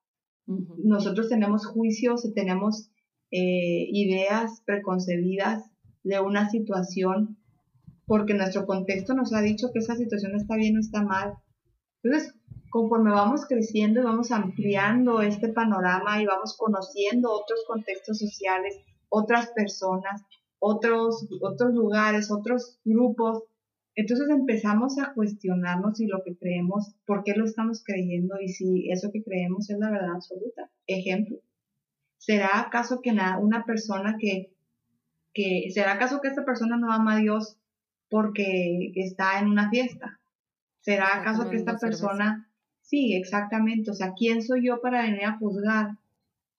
nosotros 0.46 1.30
tenemos 1.30 1.66
juicios 1.66 2.26
y 2.26 2.34
tenemos 2.34 2.90
eh, 3.32 3.88
ideas 3.92 4.62
preconcebidas 4.66 5.72
de 6.04 6.20
una 6.20 6.50
situación 6.50 7.38
porque 8.06 8.34
nuestro 8.34 8.66
contexto 8.66 9.14
nos 9.14 9.34
ha 9.34 9.42
dicho 9.42 9.72
que 9.72 9.80
esa 9.80 9.96
situación 9.96 10.36
está 10.36 10.56
bien 10.56 10.78
o 10.78 10.80
está 10.80 11.02
mal. 11.02 11.36
Entonces, 12.04 12.36
conforme 12.70 13.12
vamos 13.12 13.46
creciendo 13.48 14.02
y 14.02 14.04
vamos 14.04 14.32
ampliando 14.32 15.22
este 15.22 15.48
panorama 15.48 16.22
y 16.22 16.26
vamos 16.26 16.58
conociendo 16.58 17.32
otros 17.32 17.64
contextos 17.68 18.18
sociales, 18.18 18.76
otras 19.10 19.52
personas, 19.52 20.22
otros, 20.60 21.28
otros 21.42 21.74
lugares, 21.74 22.32
otros 22.32 22.80
grupos, 22.84 23.44
Entonces 23.96 24.28
empezamos 24.30 24.98
a 24.98 25.14
cuestionarnos 25.14 25.98
si 25.98 26.08
lo 26.08 26.24
que 26.24 26.36
creemos, 26.36 26.96
por 27.06 27.24
qué 27.24 27.34
lo 27.36 27.46
estamos 27.46 27.84
creyendo 27.84 28.40
y 28.42 28.50
si 28.50 28.90
eso 28.90 29.12
que 29.12 29.24
creemos 29.24 29.70
es 29.70 29.78
la 29.78 29.92
verdad 29.92 30.16
absoluta. 30.16 30.72
Ejemplo, 30.88 31.38
¿será 32.18 32.60
acaso 32.60 33.02
que 33.02 33.16
una 33.40 33.66
persona 33.66 34.18
que, 34.20 34.52
que, 35.34 35.70
¿será 35.72 35.94
acaso 35.94 36.22
que 36.22 36.28
esta 36.28 36.44
persona 36.44 36.78
no 36.78 36.92
ama 36.92 37.16
a 37.16 37.20
Dios 37.20 37.58
porque 38.10 38.92
está 38.96 39.40
en 39.40 39.48
una 39.48 39.70
fiesta? 39.70 40.20
¿Será 40.82 41.20
acaso 41.20 41.50
que 41.50 41.58
esta 41.58 41.78
persona, 41.78 42.50
sí, 42.82 43.14
exactamente, 43.14 43.92
o 43.92 43.94
sea, 43.94 44.14
¿quién 44.18 44.42
soy 44.42 44.66
yo 44.66 44.82
para 44.82 45.04
venir 45.04 45.24
a 45.26 45.38
juzgar 45.38 45.98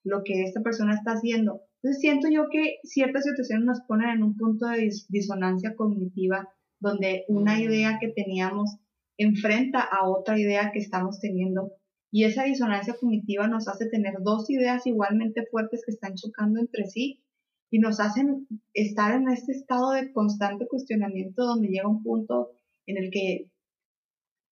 lo 0.05 0.23
que 0.23 0.45
esta 0.45 0.63
persona 0.63 0.95
está 0.95 1.13
haciendo? 1.13 1.63
Entonces 1.83 2.01
siento 2.01 2.29
yo 2.31 2.49
que 2.49 2.79
ciertas 2.85 3.25
situaciones 3.25 3.67
nos 3.67 3.81
ponen 3.83 4.11
en 4.11 4.23
un 4.23 4.37
punto 4.37 4.67
de 4.67 4.91
disonancia 5.09 5.75
cognitiva 5.75 6.49
donde 6.85 7.25
una 7.29 7.61
idea 7.61 7.99
que 7.99 8.09
teníamos 8.09 8.77
enfrenta 9.17 9.81
a 9.81 10.07
otra 10.07 10.39
idea 10.39 10.71
que 10.71 10.79
estamos 10.79 11.19
teniendo 11.19 11.73
y 12.13 12.25
esa 12.25 12.45
disonancia 12.45 12.95
cognitiva 13.01 13.49
nos 13.49 13.67
hace 13.69 13.87
tener 13.87 14.15
dos 14.21 14.49
ideas 14.51 14.87
igualmente 14.87 15.47
fuertes 15.51 15.83
que 15.85 15.93
están 15.93 16.15
chocando 16.15 16.61
entre 16.61 16.85
sí 16.87 17.25
y 17.71 17.79
nos 17.79 18.01
hacen 18.01 18.47
estar 18.75 19.15
en 19.15 19.29
este 19.29 19.53
estado 19.53 19.93
de 19.93 20.13
constante 20.13 20.69
cuestionamiento 20.69 21.45
donde 21.45 21.69
llega 21.69 21.89
un 21.89 22.03
punto 22.03 22.53
en 22.87 22.99
el 22.99 23.11
que 23.11 23.51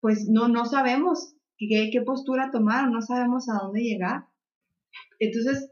pues 0.00 0.26
no, 0.28 0.48
no 0.48 0.64
sabemos 0.64 1.36
qué, 1.58 1.90
qué 1.92 2.00
postura 2.02 2.50
tomar, 2.50 2.90
no 2.90 3.02
sabemos 3.02 3.48
a 3.48 3.62
dónde 3.62 3.82
llegar. 3.82 4.24
Entonces, 5.20 5.70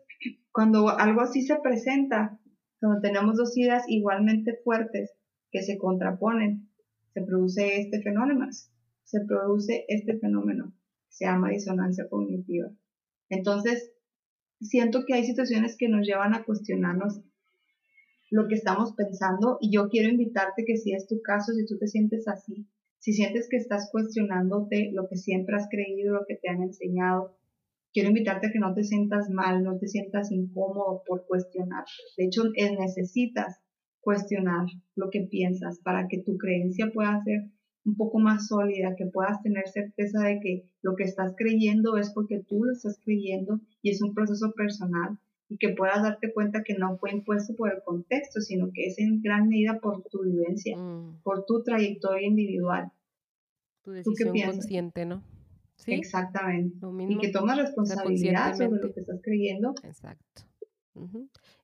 cuando 0.53 0.91
algo 0.91 1.23
así 1.23 1.43
se 1.43 1.57
presenta, 1.57 2.39
cuando 2.79 3.01
tenemos 3.01 3.37
dos 3.37 3.57
ideas 3.57 3.83
igualmente 3.89 4.61
fuertes 4.63 5.11
que 5.51 5.63
se 5.63 5.79
contraponen, 5.79 6.69
se 7.13 7.23
produce 7.23 7.81
este 7.81 8.03
fenómeno, 8.03 8.47
se 9.05 9.21
produce 9.27 9.85
este 9.89 10.19
fenómeno, 10.19 10.73
se 11.09 11.25
llama 11.25 11.51
disonancia 11.51 12.09
cognitiva. 12.09 12.71
Entonces, 13.29 13.93
siento 14.61 15.05
que 15.07 15.15
hay 15.15 15.25
situaciones 15.25 15.77
que 15.77 15.89
nos 15.89 16.07
llevan 16.07 16.35
a 16.35 16.45
cuestionarnos 16.45 17.21
lo 18.31 18.47
que 18.47 18.55
estamos 18.55 18.95
pensando 18.95 19.59
y 19.61 19.73
yo 19.73 19.89
quiero 19.89 20.09
invitarte 20.09 20.65
que 20.65 20.77
si 20.77 20.93
es 20.93 21.09
tu 21.09 21.21
caso, 21.21 21.53
si 21.53 21.67
tú 21.67 21.79
te 21.79 21.89
sientes 21.89 22.29
así, 22.29 22.69
si 22.99 23.13
sientes 23.13 23.49
que 23.51 23.57
estás 23.57 23.89
cuestionándote 23.91 24.91
lo 24.93 25.09
que 25.09 25.17
siempre 25.17 25.57
has 25.57 25.69
creído, 25.69 26.15
lo 26.15 26.27
que 26.29 26.37
te 26.37 26.49
han 26.49 26.63
enseñado, 26.63 27.37
quiero 27.93 28.11
invitarte 28.11 28.49
a 28.49 28.53
que 28.53 28.59
no 28.59 28.75
te 28.75 28.85
sientas 28.85 29.31
mal, 29.31 29.65
no 29.65 29.79
te 29.79 29.89
sientas 29.89 30.31
incómodo 30.31 31.03
por 31.07 31.27
cuestionar. 31.27 31.85
De 32.17 32.27
hecho, 32.27 32.45
necesitas 32.79 33.61
cuestionar 34.01 34.67
lo 34.97 35.11
que 35.11 35.21
piensas 35.23 35.79
para 35.81 36.09
que 36.09 36.19
tu 36.19 36.37
creencia 36.37 36.91
pueda 36.93 37.23
ser 37.23 37.51
un 37.85 37.97
poco 37.97 38.19
más 38.19 38.49
sólida, 38.49 38.95
que 38.97 39.07
puedas 39.07 39.43
tener 39.43 39.69
certeza 39.69 40.21
de 40.21 40.41
que 40.41 40.65
lo 40.83 40.97
que 40.97 41.05
estás 41.05 41.35
creyendo 41.37 41.97
es 41.97 42.11
porque 42.11 42.43
tú 42.47 42.65
lo 42.65 42.73
estás 42.73 42.99
creyendo 43.03 43.61
y 43.83 43.91
es 43.91 44.03
un 44.03 44.15
proceso 44.15 44.53
personal 44.53 45.19
y 45.49 45.57
que 45.57 45.71
puedas 45.71 46.03
darte 46.03 46.33
cuenta 46.33 46.63
que 46.63 46.75
no 46.75 46.97
fue 46.99 47.11
impuesto 47.11 47.55
por 47.57 47.73
el 47.73 47.83
contexto, 47.83 48.41
sino 48.41 48.71
que 48.73 48.87
es 48.87 48.99
en 48.99 49.21
gran 49.21 49.49
medida 49.49 49.81
por 49.81 50.03
tu 50.05 50.23
vivencia, 50.23 50.77
mm. 50.77 51.23
por 51.23 51.45
tu 51.45 51.63
trayectoria 51.63 52.27
individual. 52.27 52.93
Tu 53.83 53.93
decisión 53.93 54.37
consciente, 54.47 55.07
¿no? 55.07 55.25
¿Sí? 55.77 55.93
Exactamente. 55.95 56.77
y 57.09 57.19
que 57.19 57.31
tomas 57.31 57.57
responsabilidad 57.57 58.55
sobre 58.55 58.81
lo 58.81 58.93
que 58.93 59.01
estás 59.01 59.21
creyendo. 59.23 59.75
Exacto. 59.83 60.43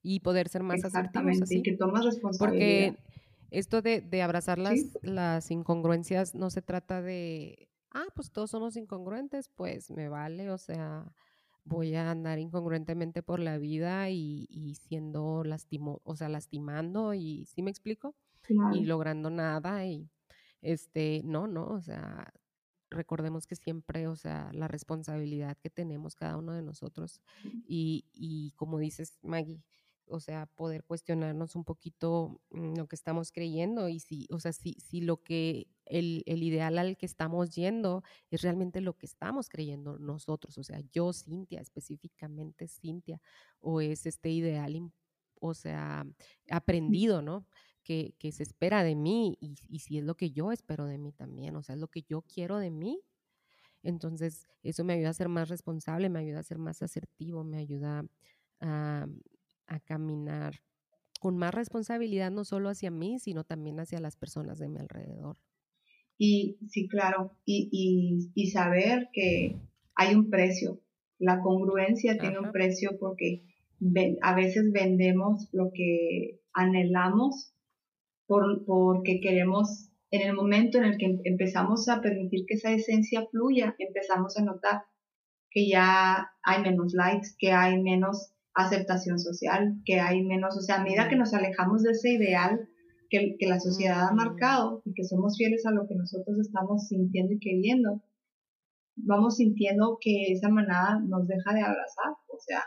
Y 0.03 0.21
poder 0.21 0.49
ser 0.49 0.63
más 0.63 0.85
asertivos 0.85 1.43
así. 1.43 1.59
Y 1.59 1.63
que 1.63 1.77
tomas 1.77 2.05
responsabilidad. 2.05 2.95
Porque 2.95 2.97
esto 3.51 3.83
de, 3.83 4.01
de 4.01 4.23
abrazar 4.23 4.59
las, 4.59 4.99
las 5.03 5.51
incongruencias 5.51 6.35
no 6.35 6.51
se 6.51 6.63
trata 6.63 7.03
de, 7.03 7.69
ah, 7.93 8.07
pues 8.15 8.31
todos 8.31 8.51
somos 8.51 8.77
incongruentes, 8.77 9.49
pues 9.55 9.91
me 9.91 10.09
vale, 10.09 10.51
o 10.51 10.59
sea, 10.59 11.05
voy 11.65 11.95
a 11.95 12.11
andar 12.11 12.39
incongruentemente 12.39 13.23
por 13.23 13.41
la 13.41 13.59
vida 13.59 14.11
y, 14.11 14.47
y 14.51 14.75
siendo 14.75 15.45
lastimo, 15.45 16.01
o 16.05 16.17
sea, 16.17 16.29
lastimando 16.29 17.15
y, 17.15 17.45
¿sí 17.47 17.63
me 17.63 17.71
explico? 17.71 18.15
Y 18.73 18.85
logrando 18.85 19.29
nada 19.31 19.85
y, 19.87 20.09
este, 20.63 21.23
no, 21.25 21.47
no, 21.49 21.67
o 21.67 21.81
sea, 21.81 22.33
recordemos 22.97 23.47
que 23.47 23.57
siempre, 23.57 24.09
o 24.09 24.17
sea, 24.17 24.51
la 24.53 24.69
responsabilidad 24.69 25.57
que 25.59 25.71
tenemos 25.71 26.15
cada 26.15 26.37
uno 26.37 26.53
de 26.53 26.63
nosotros 26.63 27.21
y, 27.67 28.07
y 28.13 28.53
como 28.57 28.79
dices, 28.79 29.19
Maggie, 29.23 29.63
o 30.09 30.21
sea, 30.21 30.47
poder 30.47 30.85
cuestionarnos 30.85 31.57
un 31.57 31.65
poquito 31.65 32.41
mm, 32.51 32.77
lo 32.77 32.87
que 32.87 32.97
estamos 32.97 33.33
creyendo 33.33 33.89
y 33.89 34.01
si, 34.01 34.27
o 34.31 34.39
sea, 34.39 34.53
si, 34.53 34.75
si 34.75 35.01
lo 35.01 35.23
que, 35.23 35.69
el, 35.85 36.23
el, 36.27 36.43
ideal 36.43 36.79
al 36.79 36.97
que 36.97 37.07
estamos 37.07 37.55
yendo 37.55 38.03
es 38.31 38.43
realmente 38.43 38.81
lo 38.81 38.97
que 38.97 39.07
estamos 39.07 39.49
creyendo 39.49 39.99
nosotros, 39.99 40.59
o 40.59 40.65
sea, 40.65 40.81
yo, 40.93 41.13
Cintia, 41.13 41.61
específicamente 41.61 42.69
Cintia, 42.69 43.21
o 43.61 43.81
es 43.81 44.07
este 44.07 44.31
ideal, 44.31 44.93
o 45.41 45.55
sea, 45.55 46.07
aprendido, 46.51 47.23
¿no? 47.23 47.47
Que, 47.87 48.15
que 48.19 48.33
se 48.33 48.43
espera 48.43 48.83
de 48.83 48.97
mí 48.97 49.39
y, 49.41 49.55
y 49.69 49.79
si 49.79 49.99
es 49.99 50.03
lo 50.03 50.17
que 50.17 50.33
yo 50.33 50.51
espero 50.51 50.87
de 50.87 50.99
mí 50.99 51.13
también, 51.13 51.55
o 51.55 51.63
sea, 51.63 51.77
es 51.77 51.81
lo 51.81 51.87
que 51.87 52.03
yo 52.03 52.23
quiero 52.23 52.59
de 52.59 52.73
mí, 52.73 53.01
entonces, 53.87 54.49
eso 54.65 54.83
me 54.83 54.95
ayuda 54.95 55.11
a 55.11 55.15
ser 55.15 55.29
más 55.29 55.49
responsable, 55.49 56.09
me 56.09 56.19
ayuda 56.19 56.41
a 56.41 56.43
ser 56.43 56.59
más 56.59 56.83
asertivo, 56.83 57.45
me 57.45 57.59
ayuda 57.59 58.05
a, 58.59 59.07
a 59.69 59.81
caminar 59.81 60.61
con 61.21 61.37
más 61.37 61.55
responsabilidad, 61.55 62.33
no 62.33 62.45
solo 62.45 62.69
hacia 62.69 62.91
mí, 62.91 63.21
sino 63.21 63.45
también 63.45 63.79
hacia 63.79 64.01
las 64.01 64.17
personas 64.17 64.59
de 64.59 64.69
mi 64.69 64.79
alrededor. 64.79 65.37
Y 66.19 66.59
sí, 66.69 66.89
claro, 66.89 67.37
y, 67.45 68.31
y, 68.35 68.51
saber 68.51 69.09
que 69.13 69.57
hay 69.95 70.15
un 70.15 70.31
precio. 70.31 70.81
La 71.19 71.41
congruencia 71.41 72.19
tiene 72.19 72.41
un 72.41 72.53
precio 72.53 72.99
porque 72.99 73.45
a 74.23 74.35
veces 74.35 74.73
vendemos 74.73 75.49
lo 75.53 75.71
que 75.73 76.41
anhelamos 76.53 77.55
por, 78.27 78.65
porque 78.65 79.21
queremos, 79.21 79.91
en 80.11 80.23
el 80.23 80.35
momento 80.35 80.79
en 80.79 80.85
el 80.85 80.99
que 80.99 81.19
empezamos 81.25 81.89
a 81.89 82.01
permitir 82.01 82.47
que 82.47 82.55
esa 82.55 82.73
esencia 82.73 83.27
fluya, 83.31 83.75
empezamos 83.79 84.37
a 84.37 84.45
notar 84.45 84.83
que 85.51 85.69
ya 85.69 86.31
hay 86.43 86.63
menos 86.63 86.93
likes, 86.93 87.29
que 87.39 87.53
hay 87.53 87.81
menos 87.83 88.33
aceptación 88.55 89.19
social, 89.19 89.81
que 89.85 90.01
hay 90.01 90.25
menos, 90.25 90.57
o 90.57 90.61
sea, 90.61 90.77
a 90.77 90.83
medida 90.83 91.09
que 91.09 91.17
nos 91.17 91.35
alejamos 91.35 91.83
de 91.83 91.93
ese 91.93 92.13
ideal 92.13 92.69
que, 93.11 93.37
que 93.39 93.47
la 93.47 93.61
sociedad 93.61 94.09
ha 94.09 94.13
marcado 94.13 94.83
y 94.85 94.95
que 94.95 95.05
somos 95.05 95.37
fieles 95.37 95.65
a 95.67 95.71
lo 95.71 95.87
que 95.87 95.95
nosotros 95.95 96.39
estamos 96.39 96.89
sintiendo 96.89 97.35
y 97.35 97.39
queriendo, 97.39 98.03
vamos 98.97 99.37
sintiendo 99.37 99.99
que 100.01 100.33
esa 100.33 100.49
manada 100.49 101.01
nos 101.01 101.29
deja 101.29 101.53
de 101.53 101.61
abrazar, 101.61 102.13
o 102.29 102.39
sea, 102.39 102.63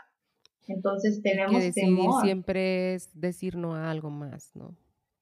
entonces 0.68 1.20
tenemos 1.22 1.60
que 1.60 1.72
temor. 1.72 2.22
Siempre 2.22 2.94
es 2.94 3.10
decir 3.12 3.56
no 3.56 3.74
a 3.74 3.90
algo 3.90 4.10
más, 4.10 4.52
¿no? 4.54 4.76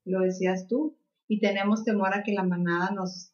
Lo 0.04 0.20
decías 0.20 0.66
tú, 0.68 0.96
y 1.26 1.40
tenemos 1.40 1.84
temor 1.84 2.14
a 2.14 2.22
que 2.22 2.32
la 2.32 2.42
manada 2.44 2.90
nos, 2.90 3.32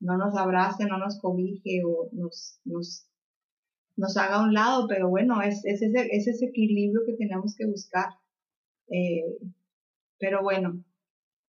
no 0.00 0.16
nos 0.18 0.36
abrace, 0.36 0.84
no 0.86 0.98
nos 0.98 1.18
cobije 1.20 1.82
o 1.84 2.10
nos, 2.12 2.60
nos 2.64 3.06
nos 3.96 4.16
haga 4.16 4.36
a 4.36 4.44
un 4.44 4.54
lado, 4.54 4.86
pero 4.88 5.08
bueno, 5.08 5.42
es, 5.42 5.64
es, 5.64 5.82
ese, 5.82 6.08
es 6.10 6.26
ese 6.26 6.46
equilibrio 6.46 7.02
que 7.06 7.14
tenemos 7.14 7.54
que 7.56 7.66
buscar. 7.66 8.06
Eh, 8.88 9.38
pero 10.18 10.42
bueno, 10.42 10.84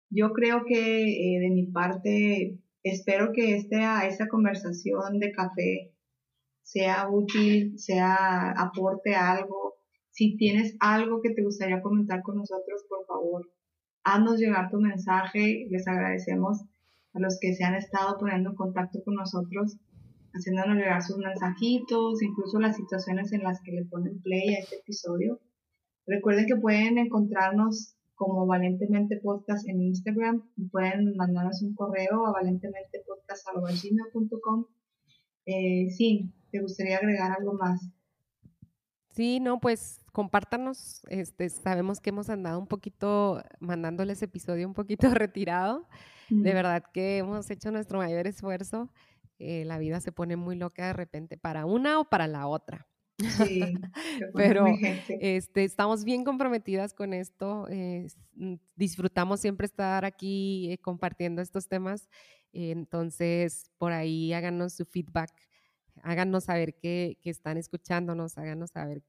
yo 0.10 0.32
creo 0.34 0.66
que 0.66 1.36
eh, 1.36 1.40
de 1.40 1.50
mi 1.50 1.68
parte, 1.68 2.60
espero 2.84 3.32
que 3.34 3.56
esta, 3.56 4.08
esta 4.08 4.28
conversación 4.28 5.20
de 5.20 5.32
café 5.32 5.94
sea 6.64 7.10
útil, 7.10 7.78
sea 7.78 8.52
aporte 8.52 9.16
algo. 9.16 9.76
Si 10.10 10.36
tienes 10.38 10.76
algo 10.80 11.22
que 11.22 11.32
te 11.32 11.44
gustaría 11.44 11.82
comentar 11.82 12.22
con 12.22 12.38
nosotros, 12.38 12.84
por 12.90 13.06
favor, 13.06 13.50
haznos 14.04 14.40
llegar 14.40 14.70
tu 14.70 14.80
mensaje. 14.80 15.68
Les 15.70 15.88
agradecemos 15.88 16.62
a 17.14 17.20
los 17.20 17.38
que 17.40 17.54
se 17.54 17.64
han 17.64 17.76
estado 17.76 18.18
poniendo 18.18 18.52
en 18.52 18.56
contacto 18.56 19.04
con 19.04 19.16
nosotros 19.16 19.78
haciéndonos 20.34 20.78
llegar 20.78 21.02
sus 21.02 21.18
mensajitos, 21.18 22.22
incluso 22.22 22.60
las 22.60 22.76
situaciones 22.76 23.32
en 23.34 23.42
las 23.44 23.60
que 23.62 23.72
le 23.72 23.86
ponen 23.86 24.22
play 24.22 24.56
a 24.56 24.60
este 24.60 24.76
episodio. 24.78 25.40
Recuerden 26.06 26.46
que 26.48 26.56
pueden 26.56 26.98
encontrarnos 26.98 27.96
como 28.16 28.46
Valentemente 28.46 29.18
Podcast 29.18 29.68
en 29.68 29.82
Instagram 29.82 30.44
y 30.56 30.70
pueden 30.70 31.16
mandarnos 31.16 31.62
un 31.64 31.76
correo 31.76 32.28
a 32.28 32.32
valentementepodcast.com. 32.32 34.66
Eh, 35.46 35.90
sí, 35.90 36.32
¿te 36.52 36.62
gustaría 36.62 36.98
agregar 36.98 37.36
algo 37.38 37.54
más? 37.54 37.90
Sí, 39.10 39.40
no, 39.40 39.60
pues 39.60 40.01
compártanos. 40.12 41.02
Este, 41.08 41.50
sabemos 41.50 42.00
que 42.00 42.10
hemos 42.10 42.30
andado 42.30 42.60
un 42.60 42.68
poquito 42.68 43.44
mandándoles 43.60 44.22
episodio 44.22 44.68
un 44.68 44.74
poquito 44.74 45.10
retirado. 45.14 45.88
De 46.30 46.54
verdad 46.54 46.86
que 46.94 47.18
hemos 47.18 47.52
hecho 47.52 47.72
nuestro 47.72 47.98
mayor 47.98 48.26
esfuerzo. 48.26 48.90
Eh, 49.38 49.66
la 49.66 49.80
vida 49.80 50.00
se 50.00 50.14
pone 50.14 50.38
muy 50.38 50.56
loca 50.56 50.88
de 50.88 50.94
repente 50.94 51.36
para 51.36 51.66
una 51.66 52.00
o 52.00 52.06
para 52.06 52.28
la 52.28 52.48
otra. 52.48 52.88
Sí, 53.18 53.62
pero 54.36 54.66
este, 55.20 55.64
estamos 55.66 56.06
bien 56.06 56.24
comprometidas 56.24 56.94
con 56.94 57.14
esto. 57.14 57.68
Mm, 58.36 58.56
disfrutamos 58.76 59.42
siempre 59.42 59.66
estar 59.66 60.06
aquí 60.06 60.72
eh, 60.72 60.78
compartiendo 60.78 61.42
estos 61.42 61.68
temas. 61.68 62.08
entonces, 62.54 63.70
por 63.78 63.92
ahí 63.92 64.32
háganos 64.32 64.74
su 64.74 64.86
feedback, 64.86 65.32
háganos 66.04 66.46
saber 66.46 66.76
que, 66.76 67.18
están 67.24 67.58
escuchándonos, 67.58 68.38
háganos 68.38 68.72
saber 68.72 69.04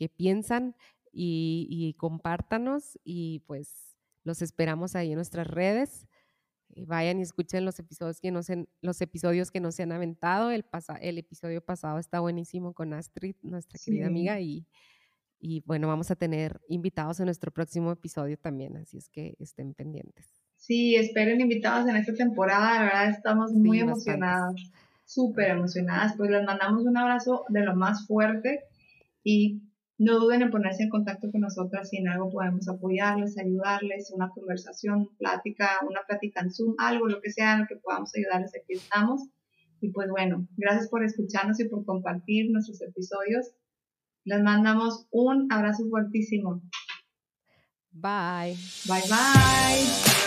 qué, 0.00 0.08
piensan 0.08 0.74
y, 1.12 1.66
y 1.68 1.94
compártanos 1.94 2.98
y 3.04 3.40
pues 3.46 3.96
los 4.24 4.42
esperamos 4.42 4.96
ahí 4.96 5.10
en 5.10 5.16
nuestras 5.16 5.46
redes. 5.46 6.08
Eh, 6.70 6.84
vayan 6.86 7.18
y 7.18 7.22
escuchen 7.22 7.64
los 7.64 7.78
episodios 7.78 8.20
que 8.20 8.30
no 8.30 8.42
se, 8.42 8.66
los 8.80 9.00
episodios 9.00 9.50
que 9.50 9.60
no 9.60 9.72
se 9.72 9.82
han 9.82 9.92
aventado. 9.92 10.50
El, 10.50 10.64
el 11.00 11.18
episodio 11.18 11.64
pasado 11.64 11.98
está 11.98 12.20
buenísimo 12.20 12.72
con 12.72 12.92
Astrid, 12.92 13.34
nuestra 13.42 13.78
querida 13.84 14.06
amiga, 14.06 14.40
y, 14.40 14.66
y 15.38 15.62
bueno, 15.66 15.88
vamos 15.88 16.10
a 16.10 16.16
tener 16.16 16.60
invitados 16.68 17.20
en 17.20 17.26
nuestro 17.26 17.50
próximo 17.50 17.92
episodio 17.92 18.38
también, 18.38 18.76
así 18.76 18.98
es 18.98 19.08
que 19.08 19.36
estén 19.38 19.74
pendientes. 19.74 20.26
Sí, 20.56 20.94
esperen 20.94 21.40
invitados 21.40 21.88
en 21.88 21.96
esta 21.96 22.12
temporada, 22.12 22.78
de 22.78 22.84
verdad 22.84 23.10
estamos 23.10 23.52
muy 23.52 23.80
emocionadas, 23.80 24.54
súper 25.06 25.50
emocionadas, 25.50 26.14
pues 26.16 26.30
les 26.30 26.44
mandamos 26.44 26.84
un 26.84 26.96
abrazo 26.96 27.44
de 27.48 27.64
lo 27.64 27.74
más 27.74 28.06
fuerte 28.06 28.64
y 29.24 29.62
no 30.00 30.18
duden 30.18 30.40
en 30.40 30.50
ponerse 30.50 30.82
en 30.82 30.88
contacto 30.88 31.30
con 31.30 31.42
nosotras 31.42 31.90
si 31.90 31.98
en 31.98 32.08
algo 32.08 32.30
podemos 32.30 32.66
apoyarles, 32.68 33.36
ayudarles, 33.36 34.10
una 34.14 34.30
conversación, 34.30 35.10
plática, 35.18 35.78
una 35.86 36.00
plática 36.08 36.40
en 36.40 36.50
Zoom, 36.50 36.74
algo, 36.78 37.06
lo 37.06 37.20
que 37.20 37.30
sea, 37.30 37.58
lo 37.58 37.66
que 37.66 37.76
podamos 37.76 38.10
ayudarles, 38.16 38.52
aquí 38.56 38.78
estamos. 38.78 39.28
Y 39.82 39.90
pues 39.90 40.08
bueno, 40.08 40.48
gracias 40.56 40.88
por 40.88 41.04
escucharnos 41.04 41.60
y 41.60 41.68
por 41.68 41.84
compartir 41.84 42.50
nuestros 42.50 42.80
episodios. 42.80 43.52
Les 44.24 44.42
mandamos 44.42 45.06
un 45.10 45.52
abrazo 45.52 45.84
fuertísimo. 45.90 46.62
Bye. 47.92 48.56
Bye 48.86 49.02
bye. 49.06 50.19